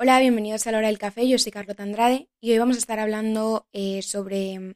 Hola, 0.00 0.20
bienvenidos 0.20 0.64
a 0.64 0.70
la 0.70 0.78
hora 0.78 0.86
del 0.86 0.98
café. 0.98 1.28
Yo 1.28 1.40
soy 1.40 1.50
Carlota 1.50 1.82
Andrade 1.82 2.30
y 2.40 2.52
hoy 2.52 2.58
vamos 2.60 2.76
a 2.76 2.78
estar 2.78 3.00
hablando 3.00 3.66
eh, 3.72 4.00
sobre 4.02 4.56
mm, 4.56 4.74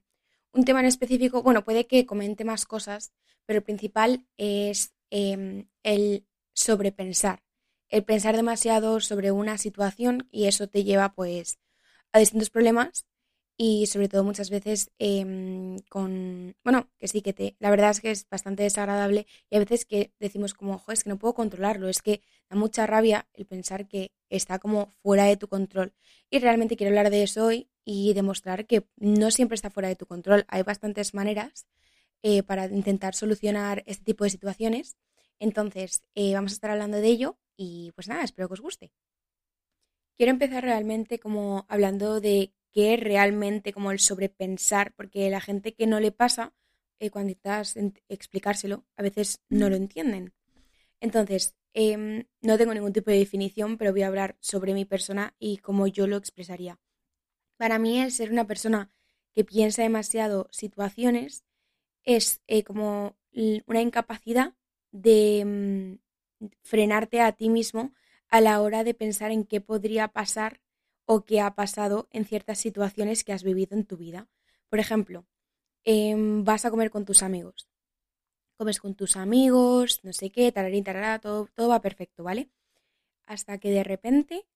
un 0.52 0.64
tema 0.64 0.80
en 0.80 0.86
específico. 0.86 1.44
Bueno, 1.44 1.62
puede 1.64 1.86
que 1.86 2.06
comente 2.06 2.44
más 2.44 2.66
cosas, 2.66 3.12
pero 3.46 3.58
el 3.58 3.62
principal 3.62 4.26
es 4.36 4.92
em, 5.10 5.68
el 5.84 6.26
sobrepensar. 6.54 7.44
El 7.88 8.02
pensar 8.02 8.34
demasiado 8.34 8.98
sobre 8.98 9.30
una 9.30 9.58
situación 9.58 10.26
y 10.32 10.46
eso 10.46 10.66
te 10.68 10.82
lleva 10.82 11.14
pues 11.14 11.60
a 12.12 12.18
distintos 12.18 12.50
problemas 12.50 13.06
y 13.56 13.86
sobre 13.86 14.08
todo 14.08 14.24
muchas 14.24 14.50
veces 14.50 14.90
em, 14.98 15.78
con, 15.88 16.56
bueno, 16.64 16.88
que 16.98 17.06
sí, 17.06 17.22
que 17.22 17.32
te, 17.32 17.54
la 17.60 17.70
verdad 17.70 17.90
es 17.90 18.00
que 18.00 18.10
es 18.10 18.28
bastante 18.28 18.64
desagradable 18.64 19.28
y 19.50 19.56
a 19.56 19.60
veces 19.60 19.84
que 19.84 20.12
decimos 20.18 20.52
como, 20.54 20.74
ojo, 20.74 20.90
es 20.90 21.04
que 21.04 21.10
no 21.10 21.18
puedo 21.18 21.34
controlarlo, 21.34 21.88
es 21.88 22.02
que 22.02 22.22
da 22.50 22.56
mucha 22.56 22.88
rabia 22.88 23.28
el 23.34 23.46
pensar 23.46 23.86
que 23.86 24.10
está 24.36 24.58
como 24.58 24.86
fuera 25.02 25.24
de 25.24 25.36
tu 25.36 25.48
control. 25.48 25.92
Y 26.30 26.38
realmente 26.38 26.76
quiero 26.76 26.90
hablar 26.90 27.10
de 27.10 27.22
eso 27.22 27.46
hoy 27.46 27.68
y 27.84 28.14
demostrar 28.14 28.66
que 28.66 28.86
no 28.96 29.30
siempre 29.30 29.54
está 29.54 29.70
fuera 29.70 29.88
de 29.88 29.96
tu 29.96 30.06
control. 30.06 30.44
Hay 30.48 30.62
bastantes 30.62 31.14
maneras 31.14 31.66
eh, 32.22 32.42
para 32.42 32.66
intentar 32.66 33.14
solucionar 33.14 33.82
este 33.86 34.04
tipo 34.04 34.24
de 34.24 34.30
situaciones. 34.30 34.96
Entonces, 35.38 36.02
eh, 36.14 36.34
vamos 36.34 36.52
a 36.52 36.54
estar 36.54 36.70
hablando 36.70 36.98
de 36.98 37.08
ello 37.08 37.38
y 37.56 37.92
pues 37.94 38.08
nada, 38.08 38.24
espero 38.24 38.48
que 38.48 38.54
os 38.54 38.60
guste. 38.60 38.92
Quiero 40.16 40.30
empezar 40.30 40.62
realmente 40.62 41.18
como 41.18 41.66
hablando 41.68 42.20
de 42.20 42.52
qué 42.70 42.94
es 42.94 43.00
realmente 43.00 43.72
como 43.72 43.90
el 43.90 43.98
sobrepensar, 43.98 44.94
porque 44.94 45.28
la 45.30 45.40
gente 45.40 45.74
que 45.74 45.86
no 45.86 46.00
le 46.00 46.12
pasa, 46.12 46.54
eh, 47.00 47.10
cuando 47.10 47.30
intentas 47.30 47.76
explicárselo, 48.08 48.84
a 48.96 49.02
veces 49.02 49.42
no 49.48 49.68
lo 49.68 49.76
entienden. 49.76 50.32
Entonces, 51.00 51.56
em, 51.74 52.24
no 52.40 52.58
tengo 52.58 52.74
ningún 52.74 52.92
tipo 52.92 53.10
de 53.10 53.18
definición, 53.18 53.78
pero 53.78 53.92
voy 53.92 54.02
a 54.02 54.08
hablar 54.08 54.36
sobre 54.40 54.74
mi 54.74 54.84
persona 54.84 55.34
y 55.38 55.58
cómo 55.58 55.86
yo 55.86 56.06
lo 56.06 56.16
expresaría. 56.16 56.78
Para 57.56 57.78
mí, 57.78 58.00
el 58.00 58.12
ser 58.12 58.32
una 58.32 58.46
persona 58.46 58.90
que 59.34 59.44
piensa 59.44 59.82
demasiado 59.82 60.48
situaciones 60.50 61.44
es 62.04 62.42
eh, 62.46 62.64
como 62.64 63.16
una 63.66 63.80
incapacidad 63.80 64.54
de 64.90 65.98
mm, 66.40 66.46
frenarte 66.62 67.20
a 67.20 67.32
ti 67.32 67.48
mismo 67.48 67.94
a 68.28 68.40
la 68.40 68.60
hora 68.60 68.84
de 68.84 68.94
pensar 68.94 69.30
en 69.30 69.44
qué 69.44 69.60
podría 69.60 70.08
pasar 70.08 70.60
o 71.06 71.24
qué 71.24 71.40
ha 71.40 71.54
pasado 71.54 72.08
en 72.10 72.24
ciertas 72.24 72.58
situaciones 72.58 73.24
que 73.24 73.32
has 73.32 73.42
vivido 73.42 73.76
en 73.76 73.84
tu 73.84 73.96
vida. 73.96 74.28
Por 74.68 74.78
ejemplo, 74.78 75.26
em, 75.84 76.44
vas 76.44 76.64
a 76.64 76.70
comer 76.70 76.90
con 76.90 77.04
tus 77.04 77.22
amigos. 77.22 77.71
Comes 78.56 78.78
con 78.80 78.94
tus 78.94 79.16
amigos, 79.16 80.00
no 80.02 80.12
sé 80.12 80.30
qué, 80.30 80.52
tararín, 80.52 80.84
tarará, 80.84 81.18
todo, 81.18 81.48
todo 81.54 81.68
va 81.68 81.80
perfecto, 81.80 82.22
¿vale? 82.22 82.50
Hasta 83.26 83.58
que 83.58 83.70
de 83.70 83.84
repente 83.84 84.46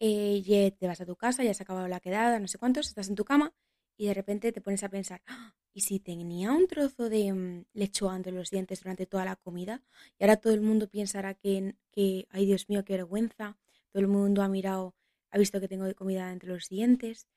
eh, 0.00 0.72
te 0.78 0.86
vas 0.86 1.00
a 1.00 1.06
tu 1.06 1.16
casa, 1.16 1.42
ya 1.44 1.54
se 1.54 1.62
ha 1.62 1.64
acabado 1.64 1.88
la 1.88 2.00
quedada, 2.00 2.38
no 2.38 2.48
sé 2.48 2.58
cuántos, 2.58 2.88
estás 2.88 3.08
en 3.08 3.14
tu 3.14 3.24
cama 3.24 3.52
y 3.96 4.06
de 4.06 4.14
repente 4.14 4.52
te 4.52 4.60
pones 4.60 4.82
a 4.84 4.88
pensar, 4.88 5.22
¡Ah! 5.26 5.54
¿y 5.72 5.80
si 5.82 5.98
tenía 6.00 6.52
un 6.52 6.66
trozo 6.68 7.08
de 7.08 7.32
mm, 7.32 7.64
lechuga 7.74 8.16
entre 8.16 8.32
los 8.32 8.50
dientes 8.50 8.80
durante 8.80 9.06
toda 9.06 9.24
la 9.24 9.36
comida? 9.36 9.82
Y 10.18 10.24
ahora 10.24 10.36
todo 10.36 10.54
el 10.54 10.60
mundo 10.60 10.88
pensará 10.88 11.34
que, 11.34 11.74
que, 11.90 12.26
ay 12.30 12.46
Dios 12.46 12.68
mío, 12.68 12.84
qué 12.84 12.94
vergüenza. 12.94 13.56
Todo 13.92 14.00
el 14.02 14.08
mundo 14.08 14.42
ha 14.42 14.48
mirado, 14.48 14.94
ha 15.30 15.38
visto 15.38 15.60
que 15.60 15.68
tengo 15.68 15.92
comida 15.94 16.32
entre 16.32 16.48
los 16.48 16.68
dientes. 16.68 17.28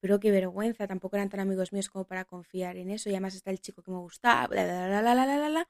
Pero 0.00 0.18
qué 0.20 0.30
vergüenza, 0.30 0.86
tampoco 0.86 1.16
eran 1.16 1.28
tan 1.28 1.40
amigos 1.40 1.72
míos 1.72 1.88
como 1.90 2.04
para 2.06 2.24
confiar 2.24 2.76
en 2.76 2.90
eso. 2.90 3.08
Y 3.10 3.12
además 3.12 3.34
está 3.34 3.50
el 3.50 3.60
chico 3.60 3.82
que 3.82 3.90
me 3.90 3.98
gustaba, 3.98 4.46
bla, 4.46 4.64
bla, 4.64 5.00
bla, 5.02 5.14
bla, 5.24 5.48
bla, 5.48 5.68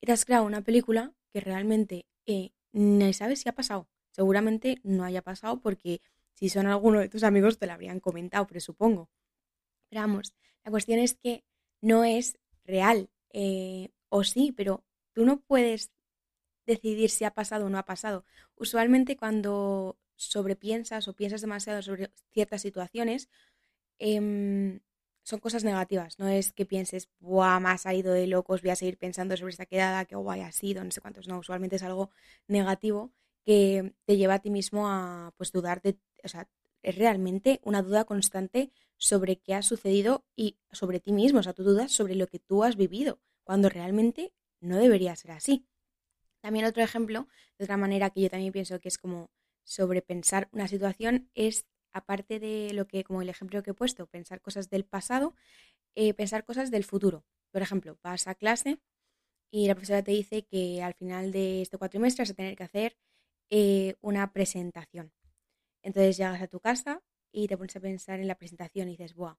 Y 0.00 0.06
te 0.06 0.12
has 0.12 0.24
creado 0.24 0.44
una 0.44 0.62
película 0.62 1.12
que 1.32 1.40
realmente 1.40 2.06
eh, 2.26 2.52
no 2.72 3.12
sabes 3.12 3.40
si 3.40 3.48
ha 3.48 3.54
pasado. 3.54 3.88
Seguramente 4.10 4.78
no 4.82 5.04
haya 5.04 5.22
pasado 5.22 5.60
porque 5.60 6.02
si 6.34 6.48
son 6.48 6.66
alguno 6.66 7.00
de 7.00 7.08
tus 7.08 7.24
amigos 7.24 7.58
te 7.58 7.66
lo 7.66 7.72
habrían 7.72 8.00
comentado, 8.00 8.46
presupongo. 8.46 9.08
Pero 9.88 10.02
vamos, 10.02 10.34
la 10.64 10.70
cuestión 10.70 10.98
es 10.98 11.14
que 11.14 11.44
no 11.80 12.04
es 12.04 12.38
real. 12.64 13.10
Eh, 13.30 13.90
o 14.08 14.24
sí, 14.24 14.52
pero 14.52 14.84
tú 15.12 15.24
no 15.24 15.40
puedes 15.40 15.90
decidir 16.66 17.10
si 17.10 17.24
ha 17.24 17.32
pasado 17.32 17.66
o 17.66 17.70
no 17.70 17.78
ha 17.78 17.84
pasado. 17.84 18.24
Usualmente 18.56 19.16
cuando 19.16 19.98
sobrepiensas 20.16 21.08
o 21.08 21.14
piensas 21.14 21.40
demasiado 21.40 21.82
sobre 21.82 22.10
ciertas 22.32 22.62
situaciones, 22.62 23.28
em, 24.02 24.80
son 25.22 25.38
cosas 25.38 25.64
negativas. 25.64 26.18
No 26.18 26.28
es 26.28 26.52
que 26.52 26.66
pienses, 26.66 27.08
¡buah, 27.20 27.60
más 27.60 27.86
ha 27.86 27.94
ido 27.94 28.12
de 28.12 28.26
locos, 28.26 28.62
voy 28.62 28.70
a 28.70 28.76
seguir 28.76 28.98
pensando 28.98 29.36
sobre 29.36 29.52
esta 29.52 29.66
quedada, 29.66 30.04
qué 30.04 30.16
guay 30.16 30.40
ha 30.40 30.52
sido, 30.52 30.82
no 30.84 30.90
sé 30.90 31.00
cuántos. 31.00 31.28
No, 31.28 31.38
usualmente 31.38 31.76
es 31.76 31.82
algo 31.84 32.10
negativo 32.48 33.12
que 33.44 33.94
te 34.04 34.16
lleva 34.16 34.34
a 34.34 34.38
ti 34.40 34.50
mismo 34.50 34.88
a 34.88 35.32
pues 35.36 35.52
dudar 35.52 35.82
de, 35.82 35.98
o 36.24 36.28
sea, 36.28 36.48
es 36.82 36.96
realmente 36.96 37.60
una 37.64 37.82
duda 37.82 38.04
constante 38.04 38.72
sobre 38.96 39.38
qué 39.38 39.54
ha 39.54 39.62
sucedido 39.62 40.24
y 40.36 40.58
sobre 40.72 41.00
ti 41.00 41.12
mismo, 41.12 41.40
o 41.40 41.42
sea, 41.42 41.52
tú 41.52 41.62
dudas 41.62 41.92
sobre 41.92 42.16
lo 42.16 42.26
que 42.26 42.40
tú 42.40 42.64
has 42.64 42.76
vivido, 42.76 43.20
cuando 43.44 43.68
realmente 43.68 44.32
no 44.60 44.76
debería 44.78 45.14
ser 45.16 45.32
así. 45.32 45.66
También 46.40 46.64
otro 46.64 46.82
ejemplo, 46.82 47.28
de 47.58 47.64
otra 47.64 47.76
manera 47.76 48.10
que 48.10 48.22
yo 48.22 48.30
también 48.30 48.52
pienso 48.52 48.80
que 48.80 48.88
es 48.88 48.98
como 48.98 49.30
sobrepensar 49.64 50.48
una 50.52 50.66
situación, 50.66 51.30
es 51.34 51.66
aparte 51.92 52.40
de 52.40 52.72
lo 52.72 52.86
que, 52.86 53.04
como 53.04 53.22
el 53.22 53.28
ejemplo 53.28 53.62
que 53.62 53.70
he 53.70 53.74
puesto, 53.74 54.06
pensar 54.06 54.40
cosas 54.40 54.70
del 54.70 54.84
pasado, 54.84 55.34
eh, 55.94 56.14
pensar 56.14 56.44
cosas 56.44 56.70
del 56.70 56.84
futuro. 56.84 57.24
Por 57.50 57.62
ejemplo, 57.62 57.98
vas 58.02 58.26
a 58.28 58.34
clase 58.34 58.78
y 59.50 59.68
la 59.68 59.74
profesora 59.74 60.02
te 60.02 60.12
dice 60.12 60.44
que 60.44 60.82
al 60.82 60.94
final 60.94 61.32
de 61.32 61.62
este 61.62 61.78
cuatrimestre 61.78 62.22
vas 62.22 62.30
a 62.30 62.34
tener 62.34 62.56
que 62.56 62.64
hacer 62.64 62.96
eh, 63.50 63.96
una 64.00 64.32
presentación. 64.32 65.12
Entonces 65.82 66.16
llegas 66.16 66.40
a 66.42 66.48
tu 66.48 66.60
casa 66.60 67.02
y 67.32 67.48
te 67.48 67.56
pones 67.56 67.76
a 67.76 67.80
pensar 67.80 68.20
en 68.20 68.28
la 68.28 68.36
presentación 68.36 68.88
y 68.88 68.92
dices, 68.92 69.14
¡buah! 69.14 69.36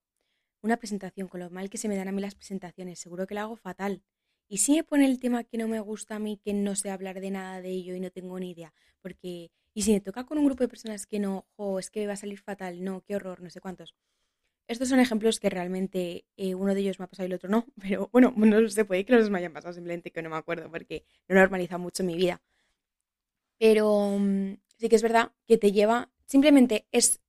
Una 0.62 0.78
presentación, 0.78 1.28
con 1.28 1.40
lo 1.42 1.50
mal 1.50 1.70
que 1.70 1.78
se 1.78 1.88
me 1.88 1.96
dan 1.96 2.08
a 2.08 2.12
mí 2.12 2.22
las 2.22 2.36
presentaciones, 2.36 3.00
seguro 3.00 3.28
que 3.28 3.36
la 3.36 3.44
hago 3.44 3.56
fatal. 3.56 4.04
Y 4.48 4.60
si 4.60 4.74
me 4.76 4.84
pone 4.84 5.06
el 5.06 5.20
tema 5.20 5.44
que 5.44 5.58
no 5.58 5.68
me 5.68 5.80
gusta 5.80 6.16
a 6.16 6.20
mí, 6.20 6.38
que 6.38 6.54
no 6.54 6.76
sé 6.76 6.92
hablar 6.92 7.20
de 7.22 7.32
nada 7.32 7.62
de 7.62 7.70
ello 7.70 7.96
y 7.96 8.00
no 8.00 8.12
tengo 8.12 8.40
ni 8.40 8.52
idea, 8.52 8.74
porque, 9.02 9.52
y 9.74 9.82
si 9.84 9.94
me 9.94 10.02
toca 10.02 10.26
con 10.26 10.38
un 10.38 10.46
grupo 10.46 10.64
de 10.64 10.68
personas 10.68 11.06
que 11.06 11.20
no, 11.20 11.48
jo, 11.56 11.80
es 11.80 11.90
que 11.90 12.02
me 12.02 12.08
va 12.08 12.14
a 12.14 12.18
salir 12.18 12.40
fatal, 12.40 12.84
no, 12.84 13.02
qué 13.02 13.16
horror, 13.16 13.42
no 13.42 13.50
sé 13.50 13.60
cuántos. 13.62 13.96
Estos 14.68 14.90
son 14.90 15.00
ejemplos 15.00 15.40
que 15.40 15.50
realmente 15.50 16.26
eh, 16.38 16.56
uno 16.56 16.74
de 16.74 16.82
ellos 16.82 17.00
me 17.00 17.06
ha 17.06 17.08
pasado 17.08 17.28
y 17.28 17.32
el 17.32 17.36
otro 17.36 17.50
no, 17.50 17.66
pero 17.82 18.10
bueno, 18.12 18.34
no 18.36 18.70
se 18.70 18.86
puede 18.86 19.06
que 19.06 19.14
los 19.14 19.30
me 19.30 19.40
hayan 19.40 19.54
pasado, 19.54 19.74
simplemente 19.74 20.12
que 20.12 20.22
no 20.22 20.30
me 20.30 20.38
acuerdo 20.38 20.70
porque 20.72 21.06
no 21.28 21.36
he 21.36 21.40
normalizado 21.40 21.80
mucho 21.80 22.04
mi 22.04 22.16
vida. 22.16 22.42
Pero 23.60 24.18
mm, 24.20 24.58
sí 24.78 24.90
que 24.90 24.96
es 24.96 25.02
verdad 25.02 25.32
que 25.48 25.58
te 25.58 25.72
lleva, 25.72 26.12
simplemente 26.26 26.88
es 26.92 27.22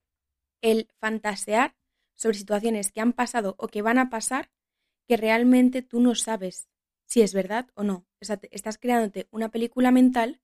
el 0.61 0.89
fantasear 0.99 1.77
sobre 2.15 2.39
situaciones 2.39 2.93
que 2.93 3.01
han 3.01 3.13
pasado 3.13 3.55
o 3.59 3.69
que 3.69 3.83
van 3.83 3.99
a 3.99 4.11
pasar 4.11 4.51
que 5.07 5.17
realmente 5.17 5.83
tú 5.83 6.01
no 6.01 6.15
sabes 6.15 6.69
si 7.07 7.23
es 7.23 7.35
verdad 7.35 7.69
o 7.75 7.83
no. 7.83 8.07
O 8.21 8.25
sea, 8.25 8.41
estás 8.51 8.79
creándote 8.79 9.29
una 9.31 9.51
película 9.51 9.91
mental 9.91 10.41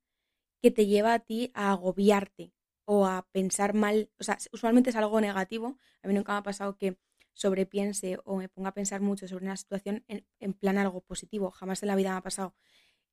que 0.61 0.71
te 0.71 0.87
lleva 0.87 1.15
a 1.15 1.19
ti 1.21 1.51
a 1.55 1.73
agobiarte 1.73 2.53
o 2.85 3.07
a 3.07 3.27
pensar 3.33 3.75
mal. 3.75 4.11
O 4.19 4.25
sea, 4.25 4.39
usualmente 4.53 4.91
es 4.91 4.97
algo 4.97 5.21
negativo. 5.21 5.79
A 6.03 6.09
mí 6.09 6.15
nunca 6.15 6.33
me 6.33 6.39
ha 6.39 6.43
pasado 6.43 6.77
que 6.77 6.99
sobrepiense 7.33 8.19
o 8.25 8.37
me 8.37 8.49
ponga 8.49 8.71
a 8.71 8.75
pensar 8.75 9.01
mucho 9.01 9.27
sobre 9.29 9.45
una 9.45 9.57
situación 9.57 10.05
en, 10.09 10.53
plan 10.55 10.79
algo 10.79 11.01
positivo. 11.01 11.51
Jamás 11.51 11.83
en 11.83 11.89
la 11.89 11.97
vida 11.97 12.11
me 12.11 12.19
ha 12.19 12.23
pasado. 12.23 12.55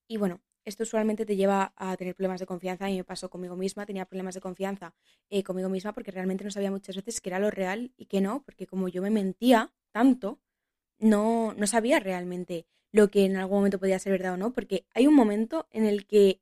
Y 0.08 0.18
bueno, 0.18 0.42
esto 0.66 0.84
usualmente 0.84 1.26
te 1.26 1.36
lleva 1.36 1.74
a 1.78 1.96
tener 1.96 2.16
problemas 2.16 2.40
de 2.40 2.46
confianza. 2.46 2.90
Y 2.90 2.98
me 2.98 3.04
pasó 3.04 3.30
conmigo 3.30 3.56
misma, 3.56 3.86
tenía 3.86 4.06
problemas 4.06 4.36
de 4.36 4.42
confianza 4.42 4.94
eh, 5.30 5.44
conmigo 5.44 5.70
misma 5.70 5.94
porque 5.94 6.12
realmente 6.12 6.44
no 6.44 6.52
sabía 6.52 6.72
muchas 6.72 6.96
veces 6.96 7.22
qué 7.22 7.30
era 7.30 7.40
lo 7.40 7.52
real 7.52 7.94
y 7.98 8.08
qué 8.08 8.20
no, 8.20 8.44
porque 8.44 8.68
como 8.68 8.88
yo 8.90 9.02
me 9.02 9.10
mentía 9.10 9.74
tanto, 9.92 10.40
no, 11.00 11.54
no 11.54 11.68
sabía 11.68 12.00
realmente 12.00 12.66
lo 12.92 13.10
que 13.10 13.26
en 13.26 13.38
algún 13.38 13.60
momento 13.60 13.80
podía 13.80 14.00
ser 14.00 14.14
verdad 14.14 14.34
o 14.34 14.38
no, 14.38 14.54
porque 14.54 14.88
hay 14.94 15.08
un 15.08 15.14
momento 15.14 15.68
en 15.72 15.86
el 15.86 16.08
que 16.08 16.42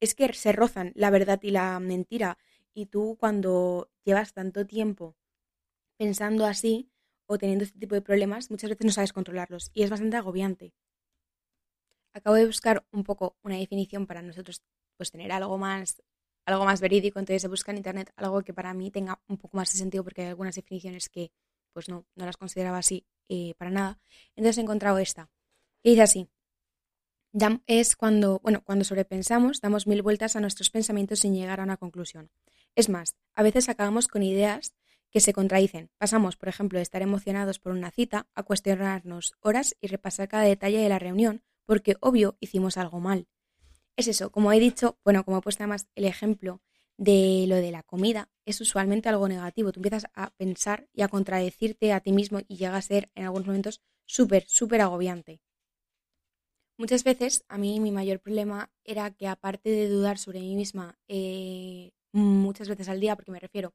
es 0.00 0.14
que 0.14 0.32
se 0.32 0.52
rozan 0.52 0.92
la 0.94 1.10
verdad 1.10 1.40
y 1.42 1.50
la 1.50 1.78
mentira. 1.80 2.38
Y 2.74 2.86
tú 2.86 3.16
cuando 3.20 3.90
llevas 4.04 4.32
tanto 4.32 4.66
tiempo 4.66 5.16
pensando 5.98 6.46
así 6.46 6.90
o 7.26 7.38
teniendo 7.38 7.64
este 7.64 7.78
tipo 7.78 7.94
de 7.94 8.02
problemas, 8.02 8.50
muchas 8.50 8.70
veces 8.70 8.86
no 8.86 8.92
sabes 8.92 9.12
controlarlos 9.12 9.70
y 9.74 9.82
es 9.82 9.90
bastante 9.90 10.16
agobiante 10.16 10.74
acabo 12.12 12.36
de 12.36 12.46
buscar 12.46 12.84
un 12.92 13.04
poco 13.04 13.36
una 13.42 13.56
definición 13.56 14.06
para 14.06 14.22
nosotros 14.22 14.62
pues 14.96 15.10
tener 15.10 15.32
algo 15.32 15.58
más 15.58 16.02
algo 16.46 16.64
más 16.64 16.80
verídico, 16.80 17.18
entonces 17.18 17.42
se 17.42 17.48
busca 17.48 17.70
en 17.70 17.76
internet 17.78 18.12
algo 18.16 18.42
que 18.42 18.54
para 18.54 18.74
mí 18.74 18.90
tenga 18.90 19.20
un 19.28 19.36
poco 19.36 19.56
más 19.56 19.72
de 19.72 19.78
sentido 19.78 20.02
porque 20.02 20.22
hay 20.22 20.28
algunas 20.28 20.54
definiciones 20.54 21.08
que 21.08 21.30
pues 21.72 21.88
no, 21.88 22.06
no 22.16 22.26
las 22.26 22.36
consideraba 22.36 22.78
así 22.78 23.06
eh, 23.28 23.54
para 23.56 23.70
nada. 23.70 24.00
Entonces 24.34 24.58
he 24.58 24.62
encontrado 24.62 24.98
esta. 24.98 25.30
Y 25.82 25.90
dice 25.90 26.02
así. 26.02 26.28
Es 27.66 27.94
cuando, 27.94 28.40
bueno, 28.42 28.62
cuando 28.64 28.84
sobrepensamos, 28.84 29.60
damos 29.60 29.86
mil 29.86 30.02
vueltas 30.02 30.34
a 30.34 30.40
nuestros 30.40 30.70
pensamientos 30.70 31.20
sin 31.20 31.34
llegar 31.34 31.60
a 31.60 31.64
una 31.64 31.76
conclusión. 31.76 32.30
Es 32.74 32.88
más, 32.88 33.14
a 33.34 33.42
veces 33.42 33.68
acabamos 33.68 34.08
con 34.08 34.22
ideas 34.22 34.74
que 35.10 35.20
se 35.20 35.32
contradicen. 35.32 35.90
Pasamos, 35.96 36.36
por 36.36 36.48
ejemplo, 36.48 36.78
de 36.78 36.82
estar 36.82 37.02
emocionados 37.02 37.58
por 37.58 37.72
una 37.72 37.90
cita 37.90 38.26
a 38.34 38.42
cuestionarnos 38.42 39.34
horas 39.40 39.76
y 39.80 39.86
repasar 39.86 40.28
cada 40.28 40.42
detalle 40.42 40.78
de 40.78 40.88
la 40.88 40.98
reunión 40.98 41.42
porque 41.66 41.96
obvio 42.00 42.36
hicimos 42.40 42.76
algo 42.76 42.98
mal. 42.98 43.28
Es 43.96 44.08
eso, 44.08 44.30
como 44.30 44.52
he 44.52 44.58
dicho, 44.58 44.98
bueno, 45.04 45.24
como 45.24 45.38
he 45.38 45.40
puesto 45.40 45.62
además 45.62 45.86
el 45.94 46.04
ejemplo 46.06 46.60
de 46.96 47.44
lo 47.46 47.56
de 47.56 47.70
la 47.70 47.82
comida 47.82 48.28
es 48.44 48.60
usualmente 48.60 49.08
algo 49.08 49.28
negativo. 49.28 49.70
Tú 49.70 49.78
empiezas 49.78 50.06
a 50.14 50.30
pensar 50.30 50.88
y 50.92 51.02
a 51.02 51.08
contradecirte 51.08 51.92
a 51.92 52.00
ti 52.00 52.10
mismo 52.12 52.40
y 52.48 52.56
llega 52.56 52.76
a 52.76 52.82
ser 52.82 53.10
en 53.14 53.24
algunos 53.24 53.46
momentos 53.46 53.82
súper, 54.04 54.44
súper 54.48 54.80
agobiante. 54.80 55.40
Muchas 56.80 57.04
veces 57.04 57.44
a 57.50 57.58
mí 57.58 57.78
mi 57.78 57.90
mayor 57.90 58.20
problema 58.20 58.70
era 58.84 59.10
que 59.10 59.26
aparte 59.28 59.68
de 59.68 59.86
dudar 59.86 60.16
sobre 60.16 60.40
mí 60.40 60.56
misma 60.56 60.98
eh, 61.08 61.90
muchas 62.10 62.70
veces 62.70 62.88
al 62.88 63.00
día, 63.00 63.16
porque 63.16 63.30
me 63.30 63.38
refiero 63.38 63.74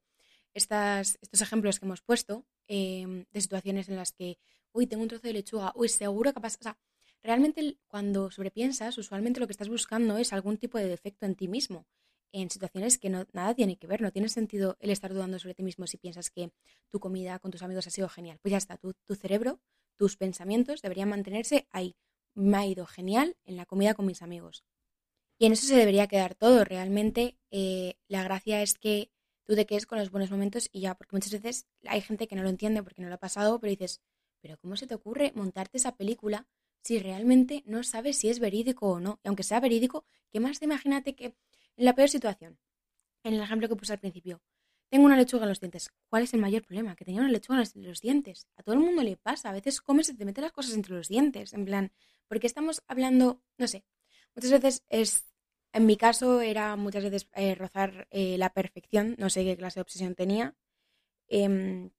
estas, 0.54 1.16
estos 1.22 1.40
ejemplos 1.40 1.78
que 1.78 1.86
hemos 1.86 2.02
puesto 2.02 2.44
em, 2.66 3.24
de 3.30 3.40
situaciones 3.40 3.88
en 3.88 3.94
las 3.94 4.10
que, 4.10 4.38
uy, 4.72 4.88
tengo 4.88 5.04
un 5.04 5.08
trozo 5.08 5.22
de 5.28 5.34
lechuga, 5.34 5.72
uy, 5.76 5.88
seguro 5.88 6.32
que 6.34 6.40
pasa. 6.40 6.58
O 6.60 6.62
sea, 6.64 6.78
realmente 7.22 7.78
cuando 7.86 8.32
sobrepiensas, 8.32 8.98
usualmente 8.98 9.38
lo 9.38 9.46
que 9.46 9.52
estás 9.52 9.68
buscando 9.68 10.18
es 10.18 10.32
algún 10.32 10.56
tipo 10.56 10.76
de 10.76 10.88
defecto 10.88 11.26
en 11.26 11.36
ti 11.36 11.46
mismo 11.46 11.86
en 12.32 12.50
situaciones 12.50 12.98
que 12.98 13.08
no, 13.08 13.24
nada 13.32 13.54
tiene 13.54 13.76
que 13.78 13.86
ver. 13.86 14.02
No 14.02 14.10
tiene 14.10 14.28
sentido 14.28 14.76
el 14.80 14.90
estar 14.90 15.14
dudando 15.14 15.38
sobre 15.38 15.54
ti 15.54 15.62
mismo 15.62 15.86
si 15.86 15.96
piensas 15.96 16.28
que 16.30 16.50
tu 16.90 16.98
comida 16.98 17.38
con 17.38 17.52
tus 17.52 17.62
amigos 17.62 17.86
ha 17.86 17.90
sido 17.90 18.08
genial. 18.08 18.40
Pues 18.42 18.50
ya 18.50 18.58
está, 18.58 18.78
tu, 18.78 18.94
tu 19.04 19.14
cerebro, 19.14 19.60
tus 19.96 20.16
pensamientos 20.16 20.82
deberían 20.82 21.08
mantenerse 21.08 21.68
ahí. 21.70 21.94
Me 22.36 22.56
ha 22.56 22.66
ido 22.66 22.86
genial 22.86 23.36
en 23.44 23.56
la 23.56 23.66
comida 23.66 23.94
con 23.94 24.06
mis 24.06 24.22
amigos. 24.22 24.64
Y 25.38 25.46
en 25.46 25.52
eso 25.52 25.66
se 25.66 25.74
debería 25.74 26.06
quedar 26.06 26.34
todo. 26.36 26.64
Realmente 26.64 27.36
eh, 27.50 27.96
la 28.06 28.22
gracia 28.22 28.62
es 28.62 28.74
que 28.74 29.10
tú 29.44 29.54
te 29.56 29.66
quedes 29.66 29.86
con 29.86 29.98
los 29.98 30.10
buenos 30.10 30.30
momentos 30.30 30.68
y 30.72 30.80
ya, 30.80 30.94
porque 30.94 31.16
muchas 31.16 31.32
veces 31.32 31.66
hay 31.84 32.00
gente 32.00 32.28
que 32.28 32.36
no 32.36 32.42
lo 32.42 32.48
entiende 32.48 32.82
porque 32.82 33.02
no 33.02 33.08
lo 33.08 33.14
ha 33.14 33.18
pasado, 33.18 33.58
pero 33.58 33.70
dices, 33.70 34.00
pero 34.40 34.58
¿cómo 34.58 34.76
se 34.76 34.86
te 34.86 34.94
ocurre 34.94 35.32
montarte 35.34 35.78
esa 35.78 35.96
película 35.96 36.46
si 36.82 36.98
realmente 36.98 37.64
no 37.66 37.82
sabes 37.82 38.18
si 38.18 38.28
es 38.28 38.38
verídico 38.38 38.88
o 38.88 39.00
no? 39.00 39.18
Y 39.24 39.28
aunque 39.28 39.42
sea 39.42 39.58
verídico, 39.58 40.04
¿qué 40.30 40.40
más 40.40 40.58
te 40.58 40.66
imagínate 40.66 41.16
que 41.16 41.34
en 41.76 41.84
la 41.84 41.94
peor 41.94 42.08
situación, 42.08 42.58
en 43.24 43.34
el 43.34 43.40
ejemplo 43.40 43.68
que 43.68 43.76
puse 43.76 43.92
al 43.92 43.98
principio, 43.98 44.40
tengo 44.88 45.06
una 45.06 45.16
lechuga 45.16 45.44
en 45.44 45.48
los 45.48 45.60
dientes. 45.60 45.92
¿Cuál 46.08 46.22
es 46.22 46.32
el 46.34 46.40
mayor 46.40 46.62
problema? 46.62 46.94
Que 46.94 47.04
tenía 47.04 47.20
una 47.20 47.30
lechuga 47.30 47.62
en 47.74 47.86
los, 47.86 48.00
dientes. 48.00 48.46
A 48.56 48.62
todo 48.62 48.74
el 48.74 48.80
mundo 48.80 49.02
le 49.02 49.16
pasa. 49.16 49.50
A 49.50 49.52
veces 49.52 49.80
comes 49.80 50.08
y 50.08 50.14
te 50.14 50.24
meten 50.24 50.42
las 50.42 50.52
cosas 50.52 50.74
entre 50.74 50.94
los 50.94 51.08
dientes. 51.08 51.52
En 51.52 51.64
plan, 51.64 51.92
porque 52.28 52.46
estamos 52.46 52.82
hablando, 52.86 53.42
no 53.58 53.68
sé, 53.68 53.84
muchas 54.34 54.50
veces 54.52 54.84
es, 54.88 55.26
en 55.72 55.86
mi 55.86 55.96
caso 55.96 56.40
era 56.40 56.76
muchas 56.76 57.04
veces 57.04 57.28
eh, 57.34 57.54
rozar 57.54 58.08
eh, 58.10 58.38
la 58.38 58.50
perfección. 58.52 59.16
No 59.18 59.30
sé 59.30 59.44
qué 59.44 59.56
clase 59.56 59.80
de 59.80 59.82
obsesión 59.82 60.14
tenía. 60.14 60.56
Em, 61.28 61.90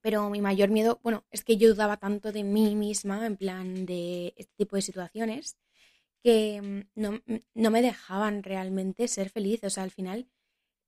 pero 0.00 0.28
mi 0.30 0.40
mayor 0.40 0.70
miedo, 0.70 1.00
bueno, 1.02 1.24
es 1.30 1.44
que 1.44 1.56
yo 1.56 1.68
dudaba 1.68 1.96
tanto 1.98 2.32
de 2.32 2.44
mí 2.44 2.74
misma, 2.74 3.26
en 3.26 3.36
plan 3.36 3.86
de 3.86 4.34
este 4.36 4.52
tipo 4.56 4.76
de 4.76 4.82
situaciones, 4.82 5.56
que 6.22 6.60
mm, 6.62 7.00
no, 7.00 7.22
no 7.54 7.70
me 7.70 7.82
dejaban 7.82 8.42
realmente 8.42 9.08
ser 9.08 9.30
feliz. 9.30 9.62
O 9.64 9.70
sea, 9.70 9.84
al 9.84 9.90
final, 9.90 10.28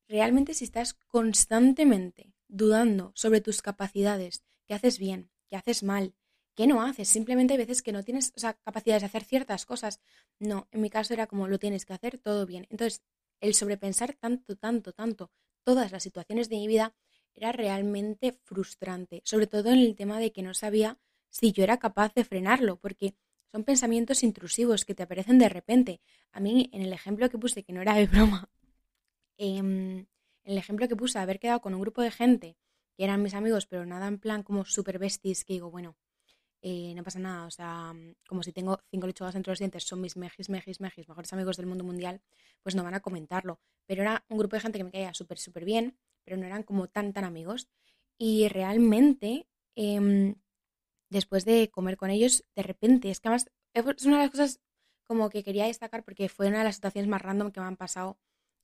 realmente 0.07 0.53
si 0.53 0.65
estás 0.65 0.93
constantemente 0.93 2.33
dudando 2.47 3.11
sobre 3.15 3.41
tus 3.41 3.61
capacidades, 3.61 4.43
que 4.67 4.73
haces 4.73 4.99
bien, 4.99 5.31
que 5.47 5.55
haces 5.55 5.83
mal, 5.83 6.15
que 6.55 6.67
no 6.67 6.81
haces, 6.81 7.09
simplemente 7.09 7.53
hay 7.53 7.57
veces 7.57 7.81
que 7.81 7.91
no 7.91 8.03
tienes 8.03 8.33
o 8.35 8.53
capacidades 8.63 9.01
de 9.01 9.07
hacer 9.07 9.23
ciertas 9.23 9.65
cosas. 9.65 9.99
No, 10.39 10.67
en 10.71 10.81
mi 10.81 10.89
caso 10.89 11.13
era 11.13 11.27
como 11.27 11.47
lo 11.47 11.59
tienes 11.59 11.85
que 11.85 11.93
hacer 11.93 12.17
todo 12.17 12.45
bien. 12.45 12.65
Entonces, 12.69 13.03
el 13.41 13.53
sobrepensar 13.53 14.13
tanto, 14.13 14.55
tanto, 14.55 14.93
tanto 14.93 15.31
todas 15.63 15.91
las 15.91 16.03
situaciones 16.03 16.47
de 16.47 16.55
mi 16.55 16.67
vida 16.67 16.95
era 17.33 17.51
realmente 17.51 18.31
frustrante, 18.31 19.21
sobre 19.25 19.47
todo 19.47 19.69
en 19.69 19.79
el 19.79 19.95
tema 19.95 20.19
de 20.19 20.31
que 20.31 20.41
no 20.41 20.53
sabía 20.53 20.97
si 21.29 21.51
yo 21.51 21.63
era 21.63 21.77
capaz 21.77 22.13
de 22.13 22.23
frenarlo, 22.23 22.77
porque 22.77 23.15
son 23.51 23.65
pensamientos 23.65 24.23
intrusivos 24.23 24.85
que 24.85 24.95
te 24.95 25.03
aparecen 25.03 25.37
de 25.37 25.49
repente. 25.49 26.01
A 26.31 26.39
mí, 26.39 26.69
en 26.71 26.81
el 26.81 26.93
ejemplo 26.93 27.29
que 27.29 27.37
puse, 27.37 27.63
que 27.63 27.73
no 27.73 27.81
era 27.81 27.95
de 27.95 28.07
broma, 28.13 28.49
em, 29.37 29.99
en 29.99 30.07
el 30.51 30.57
ejemplo 30.57 30.87
que 30.87 30.95
puse, 30.95 31.19
haber 31.19 31.39
quedado 31.39 31.59
con 31.59 31.73
un 31.73 31.81
grupo 31.81 32.01
de 32.01 32.11
gente 32.11 32.57
que 32.95 33.03
eran 33.03 33.21
mis 33.21 33.33
amigos, 33.33 33.65
pero 33.65 33.85
nada 33.85 34.07
en 34.07 34.19
plan 34.19 34.43
como 34.43 34.63
super 34.63 34.99
besties, 34.99 35.43
que 35.43 35.53
digo, 35.53 35.69
bueno, 35.69 35.97
eh, 36.67 36.95
no 36.95 37.03
pasa 37.03 37.19
nada, 37.19 37.45
o 37.45 37.51
sea, 37.51 37.93
como 38.27 38.41
si 38.41 38.51
tengo 38.51 38.79
cinco 38.89 39.05
lechugas 39.05 39.35
entre 39.35 39.51
los 39.51 39.59
dientes, 39.59 39.83
son 39.83 40.01
mis 40.01 40.17
mejis, 40.17 40.49
mejis, 40.49 40.81
mejis, 40.81 41.07
mejores 41.07 41.31
amigos 41.31 41.57
del 41.57 41.67
mundo 41.67 41.83
mundial, 41.83 42.23
pues 42.63 42.73
no 42.73 42.83
van 42.83 42.95
a 42.95 43.01
comentarlo. 43.01 43.59
Pero 43.85 44.01
era 44.01 44.25
un 44.29 44.39
grupo 44.39 44.55
de 44.55 44.61
gente 44.61 44.79
que 44.79 44.83
me 44.83 44.89
caía 44.89 45.13
súper, 45.13 45.37
súper 45.37 45.63
bien, 45.63 45.95
pero 46.23 46.37
no 46.37 46.45
eran 46.47 46.63
como 46.63 46.87
tan, 46.87 47.13
tan 47.13 47.23
amigos. 47.23 47.69
Y 48.17 48.47
realmente, 48.47 49.47
em, 49.75 50.37
después 51.11 51.45
de 51.45 51.69
comer 51.69 51.97
con 51.97 52.09
ellos, 52.09 52.43
de 52.55 52.63
repente, 52.63 53.11
es 53.11 53.19
que 53.19 53.27
además 53.27 53.51
es 53.75 54.05
una 54.05 54.17
de 54.17 54.23
las 54.23 54.31
cosas 54.31 54.59
como 55.03 55.29
que 55.29 55.43
quería 55.43 55.67
destacar 55.67 56.03
porque 56.03 56.29
fue 56.29 56.47
una 56.47 56.59
de 56.59 56.63
las 56.63 56.75
situaciones 56.77 57.07
más 57.07 57.21
random 57.21 57.51
que 57.51 57.59
me 57.59 57.67
han 57.67 57.77
pasado 57.77 58.17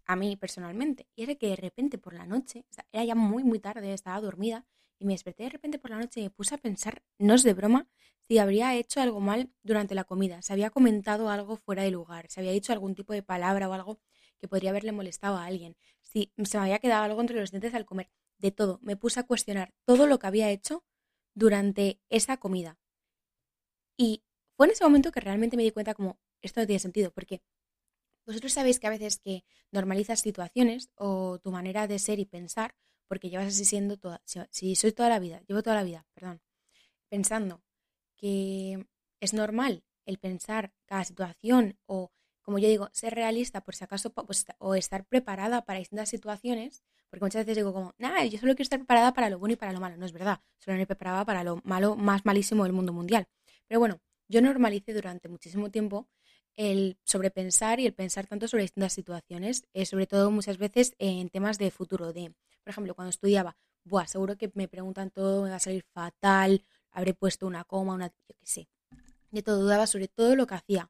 a 0.06 0.16
mí 0.16 0.36
personalmente. 0.38 1.08
Y 1.16 1.22
era 1.22 1.36
que 1.36 1.50
de 1.50 1.56
repente 1.56 2.00
por 2.00 2.16
la 2.16 2.26
noche, 2.26 2.66
era 2.92 3.06
ya 3.06 3.14
muy, 3.14 3.44
muy 3.44 3.60
tarde, 3.60 3.94
estaba 3.94 4.20
dormida 4.22 4.66
y 5.02 5.06
me 5.06 5.14
desperté 5.14 5.44
de 5.44 5.50
repente 5.50 5.80
por 5.80 5.90
la 5.90 5.98
noche 5.98 6.20
y 6.20 6.24
me 6.24 6.30
puse 6.30 6.54
a 6.54 6.60
pensar, 6.60 7.02
no 7.18 7.34
es 7.34 7.44
de 7.44 7.54
broma, 7.54 7.90
si 8.22 8.38
habría 8.38 8.76
hecho 8.76 9.02
algo 9.02 9.20
mal 9.20 9.52
durante 9.64 9.96
la 9.96 10.04
comida, 10.04 10.42
se 10.44 10.54
había 10.54 10.70
comentado 10.70 11.30
algo 11.30 11.58
fuera 11.58 11.82
de 11.84 11.90
lugar, 11.90 12.28
se 12.30 12.40
había 12.40 12.52
dicho 12.52 12.72
algún 12.72 12.94
tipo 12.94 13.12
de 13.12 13.24
palabra 13.24 13.68
o 13.68 13.74
algo 13.74 14.00
que 14.40 14.48
podría 14.48 14.70
haberle 14.70 14.92
molestado 14.92 15.38
a 15.38 15.46
alguien, 15.46 15.76
si 16.02 16.32
se 16.44 16.58
me 16.58 16.66
había 16.66 16.80
quedado 16.80 17.04
algo 17.04 17.20
entre 17.20 17.40
los 17.40 17.50
dientes 17.50 17.74
al 17.74 17.86
comer, 17.86 18.12
de 18.38 18.52
todo. 18.52 18.80
Me 18.84 18.96
puse 18.96 19.20
a 19.20 19.24
cuestionar 19.24 19.74
todo 19.86 20.06
lo 20.06 20.20
que 20.20 20.28
había 20.28 20.52
hecho 20.52 20.84
durante 21.34 22.00
esa 22.10 22.38
comida. 22.38 22.80
Y 23.98 24.24
fue 24.56 24.68
en 24.68 24.74
ese 24.74 24.84
momento 24.84 25.12
que 25.12 25.20
realmente 25.20 25.58
me 25.58 25.64
di 25.64 25.72
cuenta 25.72 25.96
como 25.96 26.20
esto 26.42 26.60
no 26.60 26.68
tiene 26.68 26.80
sentido, 26.80 27.12
porque 27.12 27.42
vosotros 28.26 28.54
sabéis 28.54 28.80
que 28.80 28.88
a 28.88 28.92
veces 28.92 29.18
que 29.18 29.44
normalizas 29.72 30.22
situaciones 30.22 30.90
o 30.96 31.40
tu 31.40 31.52
manera 31.52 31.88
de 31.88 31.98
ser 31.98 32.20
y 32.20 32.26
pensar, 32.26 32.76
porque 33.12 33.30
llevas 33.30 33.48
así 33.48 33.66
siendo 33.66 33.98
toda, 33.98 34.22
si 34.52 34.74
soy 34.78 34.94
toda 34.94 35.10
la 35.10 35.20
vida, 35.20 35.42
llevo 35.46 35.62
toda 35.62 35.76
la 35.76 35.84
vida, 35.84 36.08
perdón, 36.14 36.40
pensando 37.10 37.62
que 38.16 38.88
es 39.20 39.34
normal 39.34 39.84
el 40.06 40.18
pensar 40.18 40.72
cada 40.86 41.04
situación 41.04 41.78
o, 41.88 42.14
como 42.42 42.58
yo 42.58 42.70
digo, 42.70 42.88
ser 42.94 43.14
realista 43.14 43.66
por 43.66 43.76
si 43.76 43.84
acaso 43.84 44.14
pues, 44.14 44.46
o 44.60 44.76
estar 44.76 45.04
preparada 45.04 45.66
para 45.66 45.80
distintas 45.80 46.08
situaciones, 46.08 46.86
porque 47.10 47.26
muchas 47.26 47.42
veces 47.42 47.58
digo 47.58 47.74
como, 47.74 47.94
nada, 47.98 48.24
yo 48.24 48.40
solo 48.40 48.54
quiero 48.54 48.64
estar 48.64 48.80
preparada 48.80 49.12
para 49.12 49.30
lo 49.30 49.40
bueno 49.40 49.56
y 49.56 49.58
para 49.58 49.74
lo 49.74 49.82
malo. 49.82 49.98
No 49.98 50.06
es 50.06 50.14
verdad, 50.14 50.40
solo 50.60 50.78
me 50.78 50.88
preparaba 50.88 51.26
para 51.26 51.44
lo 51.44 51.60
malo 51.66 51.98
más 51.98 52.24
malísimo 52.24 52.64
del 52.64 52.72
mundo 52.72 52.94
mundial. 52.94 53.28
Pero 53.68 53.82
bueno, 53.82 54.00
yo 54.30 54.42
normalicé 54.42 54.94
durante 54.94 55.28
muchísimo 55.28 55.70
tiempo 55.70 56.08
el 56.56 56.98
sobrepensar 57.04 57.82
y 57.82 57.88
el 57.88 57.94
pensar 57.94 58.28
tanto 58.28 58.48
sobre 58.48 58.64
distintas 58.64 58.94
situaciones, 58.94 59.66
eh, 59.74 59.86
sobre 59.86 60.08
todo 60.08 60.32
muchas 60.32 60.58
veces 60.58 60.96
en 60.98 61.28
temas 61.28 61.58
de 61.58 61.72
futuro, 61.72 62.14
de, 62.14 62.34
por 62.64 62.72
ejemplo, 62.72 62.96
cuando 62.96 63.10
estudiaba, 63.10 63.58
buah, 63.84 64.08
seguro 64.08 64.38
que 64.38 64.52
me 64.54 64.68
preguntan 64.68 65.12
todo, 65.12 65.44
me 65.44 65.50
va 65.50 65.58
a 65.58 65.60
salir 65.60 65.84
fatal, 65.94 66.64
habré 66.92 67.14
puesto 67.14 67.48
una 67.48 67.64
coma, 67.64 67.94
una, 67.94 68.08
yo 68.08 68.36
qué 68.40 68.46
sé, 68.46 68.70
de 69.32 69.42
todo, 69.42 69.62
dudaba 69.62 69.88
sobre 69.88 70.08
todo 70.08 70.36
lo 70.36 70.48
que 70.48 70.56
hacía. 70.56 70.90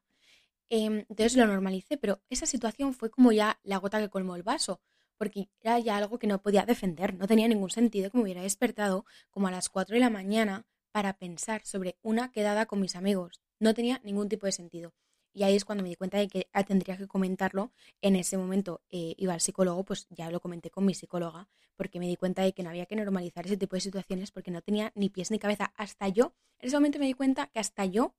Em, 0.68 1.04
entonces 1.08 1.36
lo 1.36 1.46
normalicé, 1.46 1.98
pero 1.98 2.20
esa 2.30 2.46
situación 2.46 2.94
fue 2.94 3.10
como 3.10 3.32
ya 3.32 3.60
la 3.62 3.76
gota 3.78 4.00
que 4.00 4.08
colmó 4.08 4.36
el 4.36 4.42
vaso, 4.42 4.80
porque 5.18 5.50
era 5.60 5.78
ya 5.78 5.96
algo 5.96 6.18
que 6.18 6.26
no 6.26 6.42
podía 6.42 6.64
defender, 6.64 7.14
no 7.14 7.26
tenía 7.26 7.46
ningún 7.48 7.70
sentido 7.70 8.10
que 8.10 8.16
me 8.16 8.24
hubiera 8.24 8.42
despertado 8.42 9.04
como 9.30 9.48
a 9.48 9.50
las 9.50 9.68
4 9.68 9.94
de 9.94 10.00
la 10.00 10.10
mañana 10.10 10.66
para 10.90 11.18
pensar 11.18 11.64
sobre 11.64 11.96
una 12.02 12.32
quedada 12.32 12.66
con 12.66 12.80
mis 12.80 12.96
amigos. 12.96 13.40
No 13.58 13.74
tenía 13.74 14.00
ningún 14.04 14.28
tipo 14.28 14.46
de 14.46 14.52
sentido. 14.52 14.92
Y 15.34 15.44
ahí 15.44 15.56
es 15.56 15.64
cuando 15.64 15.82
me 15.82 15.88
di 15.88 15.96
cuenta 15.96 16.18
de 16.18 16.28
que 16.28 16.48
ah, 16.52 16.64
tendría 16.64 16.96
que 16.96 17.06
comentarlo. 17.06 17.72
En 18.02 18.16
ese 18.16 18.36
momento 18.36 18.82
eh, 18.90 19.14
iba 19.16 19.32
al 19.32 19.40
psicólogo, 19.40 19.84
pues 19.84 20.06
ya 20.10 20.30
lo 20.30 20.40
comenté 20.40 20.70
con 20.70 20.84
mi 20.84 20.94
psicóloga, 20.94 21.48
porque 21.76 21.98
me 21.98 22.06
di 22.06 22.16
cuenta 22.16 22.42
de 22.42 22.52
que 22.52 22.62
no 22.62 22.70
había 22.70 22.86
que 22.86 22.96
normalizar 22.96 23.46
ese 23.46 23.56
tipo 23.56 23.76
de 23.76 23.80
situaciones 23.80 24.30
porque 24.30 24.50
no 24.50 24.60
tenía 24.60 24.92
ni 24.94 25.08
pies 25.08 25.30
ni 25.30 25.38
cabeza. 25.38 25.72
Hasta 25.76 26.08
yo, 26.08 26.34
en 26.58 26.68
ese 26.68 26.76
momento 26.76 26.98
me 26.98 27.06
di 27.06 27.14
cuenta 27.14 27.46
que 27.46 27.60
hasta 27.60 27.86
yo, 27.86 28.14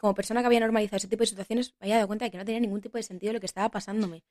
como 0.00 0.14
persona 0.14 0.40
que 0.40 0.46
había 0.46 0.60
normalizado 0.60 0.96
ese 0.96 1.08
tipo 1.08 1.20
de 1.20 1.26
situaciones, 1.26 1.74
me 1.78 1.86
había 1.86 1.96
dado 1.96 2.06
cuenta 2.06 2.24
de 2.24 2.30
que 2.30 2.38
no 2.38 2.44
tenía 2.44 2.60
ningún 2.60 2.80
tipo 2.80 2.96
de 2.96 3.02
sentido 3.02 3.32
lo 3.32 3.40
que 3.40 3.46
estaba 3.46 3.70
pasándome. 3.70 4.24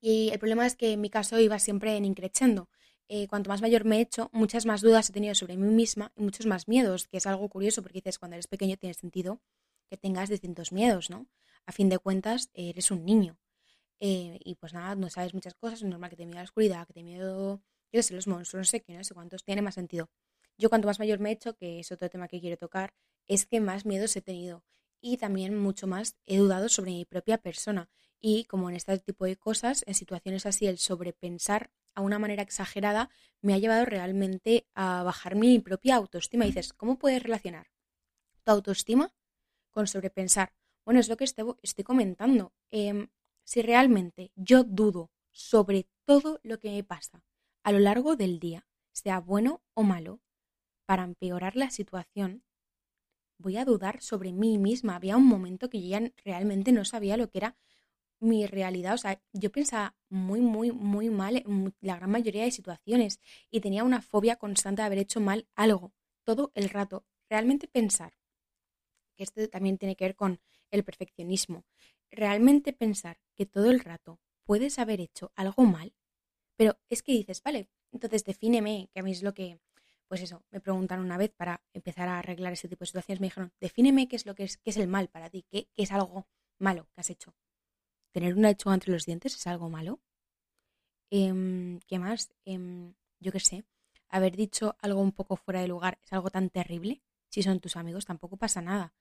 Y 0.00 0.30
el 0.30 0.38
problema 0.38 0.66
es 0.66 0.74
que 0.76 0.92
en 0.92 1.00
mi 1.00 1.10
caso 1.10 1.38
iba 1.38 1.58
siempre 1.58 1.96
en 1.96 2.04
increchendo. 2.04 2.68
Eh, 3.08 3.28
cuanto 3.28 3.50
más 3.50 3.60
mayor 3.60 3.84
me 3.84 3.98
he 3.98 4.00
hecho, 4.00 4.30
muchas 4.32 4.64
más 4.64 4.80
dudas 4.80 5.10
he 5.10 5.12
tenido 5.12 5.34
sobre 5.34 5.56
mí 5.58 5.68
misma 5.68 6.12
y 6.16 6.22
muchos 6.22 6.46
más 6.46 6.68
miedos, 6.68 7.08
que 7.08 7.18
es 7.18 7.26
algo 7.26 7.48
curioso 7.50 7.82
porque 7.82 7.98
dices, 7.98 8.18
cuando 8.18 8.36
eres 8.36 8.46
pequeño 8.46 8.76
tiene 8.78 8.94
sentido 8.94 9.40
tengas 9.96 10.28
distintos 10.28 10.72
miedos, 10.72 11.10
¿no? 11.10 11.28
A 11.66 11.72
fin 11.72 11.88
de 11.88 11.98
cuentas, 11.98 12.50
eres 12.54 12.90
un 12.90 13.04
niño. 13.04 13.38
Eh, 14.00 14.38
y 14.44 14.56
pues 14.56 14.74
nada, 14.74 14.94
no 14.96 15.08
sabes 15.10 15.34
muchas 15.34 15.54
cosas, 15.54 15.80
es 15.82 15.88
normal 15.88 16.10
que 16.10 16.16
te 16.16 16.26
miedo 16.26 16.38
a 16.38 16.42
la 16.42 16.44
oscuridad, 16.44 16.86
que 16.86 16.92
te 16.92 17.02
miedo, 17.02 17.62
yo 17.92 18.02
sé, 18.02 18.14
los 18.14 18.26
monstruos, 18.26 18.60
no 18.60 18.70
sé 18.70 18.82
qué, 18.82 18.96
no 18.96 19.04
sé 19.04 19.14
cuántos, 19.14 19.44
tiene 19.44 19.62
más 19.62 19.74
sentido. 19.74 20.10
Yo 20.58 20.68
cuanto 20.68 20.86
más 20.86 20.98
mayor 20.98 21.20
me 21.20 21.30
he 21.30 21.32
hecho, 21.32 21.56
que 21.56 21.80
es 21.80 21.90
otro 21.90 22.08
tema 22.10 22.28
que 22.28 22.40
quiero 22.40 22.56
tocar, 22.56 22.94
es 23.26 23.46
que 23.46 23.60
más 23.60 23.86
miedos 23.86 24.14
he 24.16 24.20
tenido 24.20 24.64
y 25.00 25.18
también 25.18 25.58
mucho 25.58 25.86
más 25.86 26.16
he 26.26 26.38
dudado 26.38 26.68
sobre 26.68 26.92
mi 26.92 27.04
propia 27.04 27.38
persona. 27.38 27.90
Y 28.20 28.44
como 28.44 28.70
en 28.70 28.76
este 28.76 28.98
tipo 28.98 29.26
de 29.26 29.36
cosas, 29.36 29.84
en 29.86 29.94
situaciones 29.94 30.46
así, 30.46 30.66
el 30.66 30.78
sobrepensar 30.78 31.70
a 31.94 32.00
una 32.00 32.18
manera 32.18 32.42
exagerada 32.42 33.10
me 33.42 33.52
ha 33.52 33.58
llevado 33.58 33.84
realmente 33.84 34.66
a 34.74 35.02
bajar 35.02 35.34
mi 35.34 35.58
propia 35.58 35.96
autoestima. 35.96 36.46
Dices, 36.46 36.72
¿cómo 36.72 36.98
puedes 36.98 37.22
relacionar 37.22 37.66
tu 38.44 38.52
autoestima 38.52 39.12
con 39.74 39.86
sobrepensar? 39.86 40.54
Bueno, 40.84 41.00
es 41.00 41.08
lo 41.08 41.16
que 41.16 41.24
estoy, 41.24 41.84
comentando. 41.84 42.52
Em, 42.70 43.08
si 43.44 43.60
realmente 43.60 44.32
yo 44.34 44.64
dudo 44.64 45.10
sobre 45.32 45.86
todo 46.06 46.40
lo 46.42 46.58
que 46.58 46.70
me 46.70 46.84
pasa 46.84 47.24
a 47.62 47.72
lo 47.72 47.78
largo 47.78 48.16
del 48.16 48.38
día, 48.38 48.66
sea 48.92 49.20
bueno 49.20 49.62
o 49.74 49.82
malo, 49.82 50.20
para 50.86 51.04
empeorar 51.04 51.56
la 51.56 51.70
situación, 51.70 52.44
voy 53.38 53.56
a 53.56 53.64
dudar 53.64 54.00
sobre 54.02 54.32
mí 54.32 54.58
misma. 54.58 54.96
Había 54.96 55.16
un 55.16 55.26
momento 55.26 55.70
que 55.70 55.82
yo 55.82 55.88
ya 55.88 56.12
realmente 56.24 56.72
no 56.72 56.84
sabía 56.84 57.16
lo 57.16 57.28
que 57.30 57.38
era 57.38 57.56
mi 58.20 58.46
realidad. 58.46 58.94
O 58.94 58.98
sea, 58.98 59.20
yo 59.32 59.50
pensaba 59.50 59.96
muy, 60.08 60.40
muy, 60.40 60.72
muy 60.72 61.10
mal 61.10 61.36
en 61.36 61.74
la 61.80 61.96
gran 61.96 62.10
mayoría 62.10 62.44
de 62.44 62.50
situaciones 62.50 63.20
y 63.50 63.60
tenía 63.60 63.84
una 63.84 64.02
fobia 64.02 64.36
constante 64.36 64.82
de 64.82 64.86
haber 64.86 64.98
hecho 64.98 65.20
mal 65.20 65.48
algo 65.54 65.92
todo 66.24 66.52
el 66.54 66.68
rato. 66.70 67.04
Realmente 67.30 67.68
pensar, 67.68 68.14
que 69.14 69.24
esto 69.24 69.48
también 69.48 69.78
tiene 69.78 69.96
que 69.96 70.04
ver 70.04 70.16
con 70.16 70.40
el 70.70 70.84
perfeccionismo, 70.84 71.64
realmente 72.10 72.72
pensar 72.72 73.18
que 73.34 73.46
todo 73.46 73.70
el 73.70 73.80
rato 73.80 74.20
puedes 74.44 74.78
haber 74.78 75.00
hecho 75.00 75.32
algo 75.34 75.64
mal, 75.64 75.94
pero 76.56 76.78
es 76.88 77.02
que 77.02 77.12
dices, 77.12 77.42
vale, 77.42 77.68
entonces 77.92 78.24
defíneme, 78.24 78.88
que 78.92 79.00
a 79.00 79.02
mí 79.02 79.12
es 79.12 79.22
lo 79.22 79.34
que, 79.34 79.58
pues 80.08 80.20
eso, 80.22 80.44
me 80.50 80.60
preguntaron 80.60 81.04
una 81.04 81.18
vez 81.18 81.32
para 81.32 81.62
empezar 81.72 82.08
a 82.08 82.18
arreglar 82.18 82.52
ese 82.52 82.68
tipo 82.68 82.80
de 82.80 82.86
situaciones, 82.86 83.20
me 83.20 83.26
dijeron, 83.26 83.52
defíneme 83.60 84.08
qué 84.08 84.16
es 84.16 84.26
lo 84.26 84.34
que 84.34 84.44
es, 84.44 84.58
qué 84.58 84.70
es 84.70 84.76
el 84.76 84.88
mal 84.88 85.08
para 85.08 85.30
ti, 85.30 85.44
qué, 85.50 85.68
es 85.76 85.92
algo 85.92 86.26
malo 86.58 86.88
que 86.94 87.00
has 87.00 87.10
hecho. 87.10 87.34
¿Tener 88.12 88.34
una 88.34 88.48
lechuga 88.48 88.74
entre 88.74 88.92
los 88.92 89.06
dientes 89.06 89.34
es 89.34 89.46
algo 89.46 89.68
malo? 89.70 90.00
Em, 91.10 91.80
¿Qué 91.86 91.98
más? 91.98 92.32
Em, 92.44 92.94
yo 93.20 93.32
qué 93.32 93.40
sé, 93.40 93.64
haber 94.08 94.36
dicho 94.36 94.76
algo 94.80 95.00
un 95.00 95.12
poco 95.12 95.36
fuera 95.36 95.60
de 95.60 95.68
lugar 95.68 95.98
es 96.04 96.12
algo 96.12 96.30
tan 96.30 96.50
terrible. 96.50 97.02
Si 97.28 97.42
son 97.42 97.58
tus 97.60 97.76
amigos, 97.76 98.04
tampoco 98.04 98.36
pasa 98.36 98.62
nada. 98.62 98.94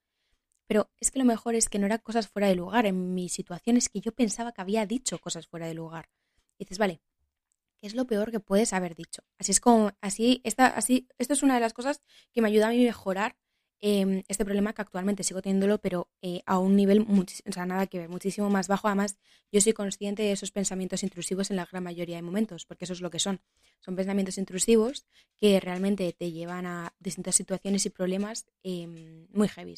Pero 0.74 0.90
es 1.00 1.12
que 1.12 1.20
lo 1.20 1.26
mejor 1.26 1.54
es 1.54 1.70
que 1.70 1.78
no 1.78 1.86
eran 1.86 2.00
cosas 2.00 2.28
fuera 2.28 2.48
de 2.48 2.56
lugar. 2.56 2.88
En 2.88 3.14
mi 3.14 3.30
situación 3.30 3.78
es 3.78 3.90
que 3.90 4.02
yo 4.02 4.12
pensaba 4.12 4.54
que 4.54 4.62
había 4.62 4.88
dicho 4.88 5.20
cosas 5.20 5.46
fuera 5.46 5.68
de 5.68 5.76
lugar. 5.76 6.10
Dices, 6.58 6.80
vale, 6.80 7.00
¿qué 7.80 7.86
es 7.86 7.94
lo 7.94 8.08
peor 8.08 8.32
que 8.32 8.40
puedes 8.40 8.74
haber 8.74 8.96
dicho? 8.96 9.22
Así 9.38 9.52
es 9.52 9.60
como, 9.60 9.92
así, 10.02 10.42
esta, 10.44 10.66
así, 10.66 11.08
esto 11.20 11.34
es 11.36 11.44
una 11.44 11.54
de 11.54 11.60
las 11.60 11.74
cosas 11.74 12.02
que 12.32 12.42
me 12.42 12.48
ayuda 12.48 12.70
a 12.70 12.72
mí 12.72 12.84
mejorar 12.84 13.38
em, 13.82 14.24
este 14.28 14.46
problema 14.46 14.74
que 14.74 14.82
actualmente 14.82 15.24
sigo 15.24 15.44
teniéndolo, 15.44 15.78
pero 15.78 16.10
eh, 16.24 16.42
a 16.48 16.58
un 16.58 16.76
nivel, 16.76 17.02
o 17.02 17.52
sea, 17.52 17.68
nada 17.68 17.86
que 17.86 18.00
ver, 18.00 18.10
muchísimo 18.10 18.50
más 18.50 18.68
bajo. 18.68 18.88
Además, 18.88 19.20
yo 19.52 19.62
soy 19.62 19.74
consciente 19.74 20.24
de 20.24 20.32
esos 20.32 20.50
pensamientos 20.50 21.04
intrusivos 21.04 21.52
en 21.52 21.58
la 21.58 21.66
gran 21.66 21.84
mayoría 21.84 22.16
de 22.16 22.24
momentos, 22.24 22.66
porque 22.66 22.86
eso 22.86 22.94
es 22.94 23.02
lo 23.02 23.12
que 23.12 23.20
son. 23.20 23.42
Son 23.80 23.96
pensamientos 23.96 24.40
intrusivos 24.40 25.06
que 25.38 25.60
realmente 25.60 26.12
te 26.14 26.32
llevan 26.32 26.66
a 26.66 26.96
distintas 26.98 27.36
situaciones 27.36 27.86
y 27.86 27.92
problemas 27.92 28.48
em, 28.64 29.28
muy 29.30 29.48
heavy 29.50 29.76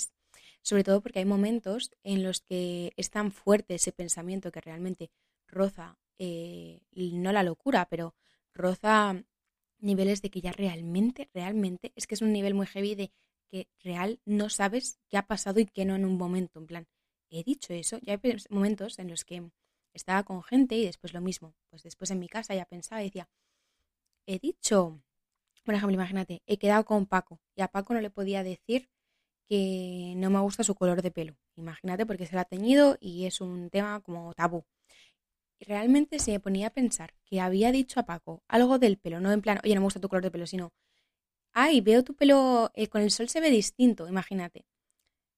sobre 0.65 0.83
todo 0.83 0.99
porque 1.01 1.19
hay 1.19 1.25
momentos 1.25 1.91
en 2.03 2.23
los 2.23 2.41
que 2.41 2.91
es 2.97 3.11
tan 3.11 3.31
fuerte 3.31 3.75
ese 3.75 3.91
pensamiento 3.91 4.51
que 4.51 4.61
realmente 4.61 5.11
roza, 5.47 5.99
eh, 6.17 6.81
no 6.91 7.31
la 7.31 7.43
locura, 7.43 7.87
pero 7.87 8.15
roza 8.51 9.23
niveles 9.77 10.23
de 10.23 10.31
que 10.31 10.41
ya 10.41 10.51
realmente, 10.51 11.29
realmente, 11.35 11.93
es 11.95 12.07
que 12.07 12.15
es 12.15 12.23
un 12.23 12.33
nivel 12.33 12.55
muy 12.55 12.65
heavy 12.65 12.95
de 12.95 13.11
que 13.47 13.67
real 13.79 14.19
no 14.25 14.49
sabes 14.49 14.99
qué 15.07 15.17
ha 15.17 15.27
pasado 15.27 15.59
y 15.59 15.67
qué 15.67 15.85
no 15.85 15.95
en 15.95 16.03
un 16.03 16.17
momento. 16.17 16.59
En 16.59 16.65
plan, 16.65 16.87
he 17.29 17.43
dicho 17.43 17.71
eso, 17.71 17.99
ya 18.01 18.13
hay 18.13 18.37
momentos 18.49 18.97
en 18.97 19.09
los 19.11 19.23
que 19.23 19.47
estaba 19.93 20.23
con 20.23 20.41
gente 20.41 20.75
y 20.75 20.85
después 20.85 21.13
lo 21.13 21.21
mismo. 21.21 21.53
Pues 21.69 21.83
después 21.83 22.09
en 22.09 22.17
mi 22.17 22.27
casa 22.27 22.55
ya 22.55 22.65
pensaba 22.65 23.03
y 23.03 23.05
decía, 23.05 23.29
he 24.25 24.39
dicho, 24.39 24.99
por 25.63 25.75
ejemplo, 25.75 25.93
imagínate, 25.93 26.41
he 26.47 26.57
quedado 26.57 26.85
con 26.85 27.05
Paco 27.05 27.39
y 27.55 27.61
a 27.61 27.67
Paco 27.67 27.93
no 27.93 28.01
le 28.01 28.09
podía 28.09 28.41
decir 28.41 28.89
que 29.47 30.13
no 30.17 30.29
me 30.29 30.39
gusta 30.39 30.63
su 30.63 30.75
color 30.75 31.01
de 31.01 31.11
pelo. 31.11 31.35
Imagínate 31.55 32.05
porque 32.05 32.25
se 32.25 32.35
lo 32.35 32.41
ha 32.41 32.45
teñido 32.45 32.97
y 32.99 33.25
es 33.25 33.41
un 33.41 33.69
tema 33.69 34.01
como 34.01 34.33
tabú. 34.33 34.65
Y 35.59 35.65
realmente 35.65 36.19
se 36.19 36.31
me 36.31 36.39
ponía 36.39 36.67
a 36.67 36.69
pensar 36.71 37.13
que 37.25 37.39
había 37.41 37.71
dicho 37.71 37.99
a 37.99 38.05
Paco 38.05 38.43
algo 38.47 38.79
del 38.79 38.97
pelo, 38.97 39.19
no 39.19 39.31
en 39.31 39.41
plan, 39.41 39.59
oye, 39.63 39.75
no 39.75 39.81
me 39.81 39.85
gusta 39.85 39.99
tu 40.01 40.09
color 40.09 40.23
de 40.23 40.31
pelo, 40.31 40.47
sino, 40.47 40.73
ay, 41.53 41.81
veo 41.81 42.03
tu 42.03 42.15
pelo, 42.15 42.71
eh, 42.75 42.87
con 42.87 43.01
el 43.01 43.11
sol 43.11 43.29
se 43.29 43.41
ve 43.41 43.49
distinto, 43.49 44.07
imagínate. 44.07 44.65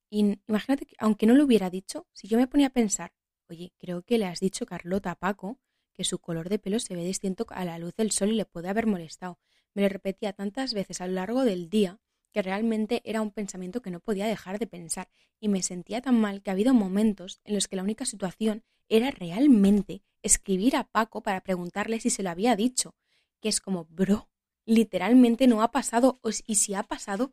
Y 0.09 0.39
imagínate 0.47 0.85
que, 0.85 0.95
aunque 0.99 1.25
no 1.27 1.35
lo 1.35 1.45
hubiera 1.45 1.69
dicho, 1.69 2.07
si 2.13 2.27
yo 2.27 2.37
me 2.37 2.47
ponía 2.47 2.67
a 2.67 2.71
pensar, 2.71 3.13
oye, 3.49 3.73
creo 3.77 4.03
que 4.03 4.17
le 4.17 4.25
has 4.25 4.39
dicho 4.39 4.65
Carlota 4.65 5.11
a 5.11 5.15
Paco 5.15 5.59
que 5.93 6.03
su 6.03 6.19
color 6.19 6.49
de 6.49 6.59
pelo 6.59 6.79
se 6.79 6.95
ve 6.95 7.03
distinto 7.03 7.45
a 7.49 7.65
la 7.65 7.79
luz 7.79 7.95
del 7.95 8.11
sol 8.11 8.29
y 8.29 8.35
le 8.35 8.45
puede 8.45 8.69
haber 8.69 8.85
molestado. 8.87 9.39
Me 9.73 9.81
lo 9.81 9.89
repetía 9.89 10.33
tantas 10.33 10.73
veces 10.73 11.01
a 11.01 11.07
lo 11.07 11.13
largo 11.13 11.43
del 11.43 11.69
día 11.69 11.99
que 12.37 12.43
realmente 12.43 13.01
era 13.03 13.23
un 13.23 13.31
pensamiento 13.31 13.81
que 13.81 13.89
no 13.89 13.99
podía 13.99 14.27
dejar 14.27 14.59
de 14.59 14.67
pensar 14.67 15.09
y 15.39 15.47
me 15.47 15.63
sentía 15.63 16.01
tan 16.01 16.21
mal 16.21 16.43
que 16.43 16.51
ha 16.51 16.53
habido 16.53 16.71
momentos 16.71 17.41
en 17.45 17.55
los 17.55 17.67
que 17.67 17.75
la 17.75 17.81
única 17.81 18.05
situación 18.05 18.63
era 18.89 19.09
realmente 19.09 20.03
escribir 20.21 20.75
a 20.75 20.83
Paco 20.83 21.23
para 21.23 21.41
preguntarle 21.41 21.99
si 21.99 22.11
se 22.11 22.21
lo 22.21 22.29
había 22.29 22.55
dicho, 22.55 22.93
que 23.41 23.49
es 23.49 23.59
como, 23.59 23.85
bro, 23.85 24.29
literalmente 24.65 25.47
no 25.47 25.63
ha 25.63 25.71
pasado, 25.71 26.19
y 26.45 26.53
si 26.53 26.75
ha 26.75 26.83
pasado, 26.83 27.31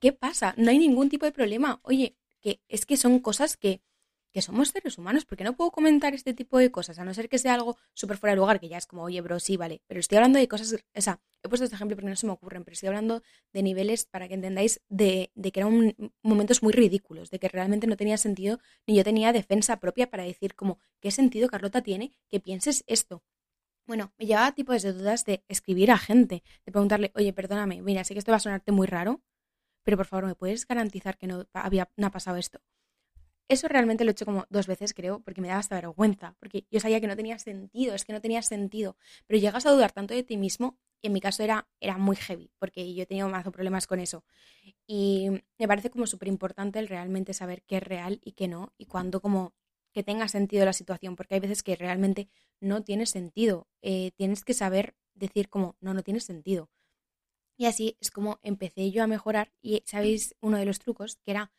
¿qué 0.00 0.12
pasa? 0.12 0.54
No 0.56 0.72
hay 0.72 0.78
ningún 0.80 1.08
tipo 1.08 1.24
de 1.24 1.30
problema. 1.30 1.78
Oye, 1.84 2.16
que 2.40 2.60
es 2.66 2.84
que 2.84 2.96
son 2.96 3.20
cosas 3.20 3.56
que 3.56 3.80
que 4.32 4.42
somos 4.42 4.68
seres 4.68 4.98
humanos, 4.98 5.24
porque 5.24 5.44
no 5.44 5.54
puedo 5.54 5.70
comentar 5.70 6.14
este 6.14 6.34
tipo 6.34 6.58
de 6.58 6.70
cosas, 6.70 6.98
a 6.98 7.04
no 7.04 7.14
ser 7.14 7.28
que 7.28 7.38
sea 7.38 7.54
algo 7.54 7.76
súper 7.94 8.16
fuera 8.16 8.32
de 8.32 8.38
lugar, 8.38 8.60
que 8.60 8.68
ya 8.68 8.78
es 8.78 8.86
como, 8.86 9.02
oye, 9.04 9.20
bro, 9.20 9.38
sí, 9.38 9.56
vale, 9.56 9.82
pero 9.86 10.00
estoy 10.00 10.16
hablando 10.16 10.38
de 10.38 10.48
cosas, 10.48 10.72
o 10.72 11.00
sea, 11.00 11.20
he 11.42 11.48
puesto 11.48 11.64
este 11.64 11.76
ejemplo 11.76 11.96
porque 11.96 12.08
no 12.10 12.16
se 12.16 12.26
me 12.26 12.32
ocurren, 12.32 12.64
pero 12.64 12.72
estoy 12.72 12.88
hablando 12.88 13.22
de 13.52 13.62
niveles, 13.62 14.06
para 14.06 14.28
que 14.28 14.34
entendáis, 14.34 14.80
de, 14.88 15.30
de 15.34 15.52
que 15.52 15.60
eran 15.60 15.94
momentos 16.22 16.62
muy 16.62 16.72
ridículos, 16.72 17.30
de 17.30 17.38
que 17.38 17.48
realmente 17.48 17.86
no 17.86 17.96
tenía 17.96 18.16
sentido, 18.16 18.58
ni 18.86 18.96
yo 18.96 19.04
tenía 19.04 19.32
defensa 19.32 19.78
propia 19.78 20.10
para 20.10 20.24
decir 20.24 20.54
como, 20.54 20.78
¿qué 21.00 21.10
sentido, 21.10 21.48
Carlota, 21.48 21.82
tiene 21.82 22.12
que 22.28 22.40
pienses 22.40 22.84
esto? 22.86 23.22
Bueno, 23.86 24.12
me 24.16 24.26
llevaba 24.26 24.52
tipo 24.52 24.72
de 24.72 24.92
dudas 24.92 25.24
de 25.24 25.44
escribir 25.48 25.90
a 25.90 25.98
gente, 25.98 26.42
de 26.64 26.72
preguntarle, 26.72 27.12
oye, 27.16 27.32
perdóname, 27.32 27.82
mira, 27.82 28.04
sé 28.04 28.14
que 28.14 28.20
esto 28.20 28.32
va 28.32 28.36
a 28.36 28.40
sonarte 28.40 28.72
muy 28.72 28.86
raro, 28.86 29.20
pero 29.84 29.96
por 29.96 30.06
favor, 30.06 30.26
¿me 30.26 30.34
puedes 30.34 30.66
garantizar 30.66 31.18
que 31.18 31.26
no, 31.26 31.46
había, 31.52 31.90
no 31.96 32.06
ha 32.06 32.10
pasado 32.10 32.36
esto? 32.36 32.60
Eso 33.52 33.68
realmente 33.68 34.04
lo 34.04 34.10
he 34.10 34.12
hecho 34.12 34.24
como 34.24 34.46
dos 34.48 34.66
veces, 34.66 34.94
creo, 34.94 35.20
porque 35.20 35.42
me 35.42 35.48
daba 35.48 35.60
hasta 35.60 35.74
vergüenza, 35.74 36.34
porque 36.40 36.64
yo 36.70 36.80
sabía 36.80 37.02
que 37.02 37.06
no 37.06 37.16
tenía 37.16 37.38
sentido, 37.38 37.94
es 37.94 38.06
que 38.06 38.14
no 38.14 38.22
tenía 38.22 38.40
sentido, 38.40 38.96
pero 39.26 39.38
llegas 39.38 39.66
a 39.66 39.72
dudar 39.72 39.92
tanto 39.92 40.14
de 40.14 40.22
ti 40.22 40.38
mismo, 40.38 40.78
y 41.02 41.08
en 41.08 41.12
mi 41.12 41.20
caso 41.20 41.42
era, 41.42 41.68
era 41.78 41.98
muy 41.98 42.16
heavy, 42.16 42.50
porque 42.58 42.94
yo 42.94 43.02
he 43.02 43.06
tenido 43.06 43.28
más 43.28 43.44
problemas 43.50 43.86
con 43.86 44.00
eso. 44.00 44.24
Y 44.86 45.28
me 45.58 45.68
parece 45.68 45.90
como 45.90 46.06
súper 46.06 46.28
importante 46.28 46.78
el 46.78 46.88
realmente 46.88 47.34
saber 47.34 47.62
qué 47.64 47.76
es 47.76 47.82
real 47.82 48.22
y 48.24 48.32
qué 48.32 48.48
no, 48.48 48.72
y 48.78 48.86
cuándo 48.86 49.20
como 49.20 49.52
que 49.92 50.02
tenga 50.02 50.28
sentido 50.28 50.64
la 50.64 50.72
situación, 50.72 51.14
porque 51.14 51.34
hay 51.34 51.40
veces 51.40 51.62
que 51.62 51.76
realmente 51.76 52.30
no 52.58 52.82
tiene 52.82 53.04
sentido. 53.04 53.68
Eh, 53.82 54.12
tienes 54.16 54.44
que 54.44 54.54
saber 54.54 54.94
decir 55.12 55.50
como, 55.50 55.76
no, 55.80 55.92
no 55.92 56.02
tiene 56.02 56.20
sentido. 56.20 56.70
Y 57.58 57.66
así 57.66 57.98
es 58.00 58.10
como 58.10 58.40
empecé 58.42 58.90
yo 58.90 59.02
a 59.02 59.06
mejorar 59.06 59.52
y 59.60 59.82
sabéis 59.84 60.34
uno 60.40 60.56
de 60.56 60.64
los 60.64 60.78
trucos 60.78 61.16
que 61.16 61.32
era 61.32 61.52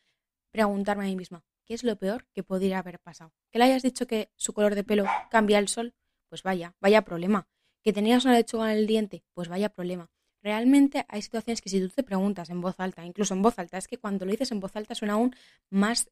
preguntarme 0.50 1.04
a 1.04 1.06
mí 1.06 1.16
misma, 1.16 1.44
¿qué 1.64 1.74
es 1.74 1.84
lo 1.84 1.96
peor 1.96 2.26
que 2.32 2.42
podría 2.42 2.78
haber 2.78 3.00
pasado? 3.00 3.32
Que 3.50 3.58
le 3.58 3.64
hayas 3.64 3.82
dicho 3.82 4.06
que 4.06 4.30
su 4.36 4.52
color 4.52 4.74
de 4.74 4.84
pelo 4.84 5.04
cambia 5.30 5.58
al 5.58 5.68
sol, 5.68 5.94
pues 6.28 6.42
vaya, 6.42 6.74
vaya 6.80 7.02
problema. 7.02 7.48
Que 7.82 7.92
tenías 7.92 8.24
una 8.24 8.34
lechuga 8.34 8.72
en 8.72 8.78
el 8.78 8.86
diente, 8.86 9.24
pues 9.34 9.48
vaya 9.48 9.68
problema. 9.68 10.10
Realmente 10.42 11.06
hay 11.08 11.22
situaciones 11.22 11.62
que 11.62 11.70
si 11.70 11.80
tú 11.80 11.88
te 11.88 12.02
preguntas 12.02 12.50
en 12.50 12.60
voz 12.60 12.78
alta, 12.78 13.04
incluso 13.04 13.34
en 13.34 13.42
voz 13.42 13.58
alta, 13.58 13.78
es 13.78 13.88
que 13.88 13.98
cuando 13.98 14.24
lo 14.24 14.30
dices 14.30 14.52
en 14.52 14.60
voz 14.60 14.76
alta 14.76 14.94
suena 14.94 15.14
aún 15.14 15.34
más, 15.70 16.10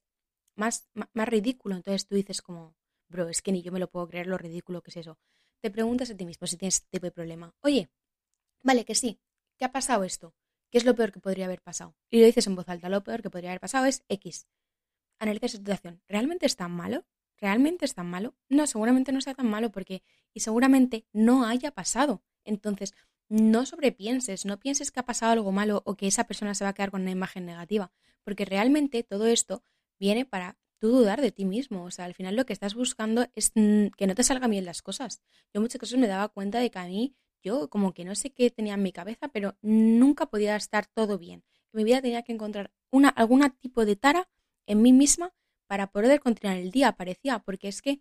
más, 0.56 0.88
más 0.94 1.28
ridículo. 1.28 1.76
Entonces 1.76 2.06
tú 2.06 2.14
dices 2.14 2.40
como, 2.40 2.74
bro, 3.08 3.28
es 3.28 3.42
que 3.42 3.52
ni 3.52 3.62
yo 3.62 3.72
me 3.72 3.78
lo 3.78 3.90
puedo 3.90 4.08
creer 4.08 4.26
lo 4.26 4.38
ridículo 4.38 4.82
que 4.82 4.90
es 4.90 4.96
eso. 4.96 5.18
Te 5.60 5.70
preguntas 5.70 6.10
a 6.10 6.16
ti 6.16 6.24
mismo 6.24 6.46
si 6.46 6.56
tienes 6.56 6.76
este 6.76 6.88
tipo 6.90 7.06
de 7.06 7.12
problema. 7.12 7.54
Oye, 7.60 7.90
vale, 8.62 8.84
que 8.84 8.94
sí, 8.94 9.20
¿qué 9.58 9.66
ha 9.66 9.72
pasado 9.72 10.04
esto? 10.04 10.34
¿Qué 10.70 10.78
es 10.78 10.84
lo 10.84 10.94
peor 10.94 11.12
que 11.12 11.20
podría 11.20 11.44
haber 11.44 11.60
pasado? 11.60 11.94
Y 12.10 12.20
lo 12.20 12.26
dices 12.26 12.46
en 12.46 12.56
voz 12.56 12.68
alta, 12.70 12.88
lo 12.88 13.04
peor 13.04 13.22
que 13.22 13.28
podría 13.28 13.50
haber 13.50 13.60
pasado 13.60 13.84
es 13.84 14.02
X 14.08 14.46
analiza 15.18 15.46
esa 15.46 15.58
situación. 15.58 16.02
¿Realmente 16.08 16.46
es 16.46 16.56
tan 16.56 16.72
malo? 16.72 17.04
¿Realmente 17.38 17.84
es 17.84 17.94
tan 17.94 18.08
malo? 18.08 18.34
No, 18.48 18.66
seguramente 18.66 19.12
no 19.12 19.20
sea 19.20 19.34
tan 19.34 19.48
malo 19.48 19.72
porque 19.72 20.02
y 20.32 20.40
seguramente 20.40 21.06
no 21.12 21.44
haya 21.46 21.72
pasado. 21.72 22.22
Entonces, 22.44 22.94
no 23.28 23.64
sobrepienses, 23.66 24.44
no 24.44 24.60
pienses 24.60 24.90
que 24.90 25.00
ha 25.00 25.06
pasado 25.06 25.32
algo 25.32 25.52
malo 25.52 25.82
o 25.86 25.96
que 25.96 26.06
esa 26.06 26.24
persona 26.24 26.54
se 26.54 26.64
va 26.64 26.70
a 26.70 26.74
quedar 26.74 26.90
con 26.90 27.02
una 27.02 27.10
imagen 27.10 27.46
negativa, 27.46 27.90
porque 28.24 28.44
realmente 28.44 29.02
todo 29.02 29.26
esto 29.26 29.64
viene 29.98 30.24
para 30.24 30.58
tú 30.78 30.88
dudar 30.88 31.20
de 31.20 31.32
ti 31.32 31.44
mismo. 31.44 31.84
O 31.84 31.90
sea, 31.90 32.04
al 32.04 32.14
final 32.14 32.36
lo 32.36 32.44
que 32.44 32.52
estás 32.52 32.74
buscando 32.74 33.26
es 33.34 33.52
que 33.52 34.06
no 34.06 34.14
te 34.14 34.22
salgan 34.22 34.50
bien 34.50 34.64
las 34.64 34.82
cosas. 34.82 35.22
Yo 35.54 35.60
muchas 35.60 35.78
cosas 35.78 35.98
me 35.98 36.08
daba 36.08 36.28
cuenta 36.28 36.58
de 36.58 36.70
que 36.70 36.78
a 36.78 36.86
mí, 36.86 37.14
yo 37.42 37.70
como 37.70 37.94
que 37.94 38.04
no 38.04 38.14
sé 38.14 38.30
qué 38.30 38.50
tenía 38.50 38.74
en 38.74 38.82
mi 38.82 38.92
cabeza, 38.92 39.28
pero 39.28 39.56
nunca 39.62 40.26
podía 40.26 40.54
estar 40.56 40.86
todo 40.86 41.18
bien. 41.18 41.44
En 41.72 41.78
mi 41.78 41.84
vida 41.84 42.02
tenía 42.02 42.22
que 42.22 42.32
encontrar 42.32 42.70
una, 42.90 43.08
algún 43.08 43.48
tipo 43.60 43.86
de 43.86 43.96
tara 43.96 44.28
en 44.66 44.82
mí 44.82 44.92
misma 44.92 45.32
para 45.66 45.88
poder 45.88 46.20
continuar 46.20 46.58
el 46.58 46.70
día, 46.70 46.92
parecía, 46.92 47.38
porque 47.40 47.68
es 47.68 47.82
que 47.82 48.00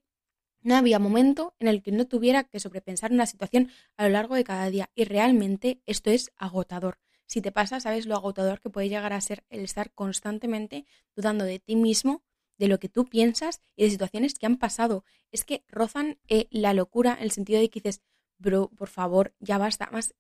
no 0.62 0.76
había 0.76 1.00
momento 1.00 1.56
en 1.60 1.68
el 1.68 1.82
que 1.82 1.92
no 1.92 2.06
tuviera 2.06 2.44
que 2.44 2.60
sobrepensar 2.60 3.12
una 3.12 3.26
situación 3.26 3.72
a 3.98 4.04
lo 4.04 4.10
largo 4.10 4.36
de 4.36 4.44
cada 4.44 4.70
día 4.70 4.90
y 4.94 5.06
realmente 5.06 5.82
esto 5.86 6.12
es 6.12 6.32
agotador. 6.38 7.00
Si 7.26 7.42
te 7.42 7.52
pasa, 7.52 7.80
sabes 7.80 8.06
lo 8.06 8.16
agotador 8.16 8.60
que 8.60 8.70
puede 8.70 8.90
llegar 8.90 9.14
a 9.14 9.22
ser 9.22 9.46
el 9.50 9.62
estar 9.62 9.92
constantemente 9.94 10.86
dudando 11.16 11.46
de 11.46 11.60
ti 11.60 11.76
mismo, 11.76 12.24
de 12.58 12.68
lo 12.68 12.78
que 12.78 12.90
tú 12.90 13.06
piensas 13.06 13.62
y 13.76 13.86
de 13.86 13.90
situaciones 13.90 14.38
que 14.38 14.46
han 14.46 14.58
pasado. 14.58 15.06
Es 15.32 15.46
que 15.46 15.64
rozan 15.70 16.20
eh, 16.28 16.48
la 16.52 16.74
locura 16.74 17.14
en 17.14 17.24
el 17.24 17.32
sentido 17.32 17.60
de 17.60 17.70
que 17.70 17.80
dices, 17.80 18.02
bro, 18.38 18.70
por 18.70 18.90
favor, 18.90 19.34
ya 19.40 19.58
basta. 19.58 19.90
Más, 19.92 20.14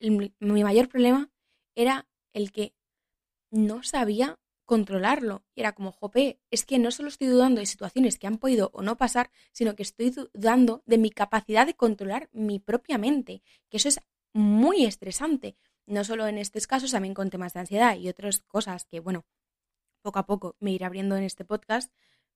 mi 0.00 0.32
mayor 0.40 0.88
problema 0.88 1.30
era 1.74 2.06
el 2.32 2.52
que 2.52 2.72
no 3.50 3.82
sabía 3.82 4.38
controlarlo. 4.68 5.42
Y 5.54 5.62
era 5.62 5.72
como, 5.72 5.92
jope, 5.92 6.38
es 6.50 6.66
que 6.66 6.78
no 6.78 6.90
solo 6.90 7.08
estoy 7.08 7.28
dudando 7.28 7.60
de 7.60 7.66
situaciones 7.66 8.18
que 8.18 8.26
han 8.26 8.36
podido 8.36 8.70
o 8.74 8.82
no 8.82 8.98
pasar, 8.98 9.30
sino 9.50 9.74
que 9.74 9.82
estoy 9.82 10.10
dudando 10.10 10.82
de 10.84 10.98
mi 10.98 11.10
capacidad 11.10 11.66
de 11.66 11.72
controlar 11.72 12.28
mi 12.32 12.58
propia 12.58 12.98
mente, 12.98 13.42
que 13.70 13.78
eso 13.78 13.88
es 13.88 13.98
muy 14.34 14.84
estresante. 14.84 15.56
No 15.86 16.04
solo 16.04 16.26
en 16.26 16.36
estos 16.36 16.66
casos, 16.66 16.90
también 16.90 17.14
con 17.14 17.30
temas 17.30 17.54
de 17.54 17.60
ansiedad 17.60 17.96
y 17.96 18.10
otras 18.10 18.40
cosas 18.40 18.84
que, 18.84 19.00
bueno, 19.00 19.24
poco 20.02 20.18
a 20.18 20.26
poco 20.26 20.54
me 20.60 20.72
iré 20.72 20.84
abriendo 20.84 21.16
en 21.16 21.24
este 21.24 21.46
podcast, 21.46 21.90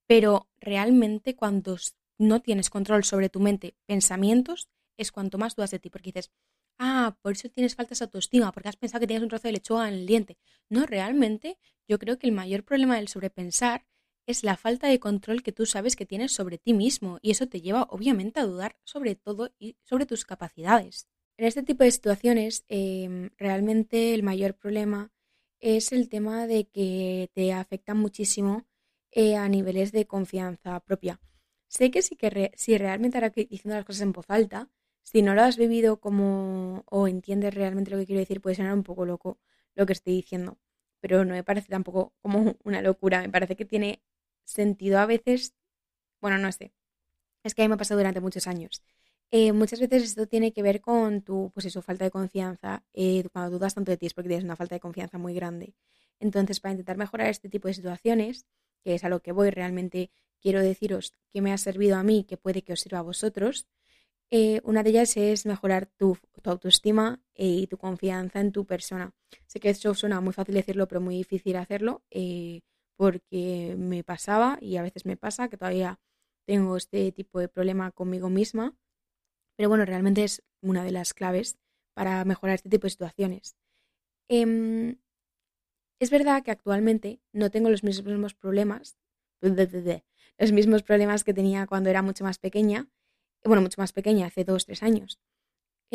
pero 0.07 0.49
realmente 0.59 1.35
cuando 1.35 1.77
no 2.17 2.41
tienes 2.41 2.71
control 2.71 3.03
sobre 3.03 3.29
tu 3.29 3.41
mente, 3.41 3.75
pensamientos, 3.85 4.69
es 4.97 5.11
cuanto 5.11 5.37
más 5.37 5.55
dudas 5.55 5.69
de 5.69 5.77
ti, 5.77 5.91
porque 5.91 6.11
dices, 6.11 6.31
ah, 6.79 7.17
por 7.21 7.33
eso 7.33 7.49
tienes 7.49 7.75
falta 7.75 7.95
de 7.95 8.03
autoestima, 8.03 8.51
porque 8.51 8.69
has 8.69 8.77
pensado 8.77 8.99
que 9.01 9.07
tienes 9.07 9.23
un 9.23 9.29
trozo 9.29 9.47
de 9.47 9.53
lechuga 9.53 9.87
en 9.87 9.95
el 9.95 10.05
diente. 10.05 10.37
No, 10.69 10.85
realmente 10.85 11.57
yo 11.87 11.99
creo 11.99 12.17
que 12.17 12.27
el 12.27 12.33
mayor 12.33 12.63
problema 12.63 12.95
del 12.95 13.07
sobrepensar 13.07 13.85
es 14.25 14.43
la 14.43 14.57
falta 14.57 14.87
de 14.87 14.99
control 14.99 15.43
que 15.43 15.51
tú 15.51 15.65
sabes 15.65 15.95
que 15.95 16.05
tienes 16.05 16.31
sobre 16.31 16.57
ti 16.57 16.73
mismo 16.73 17.19
y 17.21 17.31
eso 17.31 17.47
te 17.47 17.61
lleva 17.61 17.87
obviamente 17.89 18.39
a 18.39 18.45
dudar 18.45 18.77
sobre 18.83 19.15
todo 19.15 19.51
y 19.59 19.75
sobre 19.83 20.05
tus 20.05 20.25
capacidades. 20.25 21.07
En 21.37 21.45
este 21.45 21.63
tipo 21.63 21.83
de 21.83 21.91
situaciones 21.91 22.63
em, 22.67 23.31
realmente 23.37 24.13
el 24.13 24.23
mayor 24.23 24.55
problema 24.55 25.11
es 25.59 25.91
el 25.91 26.09
tema 26.09 26.47
de 26.47 26.65
que 26.65 27.29
te 27.33 27.53
afecta 27.53 27.93
muchísimo 27.93 28.65
eh, 29.11 29.35
a 29.35 29.47
niveles 29.49 29.91
de 29.91 30.05
confianza 30.05 30.79
propia. 30.81 31.19
Sé 31.67 31.91
que 31.91 32.01
sí 32.01 32.15
que 32.15 32.51
si 32.55 32.77
realmente 32.77 33.17
ahora 33.17 33.29
diciendo 33.29 33.75
las 33.75 33.85
cosas 33.85 34.03
en 34.03 34.11
voz 34.11 34.25
alta, 34.29 34.69
si 35.03 35.21
no 35.21 35.35
lo 35.35 35.43
has 35.43 35.57
vivido 35.57 35.99
como 35.99 36.83
o 36.89 37.07
entiendes 37.07 37.53
realmente 37.53 37.91
lo 37.91 37.97
que 37.97 38.05
quiero 38.05 38.19
decir, 38.19 38.41
puede 38.41 38.55
sonar 38.55 38.73
un 38.73 38.83
poco 38.83 39.05
loco 39.05 39.39
lo 39.75 39.85
que 39.85 39.93
estoy 39.93 40.13
diciendo, 40.15 40.57
pero 40.99 41.25
no 41.25 41.33
me 41.33 41.43
parece 41.43 41.69
tampoco 41.69 42.13
como 42.21 42.55
una 42.63 42.81
locura, 42.81 43.21
me 43.21 43.29
parece 43.29 43.55
que 43.55 43.65
tiene 43.65 44.01
sentido 44.43 44.99
a 44.99 45.05
veces, 45.05 45.53
bueno, 46.21 46.37
no 46.37 46.51
sé, 46.51 46.73
es 47.43 47.55
que 47.55 47.61
a 47.61 47.65
mí 47.65 47.69
me 47.69 47.75
ha 47.75 47.77
pasado 47.77 47.99
durante 47.99 48.21
muchos 48.21 48.47
años. 48.47 48.83
Eh, 49.31 49.51
muchas 49.51 49.79
veces 49.79 50.03
esto 50.03 50.27
tiene 50.27 50.53
que 50.53 50.61
ver 50.61 50.79
con 50.81 51.21
tu, 51.23 51.51
pues 51.53 51.65
eso, 51.65 51.81
falta 51.81 52.05
de 52.05 52.11
confianza, 52.11 52.83
eh, 52.93 53.23
cuando 53.33 53.57
dudas 53.57 53.73
tanto 53.73 53.91
de 53.91 53.97
ti 53.97 54.05
es 54.05 54.13
porque 54.13 54.29
tienes 54.29 54.45
una 54.45 54.55
falta 54.55 54.75
de 54.75 54.79
confianza 54.79 55.17
muy 55.17 55.33
grande. 55.33 55.75
Entonces, 56.19 56.59
para 56.59 56.73
intentar 56.73 56.97
mejorar 56.97 57.29
este 57.29 57.49
tipo 57.49 57.67
de 57.67 57.73
situaciones, 57.73 58.45
que 58.83 58.95
es 58.95 59.03
a 59.03 59.09
lo 59.09 59.21
que 59.21 59.31
voy, 59.31 59.49
realmente 59.49 60.11
quiero 60.39 60.61
deciros 60.61 61.13
que 61.31 61.41
me 61.41 61.51
ha 61.51 61.57
servido 61.57 61.97
a 61.97 62.03
mí, 62.03 62.25
que 62.25 62.37
puede 62.37 62.61
que 62.61 62.73
os 62.73 62.81
sirva 62.81 62.99
a 62.99 63.01
vosotros, 63.01 63.67
eh, 64.35 64.61
una 64.63 64.81
de 64.81 64.89
ellas 64.89 65.15
es 65.15 65.45
mejorar 65.45 65.85
tu, 65.85 66.17
autoestima 66.45 67.21
eh, 67.35 67.45
y 67.45 67.67
tu 67.67 67.77
confianza 67.77 68.39
en 68.39 68.51
tu 68.51 68.65
persona. 68.65 69.13
Sé 69.45 69.59
que 69.59 69.69
eso 69.69 69.93
suena 69.93 70.21
muy 70.21 70.33
fácil 70.33 70.55
decirlo, 70.55 70.87
pero 70.87 71.01
muy 71.01 71.17
difícil 71.17 71.55
hacerlo, 71.55 72.03
eh, 72.09 72.61
porque 72.95 73.75
me 73.77 74.03
pasaba 74.03 74.57
y 74.59 74.77
a 74.77 74.81
veces 74.81 75.05
me 75.05 75.17
pasa 75.17 75.49
que 75.49 75.57
todavía 75.57 75.99
tengo 76.47 76.77
este 76.77 77.11
tipo 77.11 77.39
de 77.39 77.47
problema 77.47 77.91
conmigo 77.91 78.31
misma. 78.31 78.75
Pero 79.55 79.69
bueno, 79.69 79.85
realmente 79.85 80.23
es 80.23 80.41
una 80.61 80.83
de 80.83 80.91
las 80.91 81.13
claves 81.13 81.59
para 81.93 82.25
mejorar 82.25 82.55
este 82.55 82.69
tipo 82.69 82.87
de 82.87 82.89
situaciones. 82.89 83.55
Em, 84.29 84.97
es 85.99 86.09
verdad 86.09 86.43
que 86.43 86.49
actualmente 86.49 87.21
no 87.33 87.51
tengo 87.51 87.69
los 87.69 87.83
mismos 87.83 88.33
problemas, 88.33 88.97
los 90.39 90.51
mismos 90.51 90.81
problemas 90.81 91.23
que 91.23 91.35
tenía 91.35 91.67
cuando 91.67 91.91
era 91.91 92.01
mucho 92.01 92.23
más 92.23 92.39
pequeña 92.39 92.89
bueno, 93.43 93.61
mucho 93.61 93.81
más 93.81 93.93
pequeña, 93.93 94.27
hace 94.27 94.43
dos, 94.43 94.65
tres 94.65 94.83
años. 94.83 95.19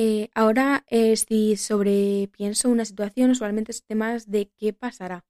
Eh, 0.01 0.31
ahora, 0.33 0.85
eh, 0.89 1.17
si 1.17 1.57
sobrepienso 1.57 2.69
una 2.69 2.85
situación, 2.85 3.33
usualmente 3.33 3.73
es 3.73 3.83
temas 3.83 4.31
de 4.31 4.49
qué 4.57 4.73
pasará, 4.73 5.25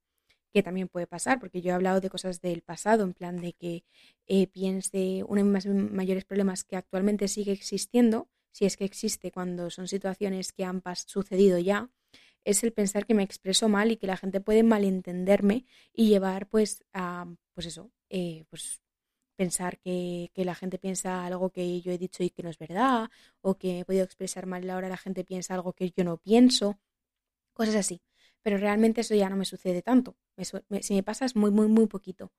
que 0.53 0.61
también 0.61 0.87
puede 0.87 1.07
pasar, 1.07 1.39
porque 1.39 1.61
yo 1.61 1.71
he 1.71 1.73
hablado 1.73 2.01
de 2.01 2.09
cosas 2.11 2.39
del 2.39 2.61
pasado, 2.61 3.03
en 3.03 3.13
plan 3.13 3.37
de 3.37 3.53
que 3.53 3.83
eh, 4.27 4.45
piense 4.45 5.23
uno 5.27 5.43
de 5.43 5.49
mis 5.49 5.65
mayores 5.91 6.23
problemas 6.23 6.63
que 6.63 6.75
actualmente 6.75 7.27
sigue 7.27 7.51
existiendo, 7.51 8.29
si 8.51 8.65
es 8.65 8.77
que 8.77 8.85
existe 8.85 9.31
cuando 9.31 9.71
son 9.71 9.87
situaciones 9.87 10.51
que 10.51 10.65
han 10.65 10.83
sucedido 11.07 11.57
ya, 11.57 11.89
es 12.43 12.63
el 12.63 12.71
pensar 12.71 13.07
que 13.07 13.15
me 13.15 13.23
expreso 13.23 13.69
mal 13.69 13.91
y 13.91 13.97
que 13.97 14.05
la 14.05 14.17
gente 14.17 14.39
puede 14.39 14.61
malentenderme 14.61 15.65
y 15.93 16.09
llevar 16.09 16.47
pues 16.47 16.83
a, 16.93 17.25
pues 17.55 17.65
eso, 17.65 17.89
pues 18.49 18.81
pensar 19.39 19.79
que, 19.79 20.31
la 20.35 20.53
gente 20.53 20.77
piensa 20.77 21.25
algo 21.25 21.49
que 21.49 21.79
yo 21.79 21.93
he 21.93 21.97
dicho 21.97 22.23
y 22.23 22.29
que 22.29 22.43
no 22.43 22.49
es 22.49 22.57
verdad, 22.57 23.09
o 23.39 23.57
que 23.57 23.79
he 23.79 23.85
podido 23.85 24.03
expresar 24.03 24.45
mal 24.47 24.65
y 24.65 24.69
ahora 24.69 24.89
la 24.89 24.97
gente 24.97 25.23
piensa 25.23 25.53
algo 25.53 25.71
que 25.71 25.91
yo 25.95 26.03
no 26.03 26.17
pienso, 26.17 26.77
cosas 27.53 27.75
así. 27.75 28.01
Pero 28.43 28.57
realmente 28.57 28.99
eso 29.01 29.15
ya 29.15 29.29
no 29.29 29.37
me 29.37 29.45
sucede 29.45 29.81
tanto. 29.81 30.17
si 30.81 30.93
me 30.93 31.03
pasa 31.03 31.23
es 31.25 31.37
muy, 31.37 31.51
muy, 31.51 31.67
muy 31.69 31.87
poquito. 31.87 32.33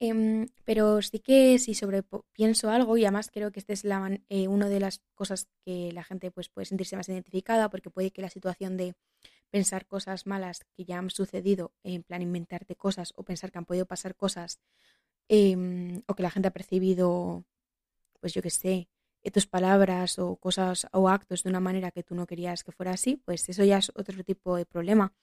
Em, 0.00 0.48
pero 0.64 1.00
sí 1.02 1.20
que 1.20 1.58
si 1.60 1.72
pienso 2.32 2.68
algo, 2.68 2.96
y 2.96 3.04
además 3.04 3.30
creo 3.32 3.52
que 3.52 3.60
esta 3.60 3.72
es 3.72 3.84
la, 3.84 4.18
eh, 4.28 4.48
una 4.48 4.68
de 4.68 4.80
las 4.80 5.02
cosas 5.14 5.46
que 5.64 5.92
la 5.92 6.02
gente 6.02 6.32
pues, 6.32 6.48
puede 6.48 6.66
sentirse 6.66 6.96
más 6.96 7.08
identificada, 7.08 7.70
porque 7.70 7.90
puede 7.90 8.10
que 8.10 8.22
la 8.22 8.30
situación 8.30 8.76
de 8.76 8.94
pensar 9.50 9.86
cosas 9.86 10.26
malas 10.26 10.66
que 10.76 10.84
ya 10.84 10.98
han 10.98 11.10
sucedido, 11.10 11.72
en 11.84 12.02
plan 12.02 12.22
inventarte 12.22 12.74
cosas 12.74 13.12
o 13.14 13.22
pensar 13.22 13.52
que 13.52 13.58
han 13.58 13.66
podido 13.66 13.86
pasar 13.86 14.16
cosas 14.16 14.58
Em, 15.28 16.02
o 16.06 16.14
que 16.14 16.22
la 16.22 16.30
gente 16.30 16.48
ha 16.48 16.52
percibido, 16.52 17.44
pues 18.20 18.34
yo 18.34 18.42
qué 18.42 18.50
sé, 18.50 18.88
eh, 19.24 19.30
tus 19.30 19.46
palabras 19.46 20.18
o 20.18 20.36
cosas 20.36 20.86
o 20.92 21.08
actos 21.08 21.42
de 21.42 21.48
una 21.50 21.60
manera 21.60 21.90
que 21.90 22.02
tú 22.02 22.14
no 22.14 22.26
querías 22.26 22.62
que 22.62 22.72
fuera 22.72 22.92
así, 22.92 23.16
pues 23.16 23.48
eso 23.48 23.64
ya 23.64 23.78
es 23.78 23.90
otro 23.94 24.22
tipo 24.22 24.56
de 24.56 24.66
problema. 24.66 25.14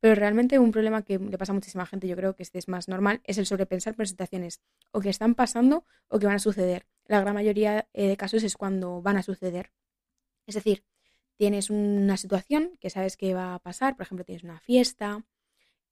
Pero 0.00 0.14
realmente 0.14 0.58
un 0.58 0.72
problema 0.72 1.02
que 1.02 1.18
le 1.18 1.36
pasa 1.36 1.52
a 1.52 1.54
muchísima 1.54 1.84
gente, 1.84 2.08
yo 2.08 2.16
creo 2.16 2.34
que 2.34 2.42
este 2.42 2.58
es 2.58 2.68
más 2.68 2.88
normal, 2.88 3.20
es 3.24 3.36
el 3.36 3.44
sobrepensar 3.44 3.94
por 3.94 4.08
situaciones 4.08 4.60
o 4.92 5.00
que 5.00 5.10
están 5.10 5.34
pasando 5.34 5.84
o 6.08 6.18
que 6.18 6.26
van 6.26 6.36
a 6.36 6.38
suceder. 6.38 6.86
La 7.06 7.20
gran 7.20 7.34
mayoría 7.34 7.86
eh, 7.92 8.08
de 8.08 8.16
casos 8.16 8.42
es 8.44 8.56
cuando 8.56 9.02
van 9.02 9.18
a 9.18 9.22
suceder. 9.22 9.72
Es 10.46 10.54
decir, 10.54 10.84
tienes 11.36 11.68
una 11.70 12.16
situación 12.16 12.78
que 12.80 12.88
sabes 12.88 13.16
que 13.18 13.34
va 13.34 13.54
a 13.54 13.58
pasar, 13.58 13.96
por 13.96 14.04
ejemplo, 14.04 14.24
tienes 14.24 14.44
una 14.44 14.60
fiesta, 14.60 15.24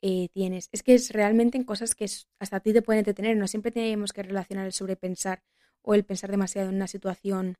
eh, 0.02 0.28
tienes. 0.32 0.68
Es 0.72 0.82
que 0.82 0.94
es 0.94 1.10
realmente 1.10 1.58
en 1.58 1.64
cosas 1.64 1.94
que 1.94 2.06
hasta 2.38 2.60
ti 2.60 2.72
te 2.72 2.82
pueden 2.82 3.00
entretener. 3.00 3.36
No 3.36 3.48
siempre 3.48 3.72
tenemos 3.72 4.12
que 4.12 4.22
relacionar 4.22 4.66
el 4.66 4.72
sobrepensar 4.72 5.42
o 5.82 5.94
el 5.94 6.04
pensar 6.04 6.30
demasiado 6.30 6.68
en 6.68 6.76
una 6.76 6.86
situación 6.86 7.54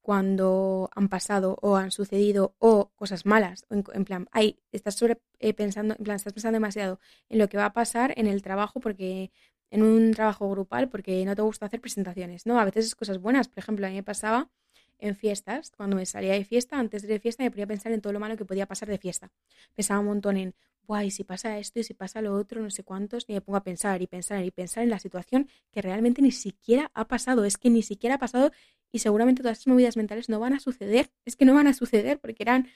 cuando 0.00 0.88
han 0.94 1.08
pasado 1.08 1.58
o 1.60 1.76
han 1.76 1.90
sucedido 1.90 2.54
o 2.58 2.90
cosas 2.96 3.26
malas. 3.26 3.66
En, 3.70 4.04
plan, 4.04 4.28
ay, 4.32 4.58
estás 4.72 4.94
sobre, 4.94 5.18
eh, 5.38 5.54
pensando, 5.54 5.94
en 5.98 6.04
plan, 6.04 6.16
estás 6.16 6.32
pensando 6.32 6.56
demasiado 6.56 6.98
en 7.28 7.38
lo 7.38 7.48
que 7.48 7.58
va 7.58 7.66
a 7.66 7.72
pasar 7.74 8.14
en 8.16 8.26
el 8.26 8.42
trabajo 8.42 8.80
porque 8.80 9.30
en 9.70 9.82
un 9.82 10.12
trabajo 10.14 10.48
grupal 10.50 10.88
porque 10.88 11.24
no 11.26 11.36
te 11.36 11.42
gusta 11.42 11.66
hacer 11.66 11.80
presentaciones, 11.80 12.46
¿no? 12.46 12.58
A 12.58 12.64
veces 12.64 12.86
es 12.86 12.94
cosas 12.94 13.18
buenas. 13.18 13.48
Por 13.48 13.58
ejemplo, 13.58 13.86
a 13.86 13.90
mí 13.90 13.96
me 13.96 14.02
pasaba 14.02 14.50
en 14.98 15.16
fiestas, 15.16 15.72
cuando 15.76 15.96
me 15.96 16.06
salía 16.06 16.32
de 16.32 16.44
fiesta, 16.44 16.78
antes 16.78 17.02
de 17.02 17.20
fiesta 17.20 17.42
me 17.42 17.50
ponía 17.50 17.64
a 17.64 17.68
pensar 17.68 17.92
en 17.92 18.00
todo 18.00 18.12
lo 18.12 18.20
malo 18.20 18.36
que 18.36 18.44
podía 18.44 18.66
pasar 18.66 18.88
de 18.88 18.98
fiesta. 18.98 19.30
Pensaba 19.74 20.00
un 20.00 20.06
montón 20.06 20.36
en, 20.36 20.54
guay, 20.88 21.10
si 21.10 21.22
pasa 21.22 21.58
esto 21.58 21.78
y 21.80 21.84
si 21.84 21.94
pasa 21.94 22.22
lo 22.22 22.34
otro, 22.34 22.62
no 22.62 22.70
sé 22.70 22.82
cuántos, 22.82 23.24
y 23.28 23.34
me 23.34 23.40
pongo 23.40 23.58
a 23.58 23.62
pensar 23.62 24.02
y 24.02 24.06
pensar 24.06 24.44
y 24.44 24.50
pensar 24.50 24.82
en 24.82 24.90
la 24.90 24.98
situación 24.98 25.48
que 25.70 25.82
realmente 25.82 26.22
ni 26.22 26.32
siquiera 26.32 26.90
ha 26.94 27.06
pasado, 27.06 27.44
es 27.44 27.58
que 27.58 27.70
ni 27.70 27.82
siquiera 27.82 28.16
ha 28.16 28.18
pasado 28.18 28.50
y 28.90 29.00
seguramente 29.00 29.42
todas 29.42 29.58
esas 29.58 29.66
movidas 29.68 29.96
mentales 29.96 30.28
no 30.28 30.40
van 30.40 30.54
a 30.54 30.60
suceder, 30.60 31.12
es 31.26 31.36
que 31.36 31.44
no 31.44 31.54
van 31.54 31.66
a 31.66 31.74
suceder 31.74 32.18
porque 32.18 32.42
eran 32.42 32.68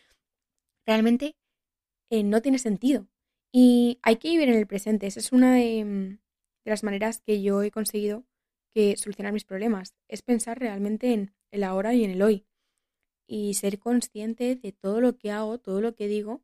realmente 0.87 1.37
eh, 2.11 2.23
no 2.23 2.43
tiene 2.43 2.59
sentido. 2.59 3.09
Y 3.51 3.99
hay 4.03 4.17
que 4.17 4.29
vivir 4.29 4.49
en 4.49 4.57
el 4.57 4.67
presente, 4.67 5.07
esa 5.07 5.21
es 5.21 5.33
una 5.33 5.55
de, 5.55 5.85
mm, 5.85 6.09
de 6.65 6.71
las 6.71 6.83
maneras 6.85 7.21
que 7.21 7.43
yo 7.43 7.63
he 7.63 7.71
conseguido 7.71 8.25
que 8.71 8.97
solucionar 8.97 9.33
mis 9.33 9.45
problemas, 9.45 9.95
es 10.09 10.23
pensar 10.23 10.59
realmente 10.59 11.13
en 11.13 11.35
el 11.53 11.65
ahora 11.65 11.95
y 11.95 12.05
en 12.05 12.11
el 12.11 12.23
hoy 12.23 12.47
y 13.27 13.55
ser 13.55 13.79
consciente 13.79 14.57
de 14.57 14.73
todo 14.73 15.01
lo 15.01 15.17
que 15.17 15.31
hago, 15.31 15.59
todo 15.59 15.81
lo 15.81 15.95
que 15.95 16.09
digo 16.09 16.43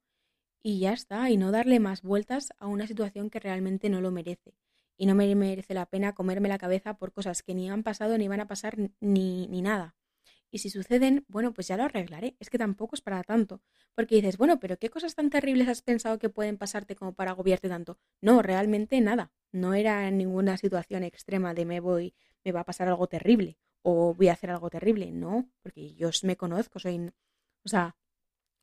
y 0.63 0.81
ya 0.81 0.93
está, 0.93 1.31
y 1.31 1.37
no 1.37 1.51
darle 1.51 1.81
más 1.81 2.03
vueltas 2.03 2.53
a 2.59 2.67
una 2.67 2.87
situación 2.87 3.31
que 3.31 3.41
realmente 3.41 3.89
no 3.89 4.01
lo 4.01 4.11
merece. 4.11 4.55
Y 4.97 5.07
no 5.07 5.15
me 5.15 5.33
merece 5.35 5.75
la 5.75 5.87
pena 5.87 6.15
comerme 6.15 6.49
la 6.49 6.59
cabeza 6.59 6.95
por 6.95 7.13
cosas 7.13 7.43
que 7.43 7.55
ni 7.55 7.71
han 7.71 7.83
pasado 7.85 8.19
ni 8.19 8.27
van 8.27 8.41
a 8.41 8.49
pasar 8.49 8.77
ni, 9.01 9.47
ni 9.49 9.63
nada. 9.63 9.97
Y 10.51 10.59
si 10.59 10.71
suceden, 10.71 11.25
bueno, 11.29 11.53
pues 11.53 11.69
ya 11.69 11.77
lo 11.77 11.85
arreglaré. 11.85 12.37
Es 12.41 12.51
que 12.51 12.59
tampoco 12.59 12.97
es 12.97 13.03
para 13.03 13.23
tanto. 13.23 13.63
Porque 13.95 14.17
dices, 14.17 14.37
bueno, 14.39 14.59
pero 14.59 14.79
¿qué 14.79 14.89
cosas 14.91 15.15
tan 15.15 15.31
terribles 15.31 15.69
has 15.69 15.83
pensado 15.83 16.19
que 16.19 16.31
pueden 16.31 16.57
pasarte 16.59 16.97
como 16.97 17.13
para 17.15 17.33
agobiarte 17.33 17.69
tanto? 17.69 17.99
No, 18.21 18.43
realmente 18.43 19.01
nada. 19.01 19.33
No 19.53 19.75
era 19.75 20.11
ninguna 20.11 20.57
situación 20.57 21.05
extrema 21.05 21.55
de 21.55 21.67
me 21.67 21.81
voy, 21.81 22.15
me 22.45 22.53
va 22.53 22.61
a 22.61 22.65
pasar 22.65 22.89
algo 22.89 23.07
terrible 23.07 23.59
o 23.83 24.15
voy 24.15 24.29
a 24.29 24.33
hacer 24.35 24.51
algo 24.51 24.71
terrible. 24.71 25.11
No, 25.13 25.51
porque 25.63 25.95
yo 25.95 26.11
me 26.25 26.37
conozco, 26.37 26.79
soy, 26.79 27.11
o 27.65 27.69
sea, 27.69 27.97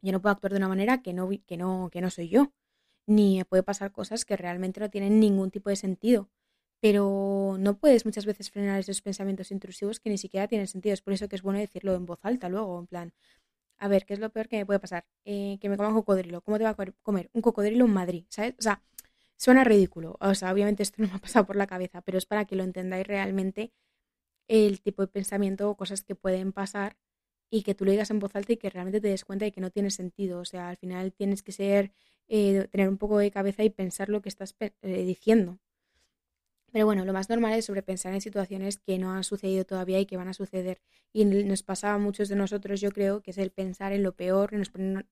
yo 0.02 0.12
no 0.14 0.22
puedo 0.22 0.34
actuar 0.34 0.52
de 0.54 0.58
una 0.58 0.70
manera 0.70 1.02
que 1.02 1.14
no, 1.14 1.30
que 1.48 1.58
no, 1.58 1.90
que 1.92 2.02
no 2.02 2.10
soy 2.12 2.30
yo. 2.30 2.54
Ni 3.08 3.44
puede 3.46 3.64
pasar 3.64 3.92
cosas 3.92 4.26
que 4.26 4.38
realmente 4.38 4.80
no 4.80 4.90
tienen 4.90 5.20
ningún 5.20 5.52
tipo 5.52 5.70
de 5.70 5.76
sentido. 5.78 6.30
pero 6.82 7.58
no 7.60 7.78
puedes 7.80 8.06
muchas 8.06 8.26
veces 8.26 8.52
frenar 8.52 8.80
esos 8.80 9.02
pensamientos 9.02 9.52
intrusivos 9.52 10.00
que 10.00 10.10
ni 10.10 10.18
siquiera 10.20 10.48
tienen 10.48 10.68
sentido. 10.68 10.94
Es 10.94 11.02
por 11.02 11.14
eso 11.14 11.28
que 11.28 11.36
es 11.36 11.42
bueno 11.42 11.60
decirlo 11.60 11.96
en 11.96 12.06
voz 12.06 12.20
alta 12.24 12.50
luego, 12.50 12.80
en 12.80 12.88
plan, 12.88 13.14
a 13.78 13.88
ver, 13.90 14.06
¿qué 14.06 14.14
es 14.16 14.20
lo 14.20 14.30
peor 14.32 14.48
que 14.50 14.58
me 14.58 14.66
puede 14.66 14.80
pasar? 14.80 15.06
Eh, 15.26 15.58
que 15.62 15.70
me 15.70 15.78
coma 15.78 15.90
un 15.90 15.96
cocodrilo. 15.96 16.42
¿Cómo 16.42 16.58
te 16.58 16.64
va 16.66 16.72
a 16.72 16.76
comer 17.04 17.30
un 17.34 17.42
cocodrilo 17.42 17.86
en 17.86 17.94
Madrid? 17.94 18.26
¿Sabes? 18.30 18.56
O 18.60 18.62
sea, 18.62 18.84
suena 19.38 19.64
ridículo. 19.64 20.18
O 20.22 20.36
sea, 20.36 20.54
obviamente 20.54 20.84
esto 20.84 21.02
no 21.02 21.10
me 21.10 21.16
ha 21.16 21.20
pasado 21.20 21.46
por 21.46 21.56
la 21.58 21.68
cabeza, 21.68 22.02
pero 22.02 22.18
es 22.18 22.26
para 22.26 22.46
que 22.46 22.56
lo 22.56 22.64
entendáis 22.64 23.08
realmente 23.08 23.72
el 24.48 24.82
tipo 24.82 25.02
de 25.02 25.08
pensamiento 25.08 25.70
o 25.70 25.76
cosas 25.76 26.04
que 26.04 26.16
pueden 26.16 26.52
pasar 26.52 26.98
y 27.50 27.64
que 27.64 27.76
tú 27.76 27.86
lo 27.86 27.92
digas 27.92 28.12
en 28.12 28.20
voz 28.20 28.36
alta 28.36 28.54
y 28.54 28.58
que 28.58 28.70
realmente 28.70 29.02
te 29.02 29.08
des 29.08 29.26
cuenta 29.26 29.46
de 29.46 29.52
que 29.52 29.62
no 29.62 29.72
tiene 29.72 29.92
sentido. 29.92 30.40
O 30.40 30.46
sea, 30.46 30.70
al 30.70 30.78
final 30.78 31.14
tienes 31.14 31.44
que 31.44 31.52
ser, 31.52 31.92
eh, 32.28 32.68
tener 32.72 32.90
un 32.90 32.98
poco 32.98 33.18
de 33.18 33.32
cabeza 33.32 33.64
y 33.64 33.70
pensar 33.70 34.10
lo 34.10 34.22
que 34.22 34.30
estás 34.30 34.56
eh, 34.60 34.72
diciendo. 35.06 35.60
Pero 36.72 36.86
bueno, 36.86 37.06
lo 37.06 37.14
más 37.14 37.30
normal 37.30 37.54
es 37.54 37.66
sobrepensar 37.66 38.14
en 38.14 38.20
situaciones 38.20 38.80
que 38.80 38.98
no 39.00 39.12
han 39.14 39.24
sucedido 39.24 39.64
todavía 39.64 39.98
y 40.02 40.06
que 40.06 40.18
van 40.18 40.28
a 40.28 40.34
suceder. 40.34 40.82
Y 41.14 41.24
nos 41.24 41.64
pasa 41.64 41.94
a 41.94 41.98
muchos 41.98 42.28
de 42.28 42.36
nosotros, 42.36 42.82
yo 42.82 42.92
creo, 42.92 43.22
que 43.22 43.32
es 43.32 43.38
el 43.38 43.52
pensar 43.52 43.94
en 43.94 44.04
lo 44.04 44.14
peor, 44.14 44.54
en 44.54 44.64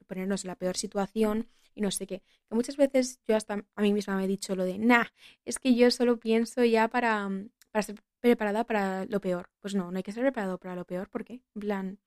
ponernos 0.06 0.44
en 0.44 0.48
la 0.50 0.56
peor 0.56 0.76
situación 0.76 1.48
y 1.74 1.80
no 1.80 1.90
sé 1.92 2.06
qué. 2.06 2.22
Que 2.50 2.56
muchas 2.56 2.76
veces 2.76 3.22
yo 3.26 3.38
hasta 3.38 3.64
a 3.76 3.82
mí 3.82 3.94
misma 3.94 4.18
me 4.18 4.26
he 4.26 4.28
dicho 4.28 4.58
lo 4.58 4.66
de, 4.66 4.78
nah, 4.78 5.06
es 5.46 5.58
que 5.58 5.74
yo 5.74 5.90
solo 5.90 6.20
pienso 6.20 6.66
ya 6.66 6.90
para, 6.90 7.30
para 7.72 7.84
ser 7.84 7.96
preparada 8.24 8.64
para 8.64 9.06
lo 9.06 9.20
peor. 9.20 9.50
Pues 9.60 9.76
no, 9.76 9.92
no 9.92 9.98
hay 9.98 10.04
que 10.04 10.14
ser 10.14 10.24
preparado 10.24 10.58
para 10.58 10.76
lo 10.76 10.86
peor. 10.86 11.10
¿Por 11.10 11.26
qué? 11.26 11.44
En 11.56 11.60
plan, 11.60 12.00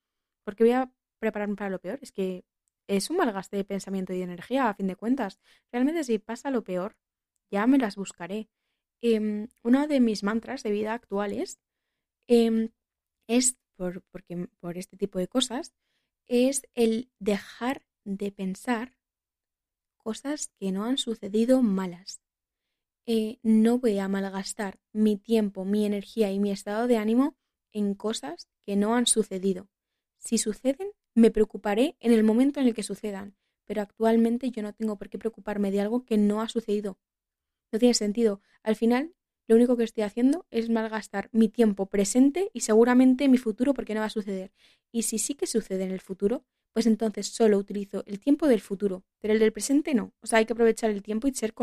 ¿por 0.45 0.57
qué 0.57 0.65
voy 0.65 0.73
a 0.73 0.91
prepararme 1.19 1.57
para 1.57 1.69
lo 1.69 1.79
peor? 1.79 1.99
Es 2.01 2.11
que 2.11 2.47
es 2.89 3.11
un 3.11 3.19
malgaste 3.19 3.59
de 3.59 3.65
pensamiento 3.65 4.15
y 4.15 4.19
de 4.19 4.25
energía, 4.25 4.71
a 4.71 4.75
fin 4.75 4.87
de 4.87 4.97
cuentas. 4.97 5.39
Realmente 5.71 6.05
si 6.05 6.19
pasa 6.19 6.51
lo 6.51 6.65
peor, 6.65 6.97
ya 7.51 7.67
me 7.67 7.77
las 7.77 7.97
buscaré. 7.97 8.49
Em, 9.03 9.49
uno 9.63 9.87
de 9.87 10.01
mis 10.01 10.23
mantras 10.23 10.63
de 10.63 10.71
vida 10.71 10.95
actuales 10.95 11.61
em, 12.29 12.71
es, 13.29 13.59
por, 13.77 14.03
porque, 14.11 14.49
por 14.59 14.79
este 14.79 14.97
tipo 14.97 15.19
de 15.19 15.29
cosas, 15.29 15.75
es 16.29 16.63
el 16.75 17.11
dejar 17.19 17.85
de 18.05 18.33
pensar 18.33 18.97
cosas 19.99 20.49
que 20.59 20.73
no 20.73 20.85
han 20.87 20.97
sucedido 20.97 21.61
malas. 21.61 22.23
Eh, 23.09 23.39
no 23.45 23.79
voy 23.79 23.99
a 24.01 24.09
malgastar 24.09 24.81
mi 24.93 25.17
tiempo, 25.17 25.65
mi 25.65 25.87
energía 25.87 26.33
y 26.33 26.41
mi 26.41 26.51
estado 26.51 26.89
de 26.89 26.97
ánimo 26.97 27.37
en 27.73 27.95
cosas 27.95 28.49
que 28.65 28.75
no 28.75 28.97
han 28.97 29.07
sucedido. 29.07 29.69
Si 30.19 30.39
suceden, 30.39 30.91
me 31.15 31.31
preocuparé 31.31 31.97
en 32.01 32.13
el 32.13 32.25
momento 32.25 32.59
en 32.59 32.67
el 32.67 32.75
que 32.75 32.83
sucedan, 32.83 33.37
pero 33.65 33.81
actualmente 33.81 34.51
yo 34.51 34.61
no 34.63 34.73
tengo 34.73 34.97
por 34.99 35.09
qué 35.09 35.19
preocuparme 35.19 35.71
de 35.71 35.81
algo 35.81 36.05
que 36.05 36.19
no 36.19 36.43
ha 36.43 36.49
sucedido. 36.49 36.99
No 37.71 37.79
tiene 37.79 37.95
sentido. 37.95 38.41
Al 38.65 38.75
final, 38.75 39.15
lo 39.47 39.55
único 39.55 39.77
que 39.77 39.85
estoy 39.85 40.03
haciendo 40.03 40.45
es 40.51 40.69
malgastar 40.69 41.29
mi 41.31 41.49
tiempo 41.49 41.87
presente 41.87 42.51
y 42.53 42.61
seguramente 42.63 43.29
mi 43.29 43.39
futuro 43.39 43.73
porque 43.73 43.95
no 43.95 44.01
va 44.01 44.07
a 44.07 44.11
suceder. 44.11 44.53
Y 44.91 45.03
si 45.03 45.19
sí 45.19 45.37
que 45.37 45.47
sucede 45.47 45.85
en 45.85 45.93
el 45.93 46.01
futuro, 46.01 46.45
pues 46.77 46.85
entonces 46.85 47.29
solo 47.29 47.57
utilizo 47.57 48.05
el 48.05 48.21
tiempo 48.21 48.47
del 48.49 48.61
futuro, 48.61 49.03
pero 49.19 49.33
el 49.33 49.41
del 49.41 49.51
presente 49.51 49.95
no. 49.95 50.13
O 50.21 50.27
sea, 50.27 50.41
hay 50.41 50.45
que 50.45 50.53
aprovechar 50.53 50.91
el 50.91 51.03
tiempo 51.03 51.27
y 51.27 51.33
ser, 51.33 51.55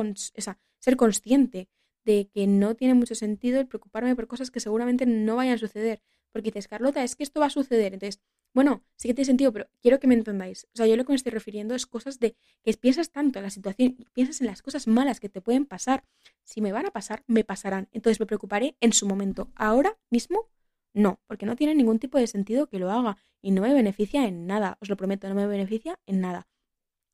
ser 0.79 0.97
consciente 0.97 1.69
de 2.03 2.31
que 2.33 2.47
no 2.47 2.73
tiene 2.73 2.95
mucho 2.95 3.13
sentido 3.13 3.59
el 3.59 3.67
preocuparme 3.67 4.15
por 4.15 4.25
cosas 4.25 4.49
que 4.49 4.59
seguramente 4.59 5.05
no 5.05 5.35
vayan 5.35 5.53
a 5.53 5.57
suceder. 5.59 6.01
Porque 6.31 6.49
dices, 6.49 6.67
Carlota, 6.67 7.03
es 7.03 7.15
que 7.15 7.21
esto 7.21 7.39
va 7.41 7.45
a 7.45 7.51
suceder. 7.51 7.93
Entonces, 7.93 8.21
bueno, 8.55 8.83
sí 8.95 9.07
que 9.07 9.13
tiene 9.13 9.27
sentido, 9.27 9.53
pero 9.53 9.67
quiero 9.83 9.99
que 9.99 10.07
me 10.07 10.15
entendáis. 10.15 10.65
O 10.73 10.77
sea, 10.77 10.87
yo 10.87 10.97
lo 10.97 11.05
que 11.05 11.11
me 11.11 11.17
estoy 11.17 11.31
refiriendo 11.31 11.75
es 11.75 11.85
cosas 11.85 12.19
de 12.19 12.35
que 12.63 12.73
piensas 12.73 13.11
tanto 13.11 13.37
en 13.37 13.43
la 13.43 13.51
situación 13.51 13.95
piensas 14.13 14.41
en 14.41 14.47
las 14.47 14.63
cosas 14.63 14.87
malas 14.87 15.19
que 15.19 15.29
te 15.29 15.41
pueden 15.41 15.67
pasar. 15.67 16.05
Si 16.41 16.59
me 16.59 16.71
van 16.71 16.87
a 16.87 16.89
pasar, 16.89 17.23
me 17.27 17.43
pasarán. 17.43 17.87
Entonces 17.91 18.19
me 18.19 18.25
preocuparé 18.25 18.77
en 18.79 18.93
su 18.93 19.05
momento. 19.05 19.51
Ahora 19.53 19.95
mismo, 20.09 20.49
no, 20.93 21.19
porque 21.27 21.45
no 21.45 21.55
tiene 21.55 21.75
ningún 21.75 21.99
tipo 21.99 22.17
de 22.17 22.27
sentido 22.27 22.67
que 22.67 22.79
lo 22.79 22.91
haga 22.91 23.17
y 23.41 23.51
no 23.51 23.61
me 23.61 23.73
beneficia 23.73 24.25
en 24.27 24.47
nada. 24.47 24.77
Os 24.81 24.89
lo 24.89 24.97
prometo, 24.97 25.27
no 25.27 25.35
me 25.35 25.47
beneficia 25.47 25.99
en 26.05 26.21
nada. 26.21 26.47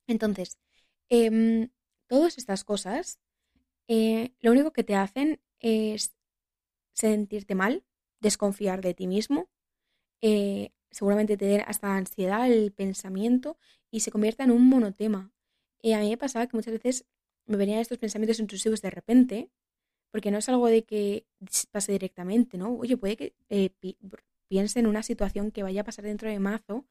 Entonces, 0.08 0.58
em, 1.10 1.70
todas 2.08 2.38
estas 2.38 2.63
cosas, 2.63 3.20
eh, 3.88 4.34
lo 4.42 4.52
único 4.52 4.72
que 4.72 4.84
te 4.84 4.96
hacen 4.96 5.39
es 5.60 6.15
sentirte 6.94 7.56
mal, 7.56 7.84
desconfiar 8.20 8.82
de 8.82 8.94
ti 8.94 9.08
mismo, 9.08 9.50
eh, 10.22 10.72
seguramente 10.92 11.38
te 11.38 11.46
den 11.46 11.62
hasta 11.68 11.96
ansiedad 11.96 12.52
el 12.52 12.72
pensamiento 12.72 13.58
y 13.92 14.02
se 14.02 14.12
convierta 14.12 14.44
en 14.44 14.52
un 14.52 14.68
monotema. 14.68 15.32
Y 15.82 15.94
a 15.94 16.00
mí 16.00 16.10
me 16.10 16.18
pasaba 16.18 16.48
que 16.48 16.58
muchas 16.58 16.74
veces 16.74 17.06
me 17.46 17.58
venían 17.58 17.80
estos 17.80 17.98
pensamientos 17.98 18.39
intrusivos 18.39 18.82
de 18.82 18.89
repente, 18.89 19.50
porque 20.12 20.32
no 20.32 20.38
es 20.39 20.50
algo 20.50 20.67
de 20.67 20.84
que 20.84 21.26
pase 21.72 21.91
directamente, 21.91 22.58
¿no? 22.58 22.74
Oye, 22.76 22.98
puede 22.98 23.17
que 23.17 23.36
eh, 23.50 23.72
piense 24.48 24.80
en 24.80 24.88
una 24.88 25.04
situación 25.04 25.52
que 25.52 25.63
vaya 25.63 25.82
a 25.82 25.84
pasar 25.84 26.06
dentro 26.06 26.30
de 26.30 26.39
mazo 26.39 26.86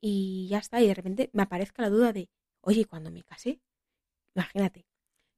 y 0.00 0.48
ya 0.48 0.58
está, 0.58 0.80
y 0.80 0.88
de 0.88 0.94
repente 0.94 1.30
me 1.32 1.42
aparezca 1.42 1.82
la 1.82 1.90
duda 1.90 2.12
de, 2.12 2.30
oye, 2.60 2.84
cuando 2.86 3.10
me 3.10 3.22
case, 3.24 3.60
imagínate, 4.34 4.86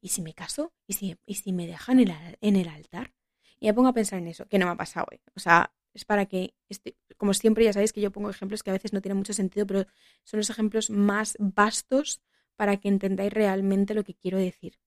¿y 0.01 0.09
si 0.11 0.23
me 0.23 0.35
caso? 0.35 0.73
¿Y 0.87 0.95
si, 0.95 1.17
y 1.27 1.35
si 1.35 1.53
me 1.53 1.67
dejan 1.67 2.01
en 2.01 2.09
el, 2.11 2.39
en 2.41 2.57
el 2.57 2.69
altar? 2.69 3.15
Y 3.59 3.67
me 3.67 3.75
pongo 3.75 3.89
a 3.89 3.93
pensar 3.95 4.19
en 4.19 4.29
eso, 4.29 4.47
que 4.47 4.59
no 4.59 4.67
me 4.67 4.73
ha 4.73 4.77
pasado 4.77 5.07
hoy. 5.11 5.21
O 5.35 5.41
sea, 5.41 5.73
es 5.95 6.05
para 6.05 6.27
que, 6.27 6.55
este, 6.69 6.97
como 7.17 7.35
siempre, 7.35 7.65
ya 7.65 7.73
sabéis 7.73 7.93
que 7.93 8.01
yo 8.01 8.13
pongo 8.13 8.31
ejemplos 8.31 8.63
que 8.63 8.71
a 8.71 8.73
veces 8.75 8.93
no 8.93 9.01
tienen 9.03 9.19
mucho 9.19 9.33
sentido, 9.33 9.67
pero 9.67 9.87
son 10.25 10.39
los 10.39 10.51
ejemplos 10.51 10.91
más 10.91 11.37
vastos 11.39 12.23
para 12.57 12.77
que 12.79 12.89
entendáis 12.89 13.33
realmente 13.33 13.95
lo 13.95 14.05
que 14.05 14.15
quiero 14.15 14.39
decir. 14.39 14.79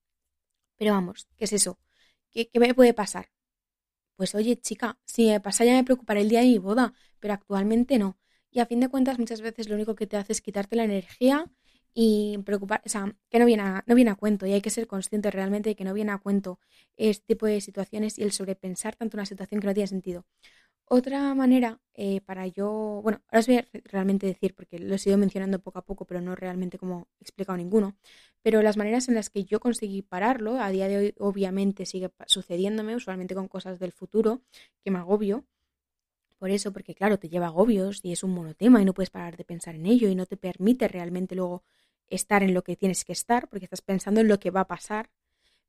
Pero 0.77 0.93
vamos, 0.93 1.27
¿qué 1.37 1.45
es 1.45 1.53
eso? 1.53 1.79
¿Qué, 2.33 2.49
me 2.59 2.73
puede 2.73 2.93
pasar? 2.93 3.29
Pues 4.17 4.35
oye, 4.35 4.57
chica, 4.57 4.99
si 5.05 5.27
me 5.29 5.41
pasa 5.41 5.65
ya 5.65 5.73
me 5.75 5.83
preocuparé 5.83 6.21
el 6.21 6.29
día 6.29 6.41
de 6.41 6.47
mi 6.47 6.59
boda, 6.59 6.93
pero 7.19 7.33
actualmente 7.33 7.99
no. 7.99 8.17
Y 8.51 8.59
a 8.59 8.65
fin 8.67 8.79
de 8.79 8.89
cuentas, 8.89 9.19
muchas 9.19 9.41
veces 9.41 9.69
lo 9.69 9.75
único 9.75 9.95
que 9.95 10.07
te 10.07 10.17
hace 10.17 10.33
es 10.33 10.41
quitarte 10.41 10.75
la 10.75 10.85
energía 10.85 11.51
y 11.93 12.37
preocupar, 12.45 12.81
o 12.85 12.89
sea, 12.89 13.15
que 13.29 13.39
no 13.39 13.45
viene, 13.45 13.63
a, 13.63 13.83
no 13.87 13.95
viene 13.95 14.11
a 14.11 14.15
cuento 14.15 14.45
y 14.45 14.53
hay 14.53 14.61
que 14.61 14.69
ser 14.71 14.87
consciente 14.87 15.31
realmente 15.31 15.69
de 15.69 15.75
que 15.75 15.83
no 15.83 15.93
viene 15.93 16.11
a 16.11 16.19
cuento 16.19 16.59
este 16.97 17.25
tipo 17.27 17.45
de 17.47 17.61
situaciones 17.61 18.19
y 18.19 18.23
el 18.23 18.31
sobrepensar 18.31 18.95
tanto 18.95 19.17
una 19.17 19.25
situación 19.25 19.61
que 19.61 19.67
no 19.67 19.73
tiene 19.73 19.87
sentido. 19.87 20.25
Otra 20.85 21.33
manera 21.33 21.79
eh, 21.95 22.21
para 22.21 22.45
yo, 22.47 22.99
bueno, 23.03 23.21
ahora 23.27 23.39
os 23.39 23.47
voy 23.47 23.57
a 23.57 23.65
realmente 23.85 24.27
decir, 24.27 24.53
porque 24.53 24.77
lo 24.79 24.95
he 24.95 24.99
ido 25.05 25.17
mencionando 25.17 25.59
poco 25.59 25.79
a 25.79 25.85
poco, 25.85 26.05
pero 26.05 26.21
no 26.21 26.35
realmente 26.35 26.77
como 26.77 27.07
explicado 27.19 27.57
ninguno, 27.57 27.95
pero 28.41 28.61
las 28.61 28.77
maneras 28.77 29.07
en 29.07 29.15
las 29.15 29.29
que 29.29 29.43
yo 29.45 29.59
conseguí 29.59 30.01
pararlo, 30.01 30.59
a 30.59 30.69
día 30.69 30.87
de 30.87 30.97
hoy 30.97 31.15
obviamente 31.19 31.85
sigue 31.85 32.11
sucediéndome, 32.27 32.95
usualmente 32.95 33.33
con 33.35 33.47
cosas 33.47 33.79
del 33.79 33.91
futuro, 33.91 34.41
que 34.83 34.91
me 34.91 34.99
agobio. 34.99 35.45
Por 36.39 36.51
eso, 36.51 36.73
porque 36.73 36.95
claro, 36.95 37.17
te 37.19 37.29
lleva 37.29 37.47
agobios 37.47 38.01
y 38.03 38.11
es 38.11 38.23
un 38.23 38.31
monotema 38.33 38.81
y 38.81 38.85
no 38.85 38.93
puedes 38.93 39.09
parar 39.09 39.37
de 39.37 39.45
pensar 39.45 39.75
en 39.75 39.85
ello 39.85 40.09
y 40.09 40.15
no 40.15 40.25
te 40.25 40.37
permite 40.37 40.87
realmente 40.87 41.35
luego 41.35 41.63
estar 42.07 42.43
en 42.43 42.53
lo 42.53 42.63
que 42.63 42.75
tienes 42.75 43.05
que 43.05 43.13
estar, 43.13 43.49
porque 43.49 43.65
estás 43.65 43.81
pensando 43.81 44.21
en 44.21 44.27
lo 44.27 44.39
que 44.39 44.51
va 44.51 44.61
a 44.61 44.67
pasar. 44.67 45.09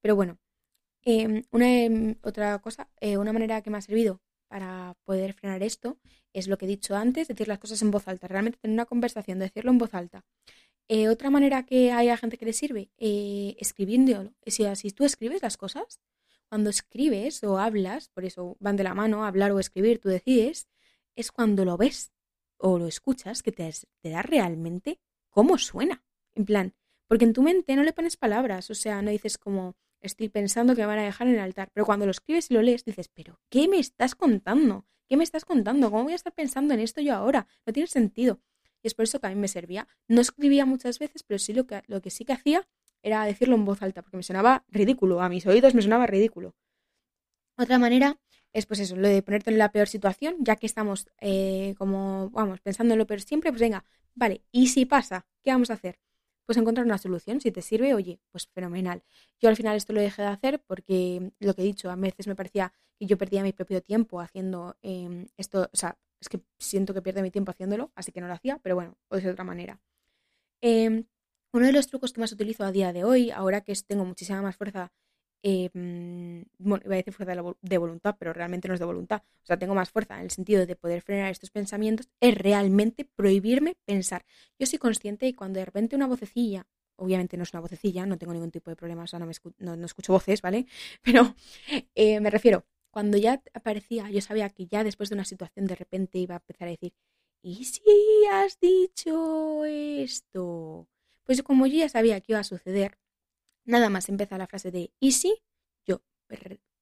Pero 0.03 0.16
bueno, 0.16 0.38
em, 1.03 1.44
una 1.53 1.68
em, 1.85 2.16
otra 2.22 2.59
cosa, 2.61 2.88
eh, 3.00 3.18
una 3.18 3.33
manera 3.33 3.62
que 3.62 3.70
me 3.70 3.79
ha 3.79 3.83
servido 3.83 4.20
para 4.48 4.96
poder 5.04 5.33
frenar 5.35 5.62
esto 5.62 5.98
es 6.33 6.48
lo 6.48 6.59
que 6.59 6.66
he 6.66 6.68
dicho 6.68 6.96
antes, 6.96 7.28
decir 7.28 7.48
las 7.48 7.59
cosas 7.59 7.80
en 7.83 7.90
voz 7.90 8.09
alta, 8.09 8.28
realmente 8.28 8.59
tener 8.61 8.74
una 8.74 8.87
conversación, 8.87 9.38
decirlo 9.38 9.70
en 9.70 9.78
voz 9.78 9.94
alta. 9.94 10.24
Eh, 10.88 11.09
otra 11.09 11.30
manera 11.30 11.64
que 11.64 11.92
hay 11.92 12.09
a 12.09 12.16
gente 12.16 12.37
que 12.37 12.44
le 12.44 12.52
sirve, 12.52 12.90
eh, 12.98 13.57
escribiendo. 13.59 14.33
Si, 14.46 14.64
si 14.76 14.90
tú 14.90 15.04
escribes 15.04 15.42
las 15.42 15.57
cosas, 15.57 16.00
cuando 16.48 16.70
escribes 16.70 17.42
o 17.42 17.59
hablas, 17.59 18.09
por 18.09 18.24
eso 18.24 18.57
van 18.61 18.76
de 18.76 18.85
la 18.85 18.94
mano, 18.94 19.24
hablar 19.24 19.52
o 19.52 19.61
escribir, 19.61 19.98
tú 19.98 20.09
decides, 20.09 20.68
es 21.16 21.33
cuando 21.33 21.64
lo 21.64 21.76
ves 21.76 22.12
o 22.59 22.78
lo 22.78 22.87
escuchas 22.87 23.42
que 23.42 23.52
te, 23.52 23.72
te 24.00 24.11
da 24.11 24.22
realmente 24.22 25.00
cómo 25.30 25.57
suena. 25.59 26.04
En 26.35 26.44
plan, 26.44 26.74
porque 27.07 27.24
en 27.24 27.33
tu 27.33 27.42
mente 27.42 27.76
no 27.76 27.83
le 27.83 27.92
pones 27.92 28.16
palabras, 28.16 28.70
o 28.70 28.74
sea, 28.74 29.00
no 29.02 29.11
dices 29.11 29.38
como, 29.38 29.76
estoy 30.06 30.28
pensando 30.28 30.74
que 30.74 30.82
me 30.82 30.86
van 30.86 30.98
a 30.98 31.04
dejar 31.04 31.28
en 31.28 31.34
el 31.34 31.40
altar. 31.40 31.70
Pero 31.72 31.86
cuando 31.86 32.06
lo 32.06 32.10
escribes 32.10 32.50
y 32.50 32.54
lo 32.54 32.62
lees, 32.62 32.84
dices, 32.84 33.08
pero 33.08 33.40
¿qué 33.48 33.68
me 33.68 33.78
estás 33.78 34.14
contando? 34.14 34.86
¿Qué 35.08 35.16
me 35.16 35.24
estás 35.24 35.44
contando? 35.44 35.90
¿Cómo 35.90 36.04
voy 36.04 36.12
a 36.12 36.16
estar 36.16 36.32
pensando 36.32 36.74
en 36.74 36.80
esto 36.80 37.00
yo 37.00 37.14
ahora? 37.14 37.46
No 37.66 37.72
tiene 37.72 37.86
sentido. 37.86 38.40
Y 38.82 38.88
es 38.88 38.94
por 38.94 39.04
eso 39.04 39.20
que 39.20 39.26
a 39.26 39.30
mí 39.30 39.36
me 39.36 39.48
servía. 39.48 39.88
No 40.08 40.20
escribía 40.20 40.66
muchas 40.66 40.98
veces, 40.98 41.22
pero 41.22 41.38
sí 41.38 41.52
lo 41.52 41.66
que, 41.66 41.82
lo 41.86 42.00
que 42.02 42.10
sí 42.10 42.24
que 42.24 42.32
hacía 42.32 42.66
era 43.02 43.24
decirlo 43.24 43.54
en 43.54 43.64
voz 43.64 43.82
alta, 43.82 44.02
porque 44.02 44.16
me 44.16 44.22
sonaba 44.22 44.64
ridículo. 44.68 45.20
A 45.20 45.28
mis 45.28 45.46
oídos 45.46 45.74
me 45.74 45.82
sonaba 45.82 46.06
ridículo. 46.06 46.54
Otra 47.56 47.78
manera 47.78 48.18
es 48.52 48.66
pues 48.66 48.80
eso, 48.80 48.96
lo 48.96 49.08
de 49.08 49.22
ponerte 49.22 49.50
en 49.50 49.58
la 49.58 49.72
peor 49.72 49.88
situación, 49.88 50.36
ya 50.40 50.56
que 50.56 50.66
estamos 50.66 51.08
eh, 51.20 51.74
como, 51.76 52.30
vamos, 52.30 52.60
pensando 52.60 52.94
en 52.94 52.98
lo 52.98 53.06
peor 53.06 53.20
siempre, 53.20 53.50
pues 53.50 53.60
venga, 53.60 53.84
vale, 54.14 54.42
¿y 54.52 54.68
si 54.68 54.86
pasa? 54.86 55.26
¿Qué 55.42 55.50
vamos 55.50 55.70
a 55.70 55.74
hacer? 55.74 55.98
Pues 56.46 56.59
encontrar 56.59 56.87
una 56.87 56.98
solución. 56.98 57.40
Si 57.40 57.50
te 57.50 57.62
sirve, 57.62 57.94
oye, 57.94 58.20
pues 58.30 58.48
fenomenal. 58.48 59.02
Yo 59.40 59.48
al 59.48 59.57
final 59.57 59.76
esto 59.76 59.92
lo 59.92 60.00
dejé 60.00 60.22
de 60.22 60.28
hacer 60.28 60.62
porque 60.66 61.33
lo 61.38 61.54
que 61.54 61.62
he 61.62 61.64
dicho, 61.64 61.90
a 61.90 61.96
veces 61.96 62.26
me 62.26 62.37
parecía 62.37 62.72
que 62.98 63.07
yo 63.07 63.18
perdía 63.18 63.42
mi 63.42 63.52
propio 63.52 63.83
tiempo 63.83 64.20
haciendo 64.20 64.76
em, 64.83 65.26
esto, 65.37 65.68
o 65.72 65.76
sea, 65.76 65.98
es 66.20 66.28
que 66.28 66.40
siento 66.59 66.94
que 66.94 67.02
pierde 67.02 67.22
mi 67.22 67.30
tiempo 67.30 67.50
haciéndolo, 67.50 67.92
así 67.94 68.12
que 68.12 68.20
no 68.20 68.28
lo 68.28 68.35
hacía, 68.35 68.59
pero 68.62 68.74
bueno, 68.74 68.96
o 69.09 69.16
de 69.16 69.30
otra 69.30 69.44
manera. 69.44 69.80
Em, 70.61 71.07
uno 71.52 71.66
de 71.66 71.72
los 71.72 71.87
trucos 71.88 72.12
que 72.12 72.20
más 72.20 72.33
utilizo 72.33 72.64
a 72.64 72.72
día 72.72 72.92
de 72.92 73.04
hoy, 73.04 73.30
ahora 73.30 73.61
que 73.61 73.74
tengo 73.87 74.04
muchísima 74.04 74.42
más 74.42 74.57
fuerza 74.57 74.92
em, 75.44 76.44
bueno, 76.59 76.83
iba 76.87 76.94
a 76.94 76.96
decir 76.96 77.12
fuerza 77.12 77.35
de, 77.61 77.78
voluntad, 77.78 78.16
pero 78.18 78.33
realmente 78.33 78.66
no 78.66 78.74
es 78.74 78.80
de 78.80 78.87
voluntad. 78.87 79.22
O 79.42 79.46
sea, 79.46 79.59
tengo 79.59 79.74
más 79.74 79.90
fuerza 79.90 80.16
en 80.16 80.22
el 80.22 80.30
sentido 80.30 80.64
de 80.64 80.74
poder 80.74 81.02
frenar 81.02 81.30
estos 81.30 81.50
pensamientos, 81.50 82.09
es 82.20 82.35
realmente 82.37 83.04
prohibirme 83.04 83.76
pensar. 83.85 84.24
Yo 84.59 84.66
soy 84.66 84.78
consciente 84.78 85.26
y 85.26 85.35
cuando 85.35 85.59
de 85.59 85.66
repente 85.66 85.96
una 85.96 86.07
vocecilla, 86.07 86.66
obviamente 86.96 87.37
no 87.37 87.42
es 87.42 87.52
una 87.52 87.61
vocecilla, 87.61 88.07
no 88.07 88.16
tengo 88.16 88.33
ningún 88.33 88.50
tipo 88.50 88.70
de 88.70 88.76
problema, 88.76 89.04
o 89.04 89.07
sea, 89.07 89.18
no, 89.18 89.26
me 89.26 89.35
no, 89.59 89.85
escucho 89.85 90.14
voces, 90.14 90.40
¿vale? 90.40 90.66
Pero 91.02 91.35
eh, 91.94 92.20
me 92.20 92.30
refiero, 92.30 92.64
cuando 92.90 93.18
ya 93.18 93.42
aparecía, 93.52 94.09
yo 94.11 94.22
sabía 94.22 94.48
que 94.48 94.66
ya 94.66 94.83
después 94.83 95.11
de 95.11 95.16
una 95.16 95.26
situación 95.26 95.66
de 95.66 95.74
repente 95.74 96.18
iba 96.18 96.37
a 96.37 96.38
empezar 96.38 96.68
a 96.68 96.70
decir, 96.70 96.94
¿y 97.42 97.64
si 97.64 97.83
has 98.33 98.59
dicho 98.61 99.66
esto? 99.66 100.88
Pues 101.24 101.42
como 101.42 101.66
yo 101.66 101.76
ya 101.78 101.88
sabía 101.90 102.20
que 102.20 102.33
iba 102.33 102.40
a 102.40 102.44
suceder, 102.44 102.98
nada 103.64 103.88
más 103.90 104.09
empieza 104.09 104.38
la 104.38 104.46
frase 104.46 104.70
de 104.70 104.92
¿y 105.00 105.12
si? 105.12 105.42
Yo 105.87 106.03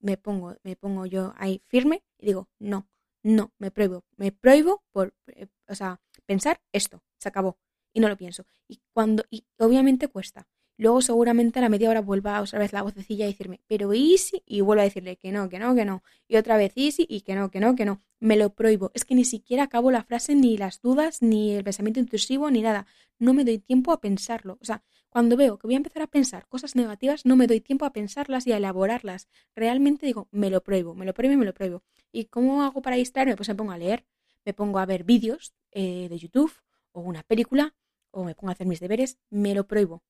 me 0.00 0.16
pongo, 0.16 0.56
me 0.62 0.76
pongo 0.76 1.06
yo 1.06 1.34
ahí 1.36 1.62
firme 1.66 2.02
y 2.18 2.26
digo, 2.26 2.48
no, 2.58 2.88
no, 3.22 3.52
me 3.58 3.70
prohíbo, 3.70 4.04
me 4.16 4.32
prohíbo 4.32 4.84
por, 4.90 5.14
eh, 5.28 5.46
o 5.68 5.74
sea, 5.74 6.00
pensar 6.26 6.60
esto, 6.72 7.02
se 7.18 7.28
acabó 7.28 7.58
y 7.92 8.00
no 8.00 8.08
lo 8.08 8.16
pienso. 8.16 8.46
Y 8.68 8.80
cuando, 8.92 9.24
y 9.30 9.44
obviamente 9.58 10.08
cuesta, 10.08 10.48
Luego 10.78 11.02
seguramente 11.02 11.58
a 11.58 11.62
la 11.62 11.68
media 11.68 11.90
hora 11.90 12.00
vuelva 12.00 12.40
otra 12.40 12.58
vez 12.58 12.72
la 12.72 12.82
vocecilla 12.82 13.24
a 13.24 13.28
decirme, 13.28 13.60
pero 13.68 13.92
easy, 13.92 14.42
y 14.46 14.62
vuelvo 14.62 14.80
a 14.80 14.84
decirle 14.84 15.16
que 15.16 15.30
no, 15.30 15.48
que 15.48 15.58
no, 15.58 15.74
que 15.74 15.84
no. 15.84 16.02
Y 16.26 16.36
otra 16.36 16.56
vez 16.56 16.72
easy 16.76 17.06
y 17.08 17.20
que 17.20 17.34
no, 17.34 17.50
que 17.50 17.60
no, 17.60 17.76
que 17.76 17.84
no. 17.84 18.02
Me 18.20 18.36
lo 18.36 18.54
prohíbo. 18.54 18.90
Es 18.94 19.04
que 19.04 19.14
ni 19.14 19.24
siquiera 19.24 19.64
acabo 19.64 19.90
la 19.90 20.02
frase, 20.02 20.34
ni 20.34 20.56
las 20.56 20.80
dudas, 20.80 21.22
ni 21.22 21.52
el 21.52 21.62
pensamiento 21.62 22.00
intrusivo, 22.00 22.50
ni 22.50 22.62
nada. 22.62 22.86
No 23.18 23.34
me 23.34 23.44
doy 23.44 23.58
tiempo 23.58 23.92
a 23.92 24.00
pensarlo. 24.00 24.58
O 24.60 24.64
sea, 24.64 24.82
cuando 25.12 25.36
veo 25.36 25.58
que 25.58 25.66
voy 25.66 25.74
a 25.74 25.76
empezar 25.76 26.02
a 26.02 26.06
pensar 26.06 26.48
cosas 26.48 26.74
negativas, 26.74 27.26
no 27.26 27.36
me 27.36 27.46
doy 27.46 27.60
tiempo 27.60 27.84
a 27.84 27.92
pensarlas 27.92 28.46
y 28.46 28.52
a 28.52 28.56
elaborarlas. 28.56 29.28
Realmente 29.54 30.06
digo, 30.06 30.28
me 30.30 30.48
lo 30.48 30.62
prohíbo, 30.62 30.94
me 30.94 31.04
lo 31.04 31.12
prohíbo 31.12 31.34
y 31.34 31.36
me 31.36 31.44
lo 31.44 31.52
prohíbo. 31.52 31.82
¿Y 32.10 32.24
cómo 32.26 32.62
hago 32.62 32.80
para 32.80 32.96
distraerme? 32.96 33.36
Pues 33.36 33.48
me 33.50 33.54
pongo 33.54 33.72
a 33.72 33.78
leer, 33.78 34.06
me 34.46 34.54
pongo 34.54 34.78
a 34.78 34.86
ver 34.86 35.04
vídeos 35.04 35.54
eh, 35.70 36.08
de 36.08 36.18
YouTube 36.18 36.52
o 36.92 37.02
una 37.02 37.22
película 37.22 37.74
o 38.10 38.24
me 38.24 38.34
pongo 38.34 38.48
a 38.48 38.52
hacer 38.52 38.66
mis 38.66 38.80
deberes, 38.80 39.18
me 39.30 39.54
lo 39.54 39.66
prohíbo 39.66 40.02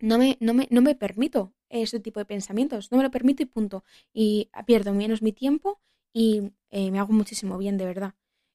no 0.00 0.18
me, 0.18 0.36
no 0.40 0.54
me, 0.54 0.68
no 0.70 0.82
me 0.82 0.94
permito 0.94 1.54
ese 1.68 2.00
tipo 2.00 2.20
de 2.20 2.26
pensamientos, 2.26 2.90
no 2.92 2.98
me 2.98 3.04
lo 3.04 3.10
permito 3.10 3.42
y 3.42 3.46
punto. 3.46 3.84
Y 4.12 4.50
pierdo 4.66 4.92
menos 4.94 5.22
mi 5.22 5.32
tiempo 5.32 5.80
y 6.12 6.52
eh, 6.70 6.90
me 6.90 6.98
hago 6.98 7.12
muchísimo 7.12 7.58
bien, 7.58 7.76
de 7.78 7.86
verdad. 7.86 8.14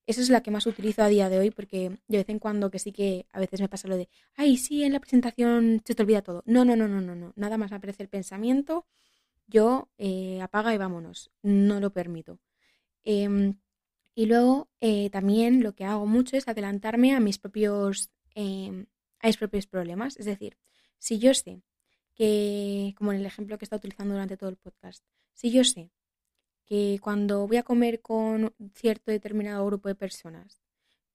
Esa 0.10 0.22
es 0.22 0.32
la 0.32 0.42
que 0.42 0.50
más 0.50 0.66
utilizo 0.66 1.04
a 1.04 1.08
día 1.08 1.30
de 1.30 1.38
hoy 1.38 1.52
porque 1.52 2.00
de 2.08 2.18
vez 2.18 2.28
en 2.30 2.40
cuando 2.40 2.72
que 2.72 2.80
sí 2.80 2.92
que 2.92 3.28
a 3.32 3.40
veces 3.40 3.62
me 3.62 3.70
pasa 3.70 3.88
lo 3.88 3.96
de, 3.96 4.10
ay, 4.36 4.58
sí, 4.58 4.84
en 4.84 4.94
la 4.94 5.00
presentación 5.00 5.84
se 5.86 5.94
te 5.94 6.02
olvida 6.02 6.24
todo. 6.24 6.42
No, 6.48 6.66
no, 6.66 6.76
no, 6.76 6.88
no, 6.88 7.00
no, 7.00 7.14
no. 7.14 7.32
Nada 7.36 7.60
más 7.60 7.72
aparece 7.72 8.02
el 8.02 8.10
pensamiento, 8.10 8.88
yo 9.46 9.88
eh, 10.00 10.42
apaga 10.42 10.74
y 10.74 10.80
vámonos. 10.80 11.30
No 11.44 11.80
lo 11.80 11.94
permito. 11.94 12.40
Em, 13.04 13.60
y 14.16 14.26
luego 14.26 14.72
eh, 14.82 15.12
también 15.12 15.62
lo 15.62 15.76
que 15.76 15.86
hago 15.86 16.08
mucho 16.08 16.38
es 16.38 16.48
adelantarme 16.48 17.14
a 17.14 17.20
mis 17.20 17.38
propios, 17.38 18.10
em, 18.34 18.88
a 19.20 19.28
mis 19.28 19.38
propios 19.38 19.68
problemas. 19.68 20.18
Es 20.18 20.26
decir, 20.26 20.58
si 20.98 21.20
yo 21.20 21.36
sé 21.36 21.62
que, 22.16 22.96
como 22.98 23.12
en 23.14 23.20
el 23.20 23.28
ejemplo 23.28 23.60
que 23.60 23.66
está 23.66 23.76
utilizando 23.76 24.16
durante 24.16 24.38
todo 24.38 24.50
el 24.50 24.58
podcast, 24.58 25.06
si 25.34 25.52
yo 25.52 25.64
sé 25.64 25.92
que 26.70 27.00
cuando 27.02 27.48
voy 27.48 27.58
a 27.58 27.64
comer 27.64 28.00
con 28.00 28.54
cierto 28.76 29.12
determinado 29.12 29.66
grupo 29.66 29.90
de 29.90 29.96
personas, 29.96 30.62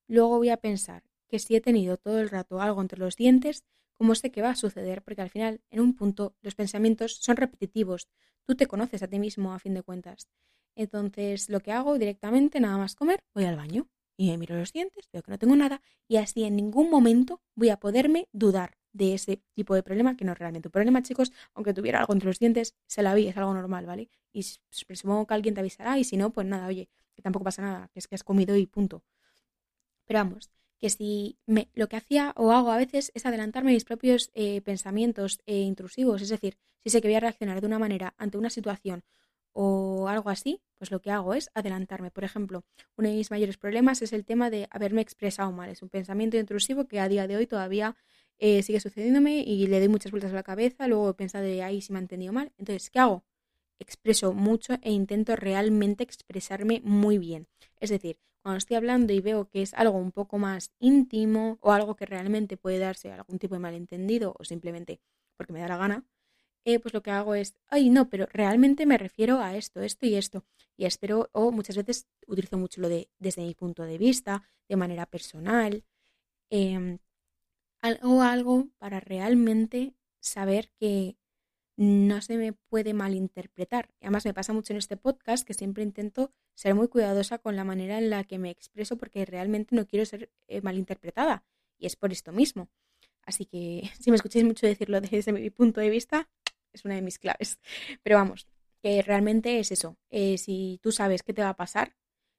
luego 0.08 0.38
voy 0.38 0.48
a 0.48 0.56
pensar 0.56 1.04
que 1.28 1.38
si 1.38 1.54
he 1.54 1.60
tenido 1.60 1.96
todo 1.96 2.18
el 2.18 2.28
rato 2.28 2.60
algo 2.60 2.82
entre 2.82 2.98
los 2.98 3.16
dientes, 3.16 3.64
¿cómo 3.94 4.16
sé 4.16 4.32
que 4.32 4.42
va 4.42 4.50
a 4.50 4.56
suceder? 4.56 5.02
Porque 5.02 5.22
al 5.22 5.30
final, 5.30 5.60
en 5.70 5.80
un 5.80 5.94
punto, 5.94 6.34
los 6.42 6.56
pensamientos 6.56 7.18
son 7.20 7.36
repetitivos. 7.36 8.08
Tú 8.44 8.56
te 8.56 8.66
conoces 8.66 9.04
a 9.04 9.08
ti 9.08 9.20
mismo, 9.20 9.54
a 9.54 9.60
fin 9.60 9.74
de 9.74 9.84
cuentas. 9.84 10.28
Entonces, 10.74 11.48
lo 11.48 11.60
que 11.60 11.70
hago 11.70 11.98
directamente, 11.98 12.58
nada 12.58 12.76
más 12.76 12.96
comer, 12.96 13.20
voy 13.32 13.44
al 13.44 13.56
baño 13.56 13.88
y 14.16 14.30
me 14.30 14.38
miro 14.38 14.56
los 14.56 14.72
dientes, 14.72 15.08
veo 15.12 15.22
que 15.22 15.30
no 15.30 15.38
tengo 15.38 15.54
nada 15.54 15.80
y 16.08 16.16
así 16.16 16.42
en 16.42 16.56
ningún 16.56 16.90
momento 16.90 17.40
voy 17.54 17.68
a 17.68 17.78
poderme 17.78 18.28
dudar 18.32 18.76
de 18.94 19.12
ese 19.12 19.42
tipo 19.52 19.74
de 19.74 19.82
problema, 19.82 20.16
que 20.16 20.24
no 20.24 20.32
es 20.32 20.38
realmente 20.38 20.68
un 20.68 20.72
problema, 20.72 21.02
chicos, 21.02 21.32
aunque 21.52 21.74
tuviera 21.74 21.98
algo 22.00 22.14
entre 22.14 22.28
los 22.28 22.38
dientes, 22.38 22.74
se 22.86 23.02
la 23.02 23.14
vi, 23.14 23.26
es 23.28 23.36
algo 23.36 23.52
normal, 23.52 23.84
¿vale? 23.84 24.08
Y 24.32 24.44
supongo 24.70 25.26
que 25.26 25.34
alguien 25.34 25.54
te 25.54 25.60
avisará 25.60 25.98
y 25.98 26.04
si 26.04 26.16
no, 26.16 26.30
pues 26.30 26.46
nada, 26.46 26.66
oye, 26.68 26.88
que 27.14 27.22
tampoco 27.22 27.44
pasa 27.44 27.60
nada, 27.60 27.88
que 27.92 27.98
es 27.98 28.08
que 28.08 28.14
has 28.14 28.24
comido 28.24 28.56
y 28.56 28.66
punto. 28.66 29.04
Pero 30.06 30.20
vamos, 30.20 30.50
que 30.78 30.90
si 30.90 31.38
me, 31.46 31.68
lo 31.74 31.88
que 31.88 31.96
hacía 31.96 32.32
o 32.36 32.52
hago 32.52 32.70
a 32.70 32.76
veces 32.76 33.10
es 33.14 33.26
adelantarme 33.26 33.72
mis 33.72 33.84
propios 33.84 34.30
eh, 34.34 34.60
pensamientos 34.62 35.40
eh, 35.46 35.60
intrusivos, 35.60 36.22
es 36.22 36.28
decir, 36.28 36.56
si 36.82 36.90
sé 36.90 37.00
que 37.00 37.08
voy 37.08 37.16
a 37.16 37.20
reaccionar 37.20 37.60
de 37.60 37.66
una 37.66 37.78
manera 37.78 38.14
ante 38.18 38.38
una 38.38 38.50
situación 38.50 39.02
o 39.52 40.08
algo 40.08 40.30
así, 40.30 40.60
pues 40.78 40.90
lo 40.90 41.00
que 41.00 41.10
hago 41.10 41.32
es 41.34 41.48
adelantarme. 41.54 42.10
Por 42.10 42.24
ejemplo, 42.24 42.64
uno 42.96 43.08
de 43.08 43.14
mis 43.14 43.30
mayores 43.30 43.56
problemas 43.56 44.02
es 44.02 44.12
el 44.12 44.24
tema 44.24 44.50
de 44.50 44.68
haberme 44.70 45.00
expresado 45.00 45.50
mal. 45.52 45.70
Es 45.70 45.80
un 45.80 45.88
pensamiento 45.88 46.36
intrusivo 46.36 46.86
que 46.86 47.00
a 47.00 47.08
día 47.08 47.26
de 47.26 47.36
hoy 47.36 47.46
todavía 47.46 47.96
eh, 48.38 48.62
sigue 48.62 48.80
sucediéndome 48.80 49.38
y 49.38 49.66
le 49.66 49.78
doy 49.78 49.88
muchas 49.88 50.10
vueltas 50.12 50.32
a 50.32 50.34
la 50.34 50.42
cabeza, 50.42 50.88
luego 50.88 51.10
he 51.10 51.14
pensado 51.14 51.44
de 51.44 51.62
ahí 51.62 51.80
si 51.80 51.92
me 51.92 51.98
ha 51.98 52.02
entendido 52.02 52.32
mal. 52.32 52.52
Entonces, 52.58 52.90
¿qué 52.90 52.98
hago? 52.98 53.24
Expreso 53.78 54.32
mucho 54.32 54.74
e 54.82 54.92
intento 54.92 55.36
realmente 55.36 56.04
expresarme 56.04 56.80
muy 56.84 57.18
bien. 57.18 57.48
Es 57.80 57.90
decir, 57.90 58.18
cuando 58.42 58.58
estoy 58.58 58.76
hablando 58.76 59.12
y 59.12 59.20
veo 59.20 59.48
que 59.48 59.62
es 59.62 59.72
algo 59.74 59.98
un 59.98 60.12
poco 60.12 60.38
más 60.38 60.72
íntimo 60.78 61.58
o 61.60 61.72
algo 61.72 61.96
que 61.96 62.06
realmente 62.06 62.56
puede 62.56 62.78
darse 62.78 63.10
algún 63.10 63.38
tipo 63.38 63.54
de 63.54 63.60
malentendido 63.60 64.34
o 64.38 64.44
simplemente 64.44 65.00
porque 65.36 65.52
me 65.52 65.60
da 65.60 65.68
la 65.68 65.78
gana, 65.78 66.04
eh, 66.66 66.78
pues 66.78 66.94
lo 66.94 67.02
que 67.02 67.10
hago 67.10 67.34
es, 67.34 67.54
ay, 67.68 67.90
no, 67.90 68.08
pero 68.08 68.26
realmente 68.32 68.86
me 68.86 68.98
refiero 68.98 69.40
a 69.40 69.56
esto, 69.56 69.82
esto 69.82 70.06
y 70.06 70.14
esto. 70.14 70.44
Y 70.76 70.86
espero, 70.86 71.28
o 71.32 71.52
muchas 71.52 71.76
veces 71.76 72.06
utilizo 72.26 72.58
mucho 72.58 72.80
lo 72.80 72.88
de 72.88 73.08
desde 73.18 73.42
mi 73.42 73.54
punto 73.54 73.82
de 73.84 73.98
vista, 73.98 74.42
de 74.68 74.76
manera 74.76 75.06
personal. 75.06 75.84
Em, 76.50 76.98
algo, 77.84 78.22
algo 78.22 78.68
para 78.78 78.98
realmente 78.98 79.94
saber 80.18 80.70
que 80.80 81.18
no 81.76 82.22
se 82.22 82.38
me 82.38 82.54
puede 82.54 82.94
malinterpretar. 82.94 83.90
Además 84.00 84.24
me 84.24 84.32
pasa 84.32 84.54
mucho 84.54 84.72
en 84.72 84.78
este 84.78 84.96
podcast 84.96 85.46
que 85.46 85.52
siempre 85.52 85.82
intento 85.82 86.32
ser 86.54 86.74
muy 86.74 86.88
cuidadosa 86.88 87.38
con 87.38 87.56
la 87.56 87.64
manera 87.64 87.98
en 87.98 88.08
la 88.08 88.24
que 88.24 88.38
me 88.38 88.48
expreso 88.48 88.96
porque 88.96 89.26
realmente 89.26 89.76
no 89.76 89.86
quiero 89.86 90.06
ser 90.06 90.30
eh, 90.48 90.62
malinterpretada. 90.62 91.44
Y 91.76 91.84
es 91.84 91.94
por 91.96 92.10
esto 92.10 92.32
mismo. 92.32 92.70
Así 93.26 93.44
que 93.44 93.90
si 94.00 94.10
me 94.10 94.16
escucháis 94.16 94.46
mucho 94.46 94.66
decirlo 94.66 95.02
desde 95.02 95.32
mi 95.32 95.50
punto 95.50 95.82
de 95.82 95.90
vista, 95.90 96.30
es 96.72 96.86
una 96.86 96.94
de 96.94 97.02
mis 97.02 97.18
claves. 97.18 97.58
Pero 98.02 98.16
vamos, 98.16 98.48
que 98.80 99.02
realmente 99.02 99.58
es 99.58 99.72
eso. 99.72 99.98
Eh, 100.08 100.38
si 100.38 100.80
tú 100.82 100.90
sabes 100.90 101.22
qué 101.22 101.34
te 101.34 101.42
va 101.42 101.50
a 101.50 101.56
pasar, 101.56 101.94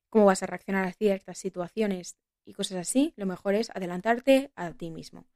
cómo 0.09 0.25
vas 0.25 0.41
a 0.41 0.47
reaccionar 0.47 0.85
a 0.85 0.93
ciertas 0.93 1.37
situaciones 1.37 2.17
y 2.45 2.53
cosas 2.53 2.77
así, 2.77 3.13
lo 3.15 3.27
mejor 3.27 3.53
es 3.53 3.69
adelantarte 3.69 4.51
a 4.55 4.71
ti 4.71 4.89
mismo. 4.89 5.27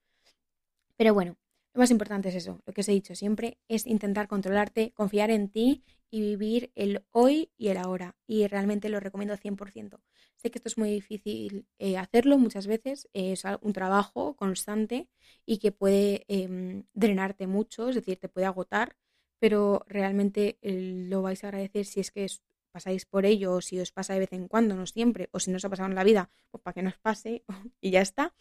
Pero 0.99 1.13
bueno, 1.13 1.37
lo 1.73 1.79
más 1.79 1.91
importante 1.91 2.27
es 2.27 2.35
eso, 2.35 2.61
lo 2.65 2.73
que 2.73 2.81
os 2.81 2.89
he 2.89 2.91
dicho 2.91 3.15
siempre, 3.15 3.57
es 3.69 3.87
intentar 3.87 4.27
controlarte, 4.27 4.91
confiar 4.91 5.31
en 5.31 5.47
ti 5.47 5.81
y 6.11 6.19
vivir 6.19 6.73
el 6.75 7.05
hoy 7.11 7.51
y 7.57 7.69
el 7.69 7.77
ahora. 7.77 8.17
Y 8.27 8.45
realmente 8.47 8.89
lo 8.89 8.99
recomiendo 8.99 9.37
100%. 9.37 10.01
Sé 10.35 10.51
que 10.51 10.57
esto 10.57 10.67
es 10.67 10.77
muy 10.77 10.91
difícil 10.91 11.65
eh, 11.77 11.97
hacerlo 11.97 12.37
muchas 12.37 12.67
veces, 12.67 13.07
es 13.13 13.43
un 13.61 13.71
trabajo 13.71 14.35
constante 14.35 15.07
y 15.45 15.59
que 15.59 15.71
puede 15.71 16.25
em, 16.27 16.83
drenarte 16.93 17.47
mucho, 17.47 17.87
es 17.87 17.95
decir, 17.95 18.19
te 18.19 18.27
puede 18.27 18.47
agotar, 18.47 18.97
pero 19.39 19.85
realmente 19.87 20.57
eh, 20.61 21.05
lo 21.07 21.21
vais 21.21 21.41
a 21.45 21.47
agradecer 21.47 21.85
si 21.85 22.01
es 22.01 22.11
que 22.11 22.27
pasáis 22.73 23.05
por 23.05 23.25
ello 23.25 23.53
o 23.53 23.61
si 23.61 23.79
os 23.79 23.93
pasa 23.93 24.15
de 24.15 24.19
vez 24.19 24.33
en 24.33 24.49
cuando, 24.49 24.75
no 24.75 24.85
siempre, 24.85 25.29
o 25.31 25.39
si 25.39 25.49
no 25.49 25.55
os 25.57 25.63
ha 25.63 25.69
pasado 25.69 25.87
en 25.87 25.95
la 25.95 26.03
vida, 26.03 26.29
pues 26.51 26.61
para 26.61 26.73
que 26.73 26.83
no 26.83 26.89
os 26.89 26.97
pase 26.97 27.45
y 27.79 27.91
ya 27.91 28.01
está. 28.01 28.33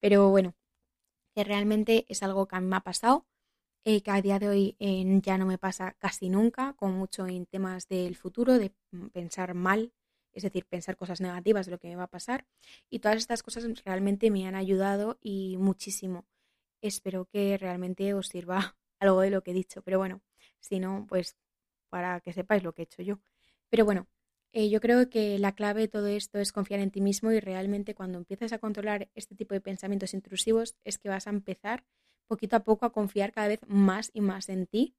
Pero 0.00 0.30
bueno, 0.30 0.56
que 1.34 1.44
realmente 1.44 2.06
es 2.08 2.22
algo 2.22 2.46
que 2.46 2.56
a 2.56 2.60
mí 2.60 2.66
me 2.66 2.76
ha 2.76 2.80
pasado, 2.80 3.26
eh, 3.84 4.02
que 4.02 4.10
a 4.10 4.22
día 4.22 4.38
de 4.38 4.48
hoy 4.48 4.76
eh, 4.78 5.04
ya 5.22 5.38
no 5.38 5.46
me 5.46 5.58
pasa 5.58 5.96
casi 5.98 6.28
nunca, 6.30 6.74
como 6.74 6.92
mucho 6.94 7.26
en 7.26 7.46
temas 7.46 7.88
del 7.88 8.16
futuro, 8.16 8.58
de 8.58 8.72
mm, 8.92 9.08
pensar 9.08 9.54
mal, 9.54 9.92
es 10.32 10.44
decir, 10.44 10.66
pensar 10.66 10.96
cosas 10.96 11.20
negativas 11.20 11.66
de 11.66 11.72
lo 11.72 11.78
que 11.78 11.88
me 11.88 11.96
va 11.96 12.04
a 12.04 12.06
pasar. 12.06 12.46
Y 12.90 13.00
todas 13.00 13.18
estas 13.18 13.42
cosas 13.42 13.64
realmente 13.84 14.30
me 14.30 14.46
han 14.46 14.54
ayudado 14.54 15.18
y 15.20 15.56
muchísimo. 15.58 16.26
Espero 16.82 17.26
que 17.26 17.58
realmente 17.58 18.14
os 18.14 18.28
sirva 18.28 18.76
algo 19.00 19.20
de 19.20 19.30
lo 19.30 19.42
que 19.42 19.50
he 19.52 19.54
dicho, 19.54 19.82
pero 19.82 19.98
bueno, 19.98 20.22
si 20.60 20.80
no, 20.80 21.06
pues 21.08 21.36
para 21.90 22.20
que 22.20 22.32
sepáis 22.32 22.62
lo 22.62 22.72
que 22.74 22.82
he 22.82 22.84
hecho 22.84 23.02
yo. 23.02 23.20
Pero 23.70 23.84
bueno, 23.84 24.06
eh, 24.52 24.68
yo 24.68 24.80
creo 24.80 25.08
que 25.08 25.38
la 25.38 25.52
clave 25.54 25.82
de 25.82 25.88
todo 25.88 26.06
esto 26.08 26.38
es 26.38 26.52
confiar 26.52 26.80
en 26.80 26.90
ti 26.90 27.00
mismo 27.00 27.32
y 27.32 27.40
realmente 27.40 27.94
cuando 27.94 28.18
empieces 28.18 28.52
a 28.52 28.58
controlar 28.58 29.10
este 29.14 29.34
tipo 29.34 29.54
de 29.54 29.60
pensamientos 29.60 30.14
intrusivos 30.14 30.76
es 30.84 30.98
que 30.98 31.08
vas 31.08 31.26
a 31.26 31.30
empezar 31.30 31.84
poquito 32.26 32.56
a 32.56 32.64
poco 32.64 32.86
a 32.86 32.92
confiar 32.92 33.32
cada 33.32 33.48
vez 33.48 33.60
más 33.66 34.10
y 34.12 34.20
más 34.20 34.48
en 34.48 34.66
ti 34.66 34.94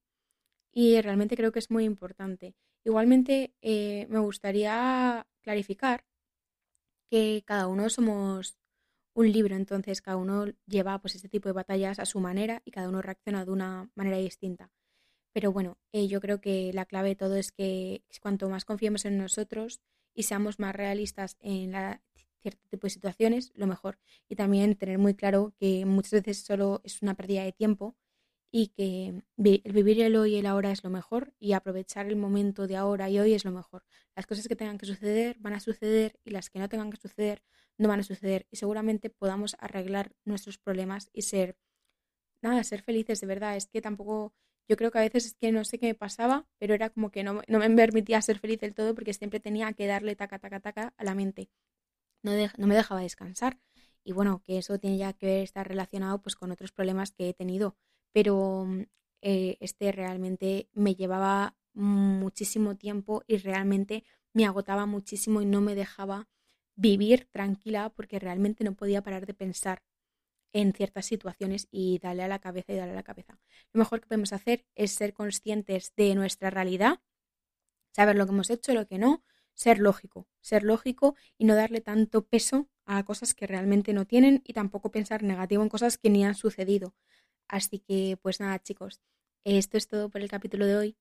y 0.72 1.00
realmente 1.02 1.38
creo 1.38 1.52
que 1.52 1.60
es 1.60 1.72
muy 1.72 1.86
importante. 1.86 2.56
Igualmente 2.84 3.54
eh, 3.62 4.08
me 4.10 4.20
gustaría 4.20 5.28
clarificar 5.42 6.06
que 7.10 7.44
cada 7.46 7.68
uno 7.68 7.90
somos 7.90 8.58
un 9.16 9.32
libro, 9.32 9.56
entonces 9.56 10.02
cada 10.02 10.18
uno 10.18 10.48
lleva 10.66 11.00
pues 11.00 11.16
este 11.16 11.30
tipo 11.30 11.48
de 11.50 11.54
batallas 11.54 12.00
a 12.00 12.06
su 12.06 12.20
manera 12.20 12.62
y 12.66 12.72
cada 12.72 12.90
uno 12.90 13.02
reacciona 13.02 13.46
de 13.46 13.52
una 13.52 13.92
manera 13.96 14.18
distinta. 14.18 14.72
Pero 15.34 15.52
bueno, 15.52 15.78
eh, 15.92 16.08
yo 16.08 16.22
creo 16.22 16.40
que 16.40 16.72
la 16.74 16.86
clave 16.86 17.10
de 17.10 17.16
todo 17.16 17.36
es 17.36 17.52
que 17.52 18.04
cuanto 18.22 18.50
más 18.50 18.66
confiemos 18.66 19.06
en 19.06 19.18
nosotros 19.18 19.82
y 20.14 20.24
seamos 20.24 20.60
más 20.60 20.76
realistas 20.76 21.38
en 21.42 21.72
la, 21.72 22.02
cierto 22.42 22.68
tipo 22.70 22.88
de 22.88 22.92
situaciones, 22.92 23.52
lo 23.56 23.68
mejor. 23.68 23.98
Y 24.30 24.36
también 24.36 24.76
tener 24.76 25.00
muy 25.00 25.16
claro 25.16 25.54
que 25.60 25.86
muchas 25.86 26.12
veces 26.12 26.44
solo 26.46 26.82
es 26.84 27.02
una 27.02 27.16
pérdida 27.16 27.44
de 27.44 27.52
tiempo 27.52 27.96
y 28.52 28.68
que 28.68 29.24
el 29.66 29.74
vivir 29.74 30.00
el 30.02 30.16
hoy 30.16 30.36
y 30.36 30.38
el 30.38 30.46
ahora 30.46 30.72
es 30.72 30.84
lo 30.84 30.92
mejor 30.92 31.34
y 31.40 31.54
aprovechar 31.54 32.06
el 32.06 32.16
momento 32.16 32.68
de 32.68 32.76
ahora 32.76 33.10
y 33.10 33.20
hoy 33.20 33.34
es 33.34 33.46
lo 33.46 33.52
mejor. 33.52 33.84
Las 34.16 34.28
cosas 34.28 34.48
que 34.48 34.56
tengan 34.56 34.78
que 34.78 34.86
suceder 34.86 35.38
van 35.40 35.54
a 35.54 35.60
suceder 35.60 36.20
y 36.24 36.30
las 36.30 36.52
que 36.52 36.60
no 36.60 36.70
tengan 36.70 36.92
que 36.92 36.98
suceder 36.98 37.42
no 37.80 37.90
van 37.90 38.02
a 38.02 38.04
suceder 38.04 38.46
y 38.52 38.58
seguramente 38.58 39.10
podamos 39.10 39.56
arreglar 39.58 40.14
nuestros 40.24 40.60
problemas 40.60 41.10
y 41.14 41.24
ser, 41.24 41.58
nada, 42.44 42.64
ser 42.64 42.84
felices 42.84 43.22
de 43.22 43.28
verdad. 43.28 43.56
Es 43.58 43.66
que 43.68 43.82
tampoco, 43.82 44.36
yo 44.70 44.78
creo 44.78 44.92
que 44.92 45.00
a 45.00 45.02
veces 45.02 45.26
es 45.26 45.34
que 45.36 45.52
no 45.52 45.64
sé 45.66 45.80
qué 45.80 45.88
me 45.88 45.96
pasaba, 45.96 46.48
pero 46.60 46.74
era 46.74 46.90
como 46.90 47.12
que 47.12 47.24
no, 47.24 47.42
no 47.48 47.60
me 47.60 47.70
permitía 47.70 48.22
ser 48.22 48.40
feliz 48.40 48.60
del 48.60 48.74
todo 48.74 48.96
porque 48.96 49.14
siempre 49.14 49.40
tenía 49.40 49.72
que 49.74 49.88
darle 49.88 50.16
taca, 50.16 50.40
taca, 50.40 50.60
taca 50.60 50.94
a 50.98 51.04
la 51.04 51.16
mente. 51.16 51.50
No, 52.24 52.32
no 52.58 52.68
me 52.68 52.76
dejaba 52.76 53.02
descansar. 53.02 53.60
Y 54.04 54.14
bueno, 54.14 54.42
que 54.44 54.58
eso 54.58 54.80
tiene 54.80 54.98
ya 54.98 55.14
que 55.14 55.44
estar 55.44 55.68
relacionado 55.68 56.22
pues 56.22 56.36
con 56.36 56.52
otros 56.52 56.72
problemas 56.72 57.12
que 57.12 57.30
he 57.30 57.34
tenido 57.34 57.76
pero 58.14 58.66
mm, 58.66 58.84
eh, 59.22 59.58
este 59.60 59.92
realmente 59.92 60.70
me 60.74 60.96
llevaba 60.96 61.56
muchísimo 61.74 62.78
tiempo 62.78 63.24
y 63.28 63.38
realmente 63.38 64.04
me 64.34 64.46
agotaba 64.46 64.86
muchísimo 64.86 65.42
y 65.42 65.46
no 65.46 65.60
me 65.60 65.76
dejaba 65.76 66.28
vivir 66.76 67.28
tranquila 67.32 67.90
porque 67.90 68.20
realmente 68.20 68.64
no 68.64 68.74
podía 68.74 69.04
parar 69.04 69.26
de 69.26 69.34
pensar 69.34 69.82
en 70.54 70.74
ciertas 70.74 71.06
situaciones 71.06 71.68
y 71.72 72.00
darle 72.00 72.24
a 72.24 72.28
la 72.28 72.40
cabeza 72.40 72.74
y 72.74 72.78
darle 72.78 72.94
a 72.94 72.98
la 72.98 73.04
cabeza. 73.04 73.40
Lo 73.74 73.80
mejor 73.80 74.00
que 74.02 74.08
podemos 74.08 74.34
hacer 74.34 74.66
es 74.76 74.92
ser 74.92 75.14
conscientes 75.14 75.94
de 75.96 76.16
nuestra 76.16 76.50
realidad, 76.50 77.02
saber 77.92 78.16
lo 78.16 78.26
que 78.26 78.32
hemos 78.32 78.50
hecho, 78.50 78.74
lo 78.74 78.88
que 78.88 79.00
no, 79.00 79.24
ser 79.54 79.80
lógico, 79.80 80.28
ser 80.42 80.64
lógico 80.64 81.16
y 81.38 81.46
no 81.46 81.56
darle 81.56 81.82
tanto 81.82 82.26
peso 82.26 82.70
a 82.86 83.04
cosas 83.04 83.34
que 83.34 83.48
realmente 83.48 83.94
no 83.94 84.06
tienen 84.06 84.42
y 84.46 84.54
tampoco 84.54 84.92
pensar 84.92 85.24
negativo 85.24 85.64
en 85.64 85.70
cosas 85.70 85.98
que 85.98 86.10
ni 86.10 86.24
han 86.26 86.36
sucedido. 86.36 86.96
Así 87.48 87.80
que, 87.80 88.18
pues 88.22 88.40
nada, 88.40 88.60
chicos, 88.62 89.02
esto 89.44 89.78
es 89.78 89.88
todo 89.88 90.10
por 90.10 90.22
el 90.22 90.30
capítulo 90.30 90.66
de 90.66 90.76
hoy. 90.76 90.98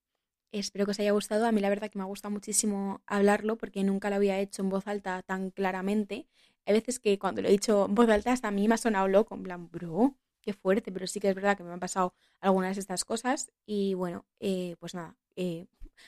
Espero 0.52 0.84
que 0.84 0.90
os 0.92 1.00
haya 1.00 1.12
gustado. 1.12 1.46
A 1.46 1.52
mí 1.52 1.60
la 1.60 1.70
verdad 1.70 1.90
que 1.90 1.98
me 1.98 2.04
ha 2.04 2.06
gustado 2.06 2.32
muchísimo 2.32 3.02
hablarlo 3.06 3.56
porque 3.56 3.84
nunca 3.84 4.10
lo 4.10 4.16
había 4.16 4.38
hecho 4.38 4.62
en 4.62 4.68
voz 4.68 4.86
alta 4.86 5.22
tan 5.22 5.50
claramente. 5.50 6.28
Hay 6.66 6.74
veces 6.74 6.98
que 7.00 7.18
cuando 7.18 7.42
lo 7.42 7.48
he 7.48 7.52
dicho 7.52 7.86
en 7.86 7.94
voz 7.94 8.08
alta 8.08 8.32
hasta 8.32 8.48
a 8.48 8.50
mí 8.50 8.68
me 8.68 8.74
ha 8.74 8.78
sonado 8.78 9.08
loco, 9.08 9.34
en 9.34 9.42
plan, 9.42 9.68
bro, 9.70 10.16
qué 10.40 10.52
fuerte, 10.52 10.92
pero 10.92 11.06
sí 11.06 11.20
que 11.20 11.28
es 11.28 11.34
verdad 11.34 11.56
que 11.56 11.64
me 11.64 11.72
han 11.72 11.80
pasado 11.80 12.14
algunas 12.40 12.76
de 12.76 12.80
estas 12.80 13.04
cosas 13.04 13.50
y 13.66 13.94
bueno, 13.94 14.24
eh, 14.40 14.76
pues 14.78 14.94
nada, 14.94 15.16
eh, 15.36 15.66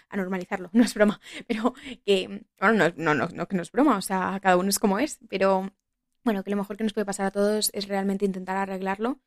a 0.09 0.17
normalizarlo, 0.17 0.71
no 0.73 0.85
es 0.85 0.95
broma, 0.95 1.21
pero 1.47 1.75
que, 2.05 2.45
bueno, 2.61 2.93
no, 2.97 3.15
no, 3.15 3.29
no, 3.29 3.49
que 3.49 3.57
no 3.57 3.63
es 3.63 3.73
broma, 3.73 3.97
o 3.97 4.03
sea, 4.03 4.39
cada 4.43 4.57
uno 4.57 4.69
es 4.69 4.79
como 4.79 4.99
es, 4.99 5.19
pero 5.29 5.73
bueno, 6.25 6.43
que 6.43 6.51
lo 6.51 6.57
mejor 6.57 6.77
que 6.77 6.85
nos 6.85 6.93
puede 6.93 7.05
pasar 7.05 7.27
a 7.27 7.31
todos 7.31 7.71
es 7.75 7.89
realmente 7.89 8.25
intentar 8.25 8.57
arreglarlo 8.57 9.21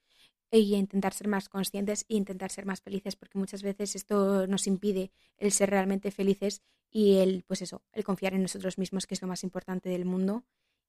y 0.52 0.76
intentar 0.76 1.14
ser 1.14 1.28
más 1.28 1.50
conscientes 1.50 2.06
e 2.10 2.16
intentar 2.16 2.52
ser 2.52 2.66
más 2.66 2.82
felices, 2.82 3.16
porque 3.16 3.38
muchas 3.38 3.64
veces 3.64 3.96
esto 3.96 4.48
nos 4.48 4.68
impide 4.68 5.12
el 5.38 5.52
ser 5.52 5.70
realmente 5.70 6.12
felices 6.12 6.62
y 6.90 7.18
el, 7.18 7.44
pues 7.46 7.62
eso, 7.62 7.84
el 7.92 8.04
confiar 8.04 8.34
en 8.34 8.42
nosotros 8.42 8.78
mismos, 8.78 9.06
que 9.06 9.14
es 9.14 9.22
lo 9.22 9.28
más 9.28 9.44
importante 9.44 9.90
del 9.90 10.06
mundo. 10.06 10.44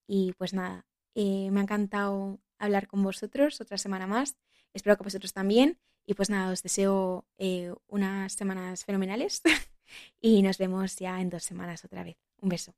Y 0.09 0.33
pues 0.33 0.55
nada, 0.55 0.87
eh, 1.15 1.51
me 1.53 1.61
ha 1.61 1.63
encantado 1.63 2.41
hablar 2.59 2.89
con 2.89 3.05
vosotros 3.05 3.61
otra 3.61 3.79
semana 3.79 4.07
más. 4.07 4.37
Espero 4.73 4.97
que 4.97 5.05
vosotros 5.05 5.33
también. 5.33 5.79
Y 6.07 6.15
pues 6.15 6.31
nada, 6.31 6.51
os 6.51 6.63
deseo 6.63 7.27
eh, 7.37 7.73
unas 7.87 8.33
semanas 8.33 8.85
fenomenales 8.85 9.43
y 10.21 10.43
nos 10.43 10.57
vemos 10.57 10.97
ya 10.97 11.21
en 11.21 11.29
dos 11.29 11.45
semanas 11.45 11.85
otra 11.85 12.03
vez. 12.03 12.17
Un 12.41 12.49
beso. 12.49 12.75